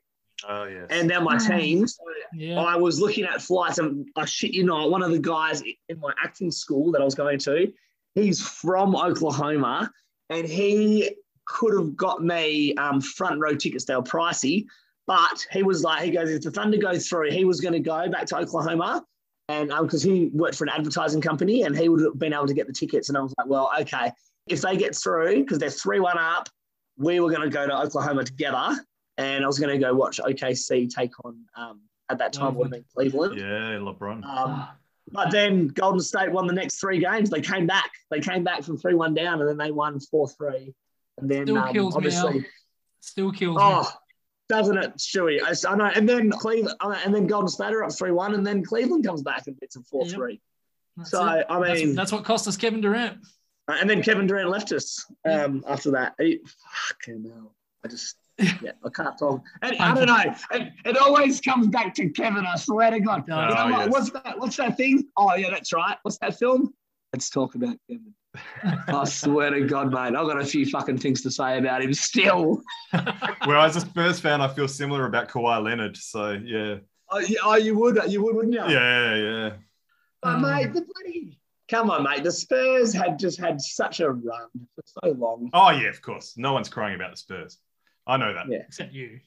[0.48, 0.86] Oh yes.
[0.92, 1.88] and they're my team.
[1.88, 2.04] So
[2.34, 2.60] Yeah.
[2.60, 6.00] I was looking at flights, and I shit you not, one of the guys in
[6.00, 7.74] my acting school that I was going to,
[8.14, 9.90] he's from Oklahoma,
[10.30, 11.16] and he
[11.46, 13.86] could have got me um, front row tickets.
[13.86, 14.66] They were pricey,
[15.08, 17.80] but he was like, he goes, if the Thunder go through, he was going to
[17.80, 19.06] go back to Oklahoma.
[19.48, 22.54] And because he worked for an advertising company and he would have been able to
[22.56, 23.10] get the tickets.
[23.10, 24.12] And I was like, well, okay,
[24.48, 26.50] if they get through, because they're 3 1 up,
[26.98, 28.76] we were going to go to Oklahoma together.
[29.18, 32.66] And I was going to go watch OKC take on, um, at that time, would
[32.66, 33.38] have been Cleveland.
[33.38, 34.24] yeah, LeBron.
[35.12, 37.30] But then Golden State won the next three games.
[37.30, 37.92] They came back.
[38.10, 40.74] They came back from 3 1 down and then they won 4 3.
[41.20, 42.46] And then Still um, kills obviously, Al.
[43.02, 43.62] Still kills me.
[43.64, 43.92] oh,
[44.50, 45.40] doesn't it, Stewie?
[45.42, 45.92] I, I know.
[45.96, 49.06] And then Cleveland, uh, and then Golden State are up 3 1, and then Cleveland
[49.06, 50.42] comes back and beats them 4 3.
[50.98, 51.46] That's So, it.
[51.50, 53.18] I mean- that's, what cost us Kevin Durant.
[53.68, 56.14] Uh, And then Kevin Durant left us um, after that.
[56.20, 56.40] He,
[56.88, 57.56] fucking hell.
[57.84, 59.42] I just, yeah, I can't talk.
[59.62, 60.36] And I don't know.
[60.52, 63.24] It, it always comes back to Kevin, I swear to God.
[63.30, 63.86] Oh, You know what?
[63.86, 63.90] yes.
[63.92, 64.40] What's that?
[64.40, 65.06] What's that thing?
[65.18, 65.98] Oh, yeah, that's right.
[66.04, 66.74] What's that film?
[67.14, 68.14] Let's talk about Kevin.
[68.90, 71.94] I swear to God, mate, I've got a few fucking things to say about him
[71.94, 72.62] still.
[73.48, 75.96] Well, as a Spurs fan, I feel similar about Kawhi Leonard.
[75.96, 76.78] So yeah,
[77.12, 78.60] Oh, yeah, oh you would, you would, wouldn't you?
[78.62, 79.50] yeah, yeah.
[80.24, 81.40] Oh, Um, mate, the bloody.
[81.70, 82.24] Come on, mate.
[82.24, 85.50] The Spurs had just had such a run for so long.
[85.54, 86.34] Oh yeah, of course.
[86.38, 87.60] No one's crying about the Spurs.
[88.08, 88.46] I know that.
[88.50, 88.60] Yeah.
[88.68, 89.20] Except you.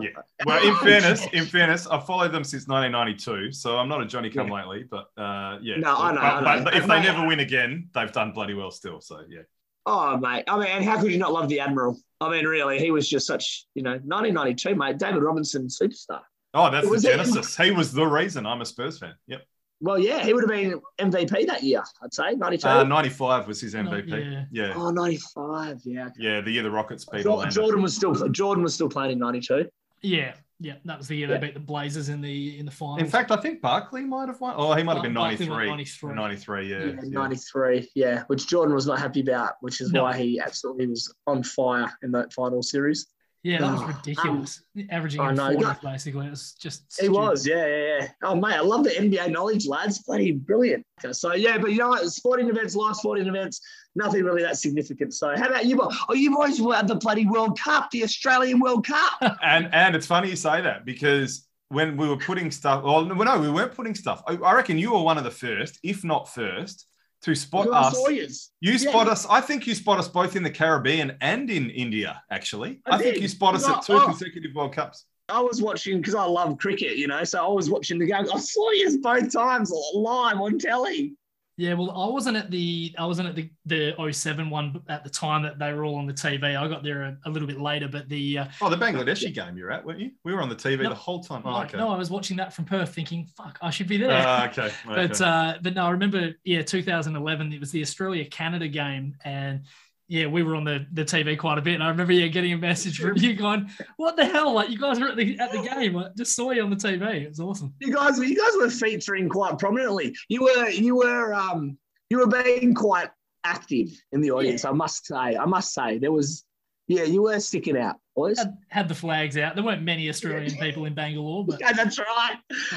[0.00, 0.08] Yeah.
[0.44, 4.28] Well, in fairness, in fairness, I've followed them since 1992, so I'm not a Johnny
[4.28, 5.76] Come Lately, but uh, yeah.
[5.76, 6.64] No, I know, But, I know.
[6.64, 9.00] but if they never win again, they've done bloody well still.
[9.00, 9.40] So yeah.
[9.86, 10.44] Oh, mate.
[10.48, 11.96] I mean, and how could you not love the Admiral?
[12.20, 14.98] I mean, really, he was just such, you know, 1992, mate.
[14.98, 16.20] David Robinson, superstar.
[16.52, 17.56] Oh, that's It the was a- genesis.
[17.56, 19.14] He was the reason I'm a Spurs fan.
[19.28, 19.42] Yep.
[19.80, 22.66] Well, yeah, he would have been MVP that year, I'd say, 92.
[22.66, 24.08] Uh, 95 was his MVP.
[24.08, 24.44] yeah.
[24.50, 24.72] Yeah.
[24.74, 26.08] oh, 95, yeah.
[26.18, 27.54] Yeah, the year the Rockets beat Jordan, Orlando.
[27.54, 29.66] Jordan was still Jordan was still playing in 92.
[30.02, 30.34] Yeah.
[30.58, 30.74] Yeah.
[30.86, 31.36] That was the year Yeah.
[31.38, 33.00] they beat the Blazers in the in the finals.
[33.00, 34.54] In fact, I think Barkley might have won.
[34.56, 35.68] Oh, he might have been 93.
[35.68, 36.14] 93.
[36.14, 36.78] 93, yeah.
[36.78, 37.00] Yeah, yeah.
[37.10, 40.04] 93, yeah, which Jordan was not happy about, which is No.
[40.04, 43.08] why he absolutely was on fire in that final series.
[43.42, 44.62] Yeah, that was Oh, ridiculous.
[44.90, 45.52] Averaging I in know.
[45.52, 46.26] 40 basically.
[46.26, 47.12] It was just He stupid.
[47.12, 48.08] was, yeah, yeah, yeah.
[48.24, 50.02] Oh, mate, I love the NBA knowledge, lads.
[50.02, 50.84] Bloody brilliant.
[51.12, 52.08] So, yeah, but you know what?
[52.10, 53.60] Sporting events, live sporting events,
[53.94, 55.14] nothing really that significant.
[55.14, 55.76] So, how about you?
[55.76, 55.96] boys?
[56.08, 59.12] Oh, you boys were at the bloody World Cup, the Australian World Cup.
[59.42, 63.14] And and it's funny you say that because when we were putting stuff, well, no,
[63.14, 64.22] no, we weren't putting stuff.
[64.26, 66.86] I, I reckon you were one of the first, if not first,
[67.26, 67.98] to spot us.
[67.98, 68.52] Warriors.
[68.60, 68.90] You Yeah.
[68.90, 69.26] spot us.
[69.28, 72.22] I think you spot us both in the Caribbean and in India.
[72.30, 74.04] Actually, I I, think you spot us at two oh.
[74.06, 75.06] consecutive World Cups.
[75.28, 77.24] I was watching because I love cricket, you know.
[77.24, 78.26] So I was watching the game.
[78.32, 81.16] I saw you both times live on telly.
[81.58, 85.10] Yeah, well, I wasn't at the I wasn't at the the 07 one at the
[85.10, 86.54] time that they were all on the TV.
[86.54, 89.56] I got there a, a little bit later, but the uh, oh the Bangladeshi game
[89.56, 90.10] you're at, weren't you?
[90.22, 91.40] We were on the TV no, the whole time.
[91.46, 91.78] Oh, no, okay.
[91.78, 94.66] no, I was watching that from Perth, thinking, "Fuck, I should be there." Uh, okay.
[94.86, 95.08] okay.
[95.08, 97.52] but uh, but no, I remember, yeah, 2011.
[97.54, 99.62] It was the Australia Canada game, and
[100.08, 101.74] yeah, we were on the, the TV quite a bit.
[101.74, 104.52] And I remember yeah, getting a message from you going, What the hell?
[104.52, 105.96] Like you guys were at the at the game.
[105.96, 107.22] I just saw you on the TV.
[107.22, 107.74] It was awesome.
[107.80, 110.14] You guys you guys were featuring quite prominently.
[110.28, 111.78] You were you were um
[112.10, 113.10] you were being quite
[113.44, 114.70] active in the audience, yeah.
[114.70, 115.36] I must say.
[115.36, 115.98] I must say.
[115.98, 116.44] There was
[116.88, 118.38] yeah, you were sticking out, boys.
[118.38, 119.56] Had, had the flags out.
[119.56, 122.36] There weren't many Australian people in Bangalore, but yeah, that's right.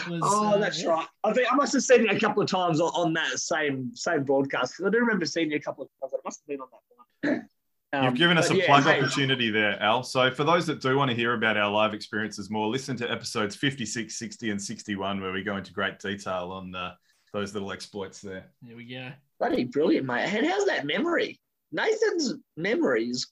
[0.10, 0.90] Was, oh, uh, that's yeah.
[0.90, 1.08] right.
[1.24, 3.92] I think I must have seen you a couple of times on, on that same
[3.94, 6.14] same broadcast because I do remember seeing you a couple of times.
[6.14, 7.50] It must have been on that one.
[7.92, 9.00] Um, You've given us a yeah, plug hey.
[9.00, 10.04] opportunity there, Al.
[10.04, 13.12] So, for those that do want to hear about our live experiences more, listen to
[13.12, 16.94] episodes 56, 60, and 61, where we go into great detail on uh,
[17.34, 18.46] those little exploits there.
[18.62, 19.10] There we go.
[19.40, 20.32] Bloody brilliant, mate.
[20.32, 21.40] And how's that memory?
[21.72, 23.28] Nathan's memories.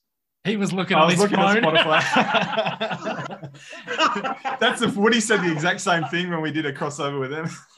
[0.47, 1.57] He was looking I was looking phone.
[1.57, 1.99] at Spotify.
[4.59, 7.49] That's the Woody said the exact same thing when we did a crossover with him.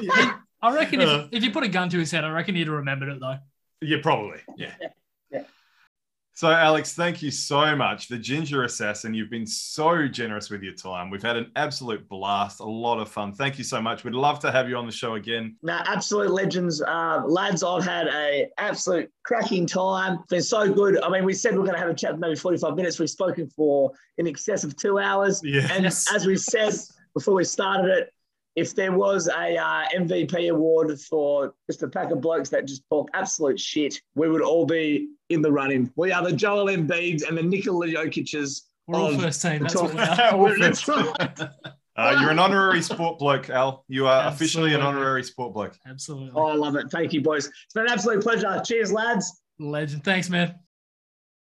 [0.00, 0.34] yeah.
[0.60, 2.66] I reckon if, uh, if you put a gun to his head, I reckon he'd
[2.66, 3.38] have remembered it though.
[3.80, 4.38] Yeah, probably.
[4.56, 4.74] Yeah.
[6.34, 8.08] So, Alex, thank you so much.
[8.08, 11.10] The Jinja Assassin, you've been so generous with your time.
[11.10, 13.34] We've had an absolute blast, a lot of fun.
[13.34, 14.02] Thank you so much.
[14.02, 15.56] We'd love to have you on the show again.
[15.62, 16.80] No, absolute legends.
[16.80, 20.20] Uh, lads, I've had a absolute cracking time.
[20.20, 21.02] It's been so good.
[21.02, 22.98] I mean, we said we're going to have a chat maybe 45 minutes.
[22.98, 25.42] We've spoken for in excess of two hours.
[25.44, 25.70] Yes.
[25.70, 26.72] And as we said
[27.12, 28.12] before we started it,
[28.54, 32.82] if there was a uh, MVP award for just a pack of blokes that just
[32.90, 35.90] talk absolute shit, we would all be in the running.
[35.96, 38.68] We are the Joel Embiids and the Nikola Jokic's.
[38.86, 39.62] We're all first team.
[39.62, 40.58] That's what we are.
[40.58, 41.40] that's right.
[41.94, 43.84] Uh, you're an honorary sport bloke, Al.
[43.88, 44.34] You are Absolutely.
[44.34, 45.76] officially an honorary sport bloke.
[45.86, 46.32] Absolutely.
[46.34, 46.90] Oh, I love it.
[46.90, 47.46] Thank you, boys.
[47.46, 48.60] It's been an absolute pleasure.
[48.64, 49.42] Cheers, lads.
[49.58, 50.02] Legend.
[50.02, 50.54] Thanks, man.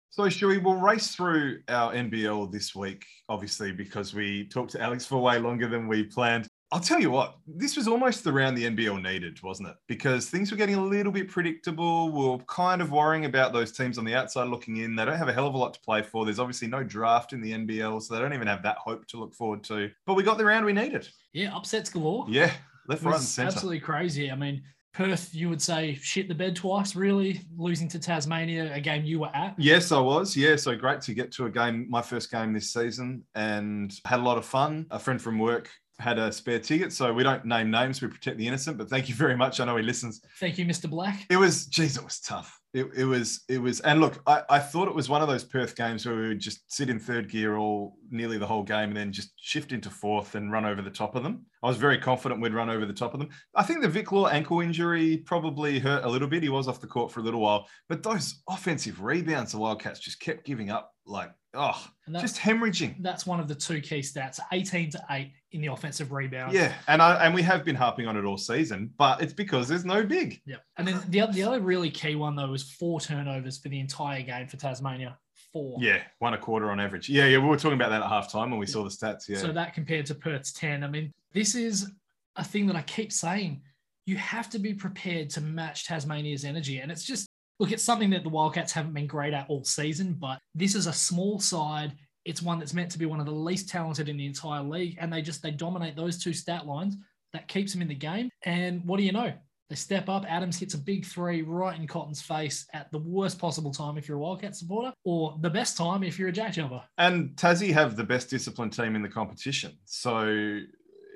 [0.09, 5.05] So, Shuey, we'll race through our NBL this week, obviously, because we talked to Alex
[5.05, 6.47] for way longer than we planned.
[6.73, 9.75] I'll tell you what, this was almost the round the NBL needed, wasn't it?
[9.87, 12.09] Because things were getting a little bit predictable.
[12.09, 14.95] We are kind of worrying about those teams on the outside looking in.
[14.95, 16.25] They don't have a hell of a lot to play for.
[16.25, 19.17] There's obviously no draft in the NBL, so they don't even have that hope to
[19.17, 19.91] look forward to.
[20.07, 21.07] But we got the round we needed.
[21.31, 22.25] Yeah, upsets galore.
[22.27, 22.51] Yeah,
[22.87, 23.49] left, right, and centre.
[23.49, 24.31] Absolutely crazy.
[24.31, 24.63] I mean,
[24.95, 29.19] Perth, you would say shit the bed twice, really, losing to Tasmania, a game you
[29.19, 29.53] were at.
[29.59, 30.35] Yes, I was.
[30.35, 34.19] Yeah, so great to get to a game, my first game this season, and had
[34.19, 34.87] a lot of fun.
[34.89, 35.69] A friend from work
[36.03, 36.91] had a spare ticket.
[36.93, 38.77] So we don't name names, we protect the innocent.
[38.77, 39.59] But thank you very much.
[39.59, 40.21] I know he listens.
[40.39, 40.89] Thank you, Mr.
[40.89, 41.25] Black.
[41.29, 42.59] It was, geez, it was tough.
[42.73, 45.43] It, it was, it was, and look, I, I thought it was one of those
[45.43, 48.89] Perth games where we would just sit in third gear all nearly the whole game
[48.89, 51.45] and then just shift into fourth and run over the top of them.
[51.61, 53.29] I was very confident we'd run over the top of them.
[53.55, 56.41] I think the Vic Law ankle injury probably hurt a little bit.
[56.41, 59.99] He was off the court for a little while, but those offensive rebounds, the Wildcats
[59.99, 61.85] just kept giving up like oh,
[62.19, 62.95] just hemorrhaging.
[63.01, 66.53] That's one of the two key stats: eighteen to eight in the offensive rebound.
[66.53, 69.67] Yeah, and I and we have been harping on it all season, but it's because
[69.67, 70.41] there's no big.
[70.45, 73.79] Yeah, and then the the other really key one though was four turnovers for the
[73.79, 75.17] entire game for Tasmania.
[75.53, 75.77] Four.
[75.79, 77.07] Yeah, one a quarter on average.
[77.07, 78.73] Yeah, yeah, we were talking about that at halftime when we yeah.
[78.73, 79.29] saw the stats.
[79.29, 79.37] Yeah.
[79.37, 80.83] So that compared to Perth's ten.
[80.83, 81.91] I mean, this is
[82.35, 83.61] a thing that I keep saying.
[84.05, 87.27] You have to be prepared to match Tasmania's energy, and it's just
[87.59, 90.87] look, it's something that the Wildcats haven't been great at all season, but this is
[90.87, 91.93] a small side.
[92.25, 94.97] It's one that's meant to be one of the least talented in the entire league,
[94.99, 96.97] and they just they dominate those two stat lines.
[97.33, 98.29] That keeps them in the game.
[98.43, 99.33] And what do you know?
[99.69, 100.23] They step up.
[100.29, 104.07] Adams hits a big three right in Cotton's face at the worst possible time if
[104.07, 106.83] you're a Wildcat supporter, or the best time if you're a Jack Jumper.
[106.99, 109.71] And Tassie have the best disciplined team in the competition.
[109.85, 110.59] So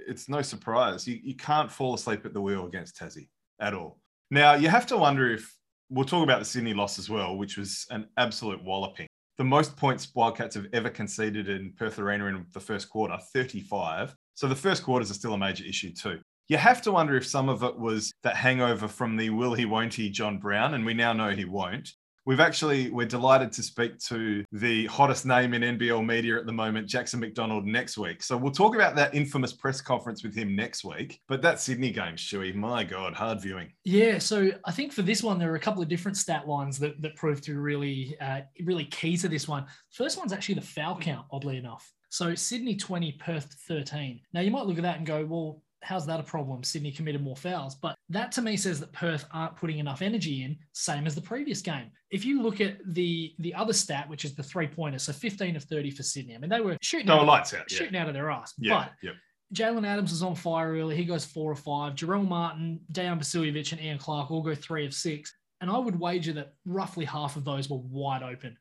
[0.08, 1.08] it's no surprise.
[1.08, 3.28] You, you can't fall asleep at the wheel against Tassie
[3.60, 4.00] at all.
[4.32, 5.54] Now, you have to wonder if
[5.90, 9.07] we'll talk about the Sydney loss as well, which was an absolute walloping.
[9.38, 14.16] The most points Wildcats have ever conceded in Perth Arena in the first quarter, 35.
[14.34, 16.20] So the first quarters are still a major issue too.
[16.48, 19.66] You have to wonder if some of it was that hangover from the will he,
[19.66, 21.90] won't he, John Brown, and we now know he won't.
[22.28, 26.52] We've actually, we're delighted to speak to the hottest name in NBL media at the
[26.52, 28.22] moment, Jackson McDonald, next week.
[28.22, 31.22] So we'll talk about that infamous press conference with him next week.
[31.30, 33.72] But that Sydney game, Shuey, my God, hard viewing.
[33.86, 34.18] Yeah.
[34.18, 37.02] So I think for this one, there are a couple of different stat lines that,
[37.02, 39.66] that proved to be really, uh, really key to this one.
[39.92, 41.90] First one's actually the foul count, oddly enough.
[42.10, 44.20] So Sydney 20, Perth 13.
[44.34, 46.64] Now you might look at that and go, well, how's that a problem?
[46.64, 47.76] Sydney committed more fouls.
[47.76, 51.22] But that to me says that Perth aren't putting enough energy in, same as the
[51.22, 51.92] previous game.
[52.12, 55.56] If you look at the the other stat, which is the three pointer, so 15
[55.56, 56.36] of 30 for Sydney.
[56.36, 57.66] I mean, they were shooting, They out, were of- lights out.
[57.72, 57.78] Yeah.
[57.78, 58.54] shooting out of their ass.
[58.58, 58.86] Yeah.
[58.86, 59.16] But Yep.
[59.54, 60.96] Jalen Adams was on fire early.
[60.98, 61.96] He goes four or five.
[61.96, 65.34] Jarell Martin, Dejan Vasiljevic, and Ian Clark all go three of six.
[65.62, 68.58] And I would wager that roughly half of those were wide open.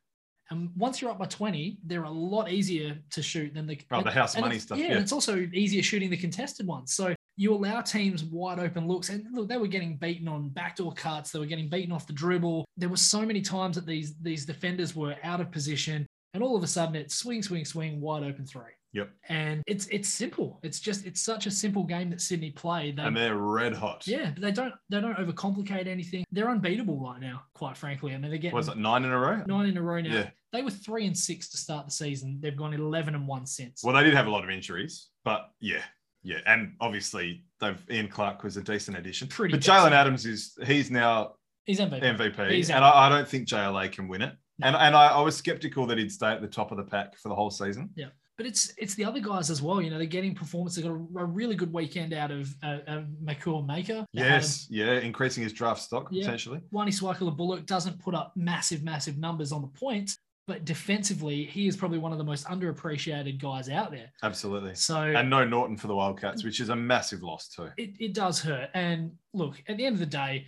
[0.50, 4.02] And once you're up by 20, they're a lot easier to shoot than the Oh,
[4.02, 4.78] the house money stuff.
[4.78, 4.98] Yeah, Yeah.
[5.00, 6.92] it's also easier shooting the contested ones.
[6.92, 9.08] So you allow teams wide open looks.
[9.08, 11.32] And look, they were getting beaten on backdoor cuts.
[11.32, 12.64] They were getting beaten off the dribble.
[12.76, 16.56] There were so many times that these these defenders were out of position, and all
[16.56, 18.72] of a sudden it's swing, swing, swing, wide open three.
[18.96, 19.10] Yep.
[19.28, 20.58] And it's it's simple.
[20.62, 22.96] It's just it's such a simple game that Sydney played.
[22.96, 24.06] They, And they're red hot.
[24.06, 26.24] yeah, but they don't they don't overcomplicate anything.
[26.32, 28.14] They're unbeatable right now, quite frankly.
[28.14, 29.42] I mean, they're getting Was it nine in a row?
[29.46, 30.14] nine in a row now.
[30.14, 30.30] Yeah.
[30.52, 32.38] They were three and six to start the season.
[32.40, 33.84] They've gone eleven and one since.
[33.84, 35.82] Well, they did have a lot of injuries, but yeah,
[36.22, 39.28] yeah, and obviously they've Ian Clark was a decent addition.
[39.28, 39.78] Pretty but decent.
[39.78, 41.34] Jalen Adams is he's now
[41.66, 42.00] He's MVP.
[42.00, 44.32] MVP, He's and I, I don't think JLA can win it.
[44.58, 44.68] No.
[44.68, 47.18] And and I, I was skeptical that he'd stay at the top of the pack
[47.18, 47.90] for the whole season.
[48.38, 49.80] But it's it's the other guys as well.
[49.80, 50.76] You know, they're getting performance.
[50.76, 54.04] They got a, a really good weekend out of uh, uh, Makur Maker.
[54.12, 56.24] Yes, yeah, increasing his draft stock Yeah.
[56.24, 56.60] potentially.
[56.70, 61.44] Wani Swaka Lo Buluk doesn't put up massive, massive numbers on the points, but defensively,
[61.44, 64.12] he is probably one of the most underappreciated guys out there.
[64.22, 64.74] Absolutely.
[64.74, 67.70] So And no Norton for the Wildcats, which is a massive loss too.
[67.78, 68.68] it, it does hurt.
[68.74, 70.44] And look, at the end of the day,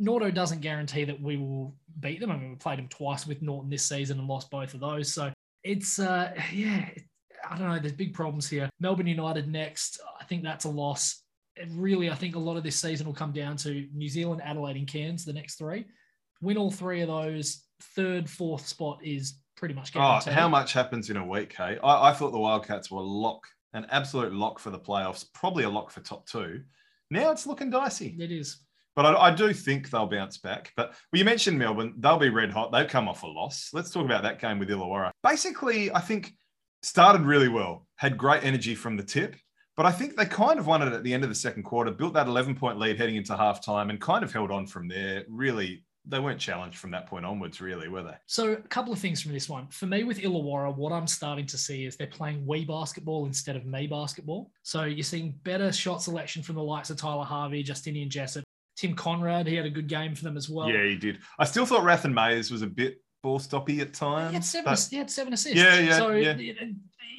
[0.00, 2.30] Nordo doesn't guarantee that we will beat them.
[2.30, 5.12] I mean, we played them twice with Norton this season and lost both of those.
[5.12, 5.32] So
[5.64, 6.88] it's, uh, yeah,
[7.50, 7.78] I don't know.
[7.78, 8.68] There's big problems here.
[8.80, 10.00] Melbourne United next.
[10.20, 11.22] I think that's a loss.
[11.56, 14.42] And really, I think a lot of this season will come down to New Zealand,
[14.44, 15.84] Adelaide, and Cairns, the next three.
[16.40, 17.62] Win all three of those.
[17.94, 20.32] Third, fourth spot is pretty much Oh, guaranteed.
[20.32, 21.78] how much happens in a week, hey?
[21.82, 25.64] I, I thought the Wildcats were a lock, an absolute lock for the playoffs, probably
[25.64, 26.62] a lock for top two.
[27.10, 28.16] Now it's looking dicey.
[28.18, 28.58] It is.
[28.96, 30.72] But I, I do think they'll bounce back.
[30.76, 32.72] But well, you mentioned Melbourne; they'll be red hot.
[32.72, 33.70] They've come off a loss.
[33.72, 35.10] Let's talk about that game with Illawarra.
[35.22, 36.32] Basically, I think
[36.84, 39.36] started really well, had great energy from the tip,
[39.76, 41.90] but I think they kind of won it at the end of the second quarter,
[41.90, 45.24] built that 11 point lead heading into halftime, and kind of held on from there.
[45.28, 48.14] Really, they weren't challenged from that point onwards, really, were they?
[48.26, 49.68] So a couple of things from this one.
[49.68, 53.56] For me with Illawarra, what I'm starting to see is they're playing we basketball instead
[53.56, 54.50] of me basketball.
[54.62, 58.44] So you're seeing better shot selection from the likes of Tyler Harvey, Justinian Jessup,
[58.76, 59.46] Tim Coenraad.
[59.46, 60.68] He had a good game for them as well.
[60.68, 61.18] yeah, he did.
[61.38, 64.30] I still thought Rath and Mayers was a bit ball stoppy at times.
[64.30, 65.56] He had seven, but- he had seven assists.
[65.58, 66.36] Yeah, yeah, So yeah.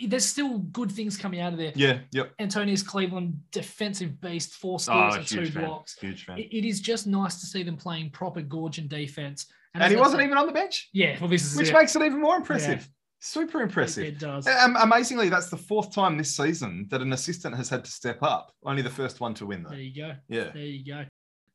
[0.07, 1.73] there's still good things coming out of there.
[1.75, 2.31] yeah, yep.
[2.39, 5.65] Antonius Cleveland, defensive beast, four steals Oh, and two fan.
[5.65, 5.97] blocks.
[5.99, 6.37] Huge fan.
[6.37, 9.47] It- it is just nice to see them playing proper Goorjian defense.
[9.73, 11.73] and as he wasn't say- even on the bench, Yeah, well, this is which it.
[11.73, 12.87] makes it even more impressive.
[13.19, 14.05] Super It- impressive.
[14.05, 14.47] It does.
[14.47, 18.19] Um, amazingly, that's the fourth time this season that an assistant has had to step
[18.23, 18.53] up.
[18.63, 19.71] Only the first one to win, though.
[19.71, 20.15] There you go.
[20.29, 20.51] Yeah.
[20.53, 21.05] There you go.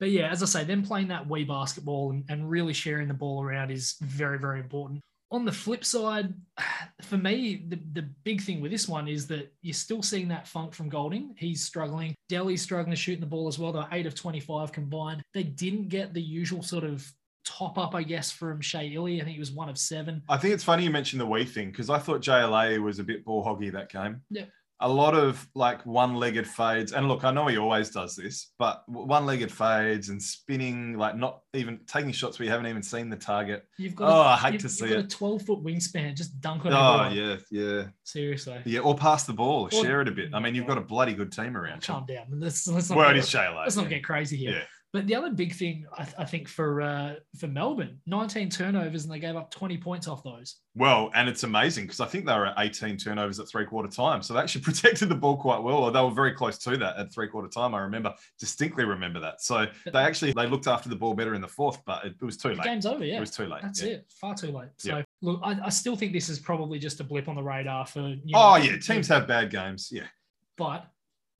[0.01, 3.14] But yeah, as I say, them playing that wee basketball and, and really sharing the
[3.14, 5.02] ball around is very, very important.
[5.31, 6.35] On the flip side,
[7.02, 10.48] for me, the, the big thing with this one is that you're still seeing that
[10.48, 11.35] funk from Goulding.
[11.36, 12.14] He's struggling.
[12.31, 13.72] Delly's struggling to shooting the ball as well.
[13.72, 15.22] They're eight of 25 combined.
[15.35, 17.06] They didn't get the usual sort of
[17.44, 19.20] top up, I guess, from Shea Ili.
[19.20, 20.22] I think he was one of seven.
[20.28, 23.05] I think it's funny you mentioned the wee thing because I thought JLA was a
[23.05, 24.22] bit ball hoggy that game.
[24.31, 24.44] Yeah.
[24.82, 26.93] A lot of like one legged fades.
[26.93, 31.16] And look, I know he always does this, but one legged fades and spinning, like
[31.16, 33.65] not even taking shots where you haven't even seen the target.
[33.78, 35.12] You've got Oh, a, I hate to see you've got it.
[35.12, 36.16] a 12 foot wingspan.
[36.16, 37.40] Just dunk on Oh, everyone.
[37.52, 37.82] yeah, yeah.
[38.05, 38.61] Seriously.
[38.65, 40.31] Yeah, or pass the ball, Or- share it a bit.
[40.35, 41.93] I mean, you've got a bloody good team around you.
[41.94, 42.24] Calm down.
[42.31, 43.62] Let's, let's not Well, get- it is JLA.
[43.65, 44.51] let's not get crazy here.
[44.52, 44.62] Yeah.
[44.93, 49.12] But the other big thing I, I think for uh, for Melbourne, 19 turnovers and
[49.12, 50.57] they gave up 20 points off those.
[50.75, 53.89] Well, and it's amazing because I think they were at 18 turnovers at three quarter
[53.89, 54.21] time.
[54.21, 56.97] So they actually protected the ball quite well, or they were very close to that
[56.97, 57.73] at three quarter time.
[57.73, 59.41] I remember, distinctly remember that.
[59.43, 62.15] So But- they actually they looked after the ball better in the fourth, but it,
[62.21, 62.62] it was too late.
[62.65, 63.05] game's over.
[63.05, 63.62] Yeah, It was too late.
[63.62, 63.93] that's yeah.
[63.93, 64.07] it.
[64.21, 64.71] Far too late.
[64.79, 65.03] So Yeah.
[65.23, 68.01] look, I, I still think this is probably just a blip on the radar for.
[68.09, 69.89] You Oh yeah, teams have bad games.
[69.93, 70.09] Yeah,
[70.57, 70.87] but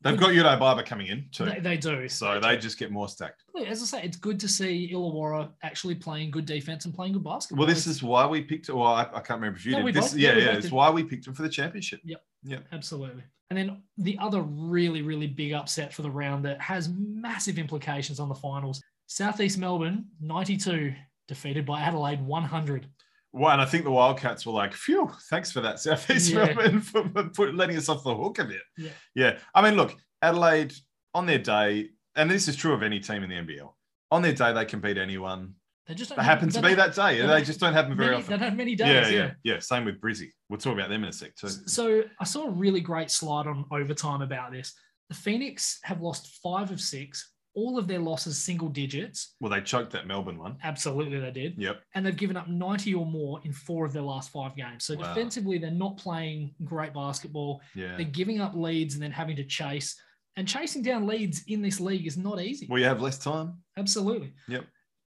[0.03, 2.09] they've got Yudai Baba coming in too, they, they do.
[2.09, 3.45] so they just get more stacked.
[3.67, 7.25] As I say, it's good to see Illawarra actually playing good defense and playing good
[7.25, 7.67] basketball.
[7.67, 8.69] Well, this is why we picked.
[8.69, 9.95] Well, I, I can't remember if you No, did.
[9.95, 10.73] This, both- yeah, yeah, yeah, it's did.
[10.73, 12.01] why we picked them for the championship.
[12.05, 12.23] Yep.
[12.43, 12.59] Yeah.
[12.73, 13.23] Absolutely.
[13.51, 18.21] And then the other really, really big upset for the round that has massive implications
[18.21, 20.95] on the finals Southeast Melbourne, 92,
[21.27, 22.87] defeated by Adelaide, 100.
[23.33, 26.47] Well, and I think the Wildcats were like, phew, thanks for that, Southeast Yeah.
[26.47, 28.63] Melbourne, for, for letting us off the hook a bit.
[28.77, 28.91] Yeah.
[29.15, 29.39] Yeah.
[29.55, 30.75] I mean, look, Adelaide
[31.15, 33.73] on their day, and this is true of any team in the NBL,
[34.11, 35.55] on their day, they can beat anyone.
[35.87, 37.21] They just don't They happen to be that day.
[37.21, 38.39] they They just don't happen very many, They often.
[38.41, 38.89] don't have many days.
[38.89, 39.13] Yeah, days.
[39.13, 39.59] yeah, yeah.
[39.61, 40.31] Same with Brizzy.
[40.49, 41.49] We'll talk about them in a sec too.
[41.49, 44.73] So I saw a really great slide on overtime about this.
[45.09, 49.35] The Phoenix have lost five of six, all of their losses single digits.
[49.41, 50.57] Well, they choked that Melbourne one.
[50.65, 51.55] Absolutely, they did.
[51.59, 51.83] Yep.
[51.95, 54.85] And they've given up 90 or more in four of their last five games.
[54.85, 55.13] So Wow.
[55.15, 57.61] defensively, they're not playing great basketball.
[57.75, 57.97] Yeah.
[57.97, 60.01] They're giving up leads and then having to chase.
[60.37, 62.67] And chasing down leads in this league is not easy.
[62.71, 63.59] Well, you have less time.
[63.77, 64.33] Absolutely.
[64.49, 64.65] Yep.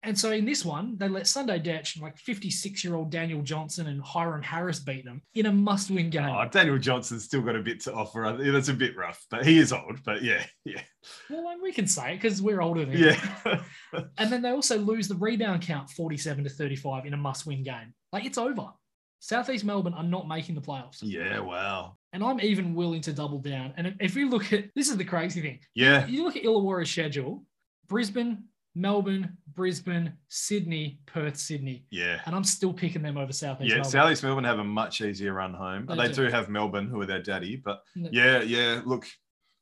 [0.05, 3.87] And so in this one, they let Sunday Dech, like 56 year old Daniel Johnson
[3.87, 6.29] and Hyrum Harris beat them in a must win game.
[6.29, 8.37] Oh, Daniel Johnson's still got a bit to offer.
[8.39, 10.03] That's a bit rough, but he is old.
[10.05, 10.83] But yeah, yeah,
[11.31, 13.17] Well, and we can say it because we're older than him.
[13.45, 13.61] yeah.
[14.19, 17.63] And then they also lose the rebound count 47 to 35 in a must win
[17.63, 17.95] game.
[18.13, 18.69] Like it's over.
[19.21, 20.99] Southeast Melbourne are not making the playoffs.
[21.01, 21.97] yeah, wow.
[22.13, 23.73] And I'm even willing to double down.
[23.77, 25.61] And if- if you look at this is the crazy thing.
[25.75, 27.45] Yeah, You look at Illawarra's schedule,
[27.89, 28.45] Brisbane,
[28.75, 31.87] Melbourne, Brisbane, Sydney, Perth, Sydney.
[31.91, 32.21] yeah.
[32.27, 33.91] And I'm still picking them over Southeast Yeah, Melbourne.
[33.91, 35.87] Southeast Melbourne have a much easier run home.
[35.87, 36.27] They They, do.
[36.27, 36.31] do.
[36.33, 38.09] have Melbourne, who are their daddy, but No.
[38.13, 38.81] yeah, yeah.
[38.85, 39.07] Look,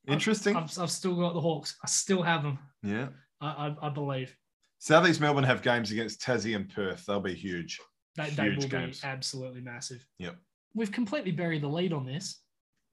[0.07, 0.55] interesting.
[0.55, 1.77] I've, I've still got the Hawks.
[1.83, 2.57] I still have them.
[2.81, 3.09] yeah,
[3.39, 4.35] I, I, I believe
[4.79, 7.05] Southeast Melbourne have games against Tassie and Perth.
[7.05, 7.79] They'll be huge.
[8.15, 9.01] they, they will games.
[9.01, 10.05] be absolutely massive.
[10.19, 10.35] Yep.
[10.75, 12.41] We've completely buried the lead on this.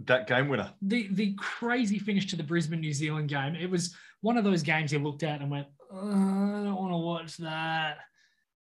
[0.06, 0.72] That game winner.
[0.82, 3.54] The the crazy finish to the Brisbane New Zealand game.
[3.54, 6.92] It was one of those games you looked at and went, "Uh, I don't want
[6.92, 7.98] to watch that.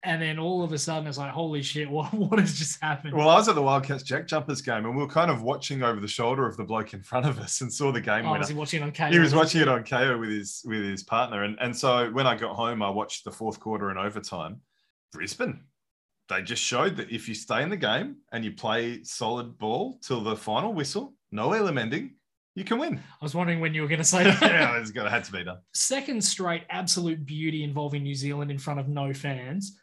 [0.04, 3.14] And then all of a sudden it's like, holy shit, what, what has just happened?
[3.14, 5.84] Well, I was at the Wildcats Jack Jumpers game, and we were kind of watching
[5.84, 8.32] over the shoulder of the bloke in front of us and saw the game oh,
[8.32, 8.40] winner.
[8.40, 9.10] was he watching it on K?
[9.12, 12.28] he was watching it on KO with his with his partner, and and so when
[12.28, 14.62] I got home, I watched the fourth quarter and overtime.
[15.12, 15.64] Brisbane,
[16.30, 19.99] they just showed that if you stay in the game and you play solid ball
[20.02, 22.16] till the final whistle, no elim ending,
[22.56, 22.98] you can win.
[22.98, 24.41] I was wondering when you were going to say that.
[24.41, 25.58] yeah, it's got had to be done.
[25.74, 29.80] Second straight absolute beauty involving New Zealand in front of no fans.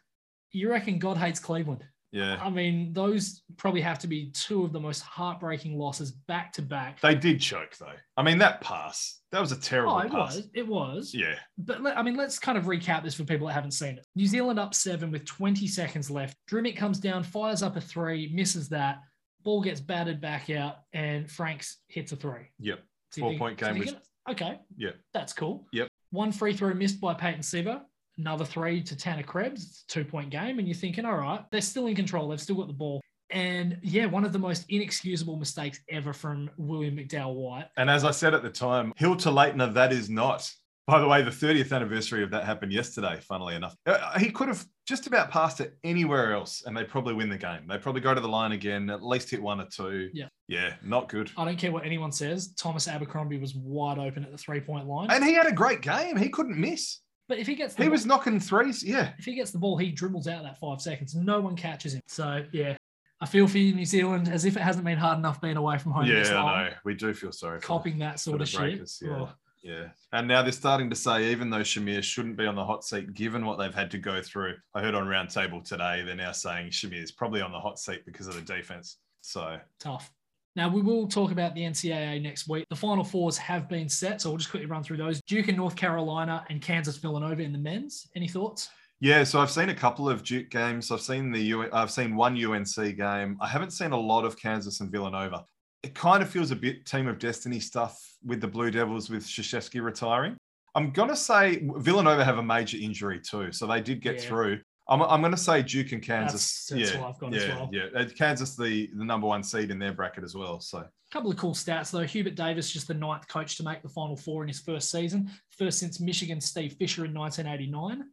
[0.51, 1.83] You reckon God hates Cleveland?
[2.11, 6.53] Yeah, I mean, those probably have to be two of the most heartbreaking losses back
[6.53, 7.01] to back.
[7.01, 7.91] they did choke though.
[8.15, 10.35] I mean, that pass that was a terrible Oh, it pass.
[10.37, 10.47] was.
[10.53, 11.13] It was.
[11.13, 13.97] Yeah, But let, I mean, let's kind of recap this for people that haven't seen
[13.97, 14.05] it.
[14.15, 16.37] New Zealand up seven with 20 seconds left.
[16.49, 18.99] Drmic comes down, fires up a three, misses that.
[19.45, 22.49] Ball gets batted back out, and Franks hits a three.
[22.59, 22.83] yep.
[23.11, 24.01] So you Four-point game you with- think,
[24.31, 24.95] okay, Yep.
[25.13, 25.65] that's cool.
[25.71, 25.87] Yep.
[26.09, 27.85] One free throw missed by Peyton Siva.
[28.17, 29.63] Another three to Tanner Krebs.
[29.65, 30.57] It's a two point game.
[30.59, 32.27] And you're thinking, all right, they're still in control.
[32.29, 33.01] They've still got the ball.
[33.29, 37.67] And yeah, one of the most inexcusable mistakes ever from William McDowell White.
[37.77, 40.49] And as I said at the time, Hill to Laettner, that is not.
[40.87, 43.75] By the way, the 30th anniversary of that happened yesterday, funnily enough.
[43.87, 47.37] Uh, He could have just about passed it anywhere else and they probably win the
[47.37, 47.61] game.
[47.67, 50.11] They probably go to the line again, at least hit one or two.
[50.13, 50.27] Yeah.
[50.47, 51.31] Yeah, not good.
[51.37, 52.53] I don't care what anyone says.
[52.53, 55.09] Thomas Abercrombie was wide open at the three point line.
[55.09, 56.17] And he had a great game.
[56.17, 56.99] He couldn't miss.
[57.27, 58.83] but if he gets the He ball, was knocking threes.
[58.83, 59.13] Yeah.
[59.17, 61.15] if he gets the ball, he dribbles out that five seconds.
[61.15, 62.01] No one catches him.
[62.07, 62.75] So yeah,
[63.21, 65.79] I feel for you, New Zealand, as if it hasn't been hard enough being away
[65.79, 66.05] from home.
[66.05, 66.73] Yeah, I know.
[66.83, 68.87] We do feel sorry for Copying that sort of shit.
[69.01, 69.09] yeah.
[69.09, 69.29] Oh.
[69.65, 69.87] Yeah.
[70.13, 73.15] And now they're starting to say, even though Shamir shouldn't be on the hot seat,
[73.15, 74.53] given what they've had to go through.
[74.75, 78.27] I heard on Roundtable today, they're now saying Shamir's probably on the hot seat because
[78.27, 78.97] of the defense.
[79.21, 80.11] So, tough.
[80.55, 82.65] Now, we will talk about the NCAA next week.
[82.69, 85.19] The final fours have been set, so we'll just quickly run through those.
[85.27, 88.07] Duke and North Carolina and Kansas Villanova in the men's.
[88.15, 88.69] Any thoughts?
[88.99, 90.91] yeah, so I've seen a couple of Duke games.
[90.91, 93.37] I've seen the U- I've seen one UNC game.
[93.41, 95.43] I haven't seen a lot of Kansas and Villanova.
[95.85, 99.23] It kind of feels a bit team of destiny stuff with the Blue Devils with
[99.23, 100.35] Krzyzewski retiring.
[100.73, 103.51] I'm going to say Villanova have a major injury too.
[103.51, 104.21] So they did get Yeah.
[104.27, 104.59] through.
[104.89, 106.67] I'm, I'm going to say Duke and Kansas.
[106.67, 107.69] That's- that's yeah, what I've got yeah, as well.
[107.71, 107.83] yeah.
[107.95, 110.59] Uh, Kansas, the, the number one seed in their bracket as well.
[110.59, 112.01] So A couple of cool stats, though.
[112.03, 115.29] Hubert Davis, just the ninth coach to make the final four in his first season,
[115.51, 118.05] first since Michigan Steve Fisher in 1989.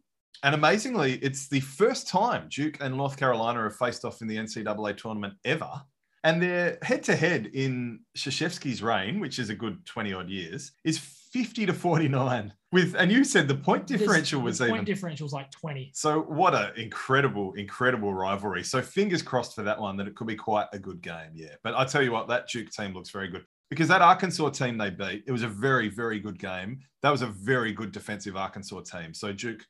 [0.45, 4.37] And amazingly, it's the first time Duke and North Carolina have faced off in the
[4.37, 5.71] NCAA tournament ever.
[6.25, 10.73] And their head to head in Krzyzewski's reign, which is a good 20 odd years,
[10.85, 10.99] is
[11.33, 12.53] 50 to 49.
[12.71, 14.85] With and you said the point differential the was point even.
[14.85, 15.91] differential was like 20.
[15.95, 18.63] so what a incredible, incredible rivalry.
[18.63, 21.31] So fingers crossed for that one that it could be quite a good game.
[21.35, 21.55] Yeah.
[21.65, 23.45] But I tell you what, that Duke team looks very good.
[23.69, 26.81] Because that Arkansas team they beat, it was a very, very good game.
[27.01, 29.15] That was a very good defensive Arkansas team.
[29.15, 29.65] So Duke,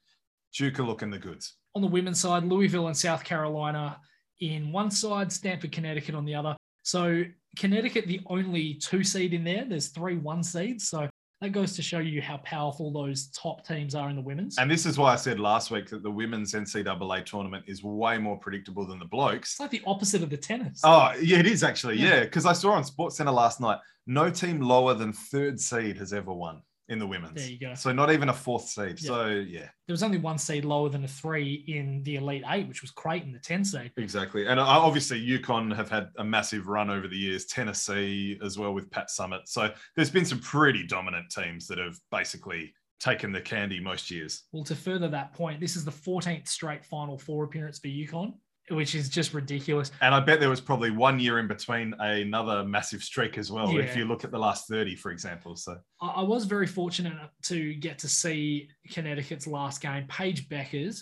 [0.52, 1.54] Duke are looking the goods.
[1.74, 3.98] On the women's side, Louisville and South Carolina
[4.40, 6.56] in one side, Stanford, Connecticut on the other.
[6.82, 7.24] So
[7.58, 9.64] Connecticut, the only two seed in there.
[9.68, 10.88] There's three one seeds.
[10.88, 11.08] So
[11.40, 14.58] that goes to show you how powerful those top teams are in the women's.
[14.58, 18.16] And this is why I said last week that the women's NCAA tournament is way
[18.18, 19.52] more predictable than the blokes.
[19.52, 20.80] It's like the opposite of the tennis.
[20.84, 21.96] Oh, yeah, it is actually.
[21.96, 22.08] Yeah.
[22.10, 25.98] Yeah, because I saw on Sports Center last night, no team lower than third seed
[25.98, 26.62] has ever won.
[26.88, 27.34] In the women's.
[27.34, 27.74] There you go.
[27.74, 29.00] So not even a fourth seed.
[29.00, 29.08] Yeah.
[29.08, 32.68] So yeah, There was only one seed lower than a three in the Elite Eight,
[32.68, 33.92] which was Creighton, the 10 seed.
[33.96, 34.46] exactly.
[34.46, 37.46] And uh, obviously UConn have had a massive run over the years.
[37.46, 39.46] Tennessee as well with Pat Summitt.
[39.46, 44.42] So there's been some pretty dominant teams that have basically taken the candy most years.
[44.52, 48.34] Well, to further that point, this is the 14th straight Final Four appearance for UConn,
[48.70, 49.90] which is just ridiculous.
[50.00, 53.76] And I bet there was probably one year in between another massive streak as well.
[53.76, 55.56] If you look at the last 30, for example.
[55.56, 57.14] So I I was very fortunate
[57.44, 60.06] to get to see Connecticut's last game.
[60.08, 61.00] Paige Bueckers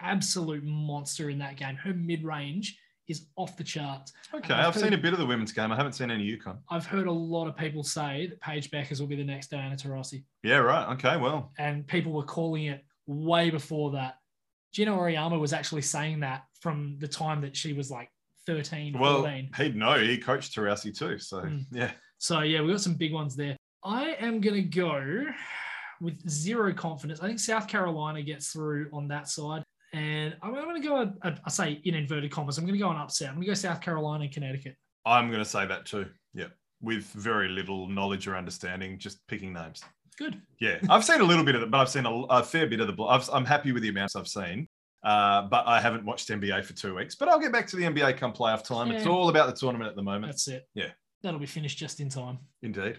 [0.00, 1.76] absolute monster in that game.
[1.76, 2.78] Her mid range
[3.08, 4.12] is off the charts.
[4.32, 5.72] okay, I've I've heard- seen a bit of the women's game.
[5.72, 6.58] I haven't seen any UConn.
[6.70, 9.74] I've heard a lot of people say that Paige Bueckers will be the next Diana
[9.74, 10.88] Taurasi, Yeah, right.
[10.94, 14.18] Okay, well, and people were calling it way before that.
[14.72, 18.10] Geno Auriemma was actually saying that from the time that she was like
[18.46, 19.50] 13, well, 14.
[19.56, 19.98] he'd know.
[19.98, 21.18] He coached Taurasi too.
[21.18, 21.66] So Mm.
[21.70, 21.92] yeah.
[22.18, 23.56] So yeah, we got some big ones there.
[23.84, 25.24] I am gonna go
[26.00, 27.20] with zero confidence.
[27.20, 29.62] I think South Carolina gets through on that side,
[29.92, 31.12] and I'm, I'm gonna go.
[31.22, 33.28] I I say in inverted commas, I'm gonna go an upset.
[33.28, 34.76] I'm gonna go South Carolina and Connecticut.
[35.06, 36.06] I'm going to say that too.
[36.34, 36.48] Yeah.
[36.82, 39.82] With very little knowledge or understanding, just picking names.
[40.18, 40.38] Good.
[40.60, 40.78] Yeah.
[40.90, 42.94] I've seen a little bit of it, but I've seen a, a fair bit of
[42.94, 43.02] the.
[43.04, 44.68] I've, I'm happy with the amounts I've seen.
[45.02, 47.14] Uh, but I haven't watched NBA for two weeks.
[47.14, 48.90] But I'll get back to the NBA come playoff time.
[48.90, 50.32] It's all about the tournament at the moment.
[50.32, 50.68] That's it.
[50.74, 50.90] Yeah.
[51.22, 52.38] That'll be finished just in time.
[52.62, 52.98] Indeed.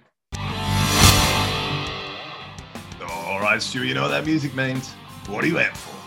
[3.04, 4.92] All right, Stu, you know what that music means.
[5.28, 5.98] What are you out for?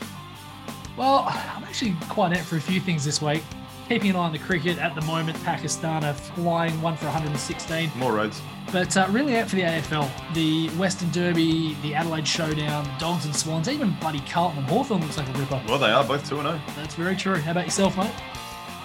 [0.96, 3.42] Well, I'm actually quite out for a few things this week.
[3.88, 7.90] Keeping an eye on the cricket at the moment, Pakistan are flying one for 116.
[7.96, 8.40] More roads.
[8.72, 10.10] But uh, really out for the AFL.
[10.32, 15.02] The Western Derby, the Adelaide Showdown, the Dogs and Swans, even bloody Carlton and Hawthorn
[15.02, 15.62] looks like a ripper.
[15.68, 16.60] Well, they are both 2 0.
[16.76, 17.36] That's very true.
[17.36, 18.10] How about yourself, mate?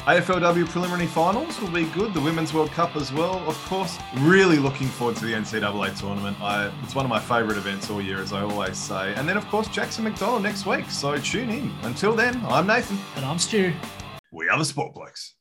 [0.05, 2.13] AFLW preliminary finals will be good.
[2.13, 3.97] The Women's World Cup as well, of course.
[4.17, 6.35] Really looking forward to the NCAA tournament.
[6.41, 9.13] I, it's one of my favourite events all year, as I always say.
[9.15, 10.89] And then, of course, Jackson McDonald next week.
[10.89, 11.73] So tune in.
[11.83, 12.97] Until then, I'm Nathan.
[13.15, 13.73] And I'm Stu.
[14.31, 15.38] We are the Sport Blokes.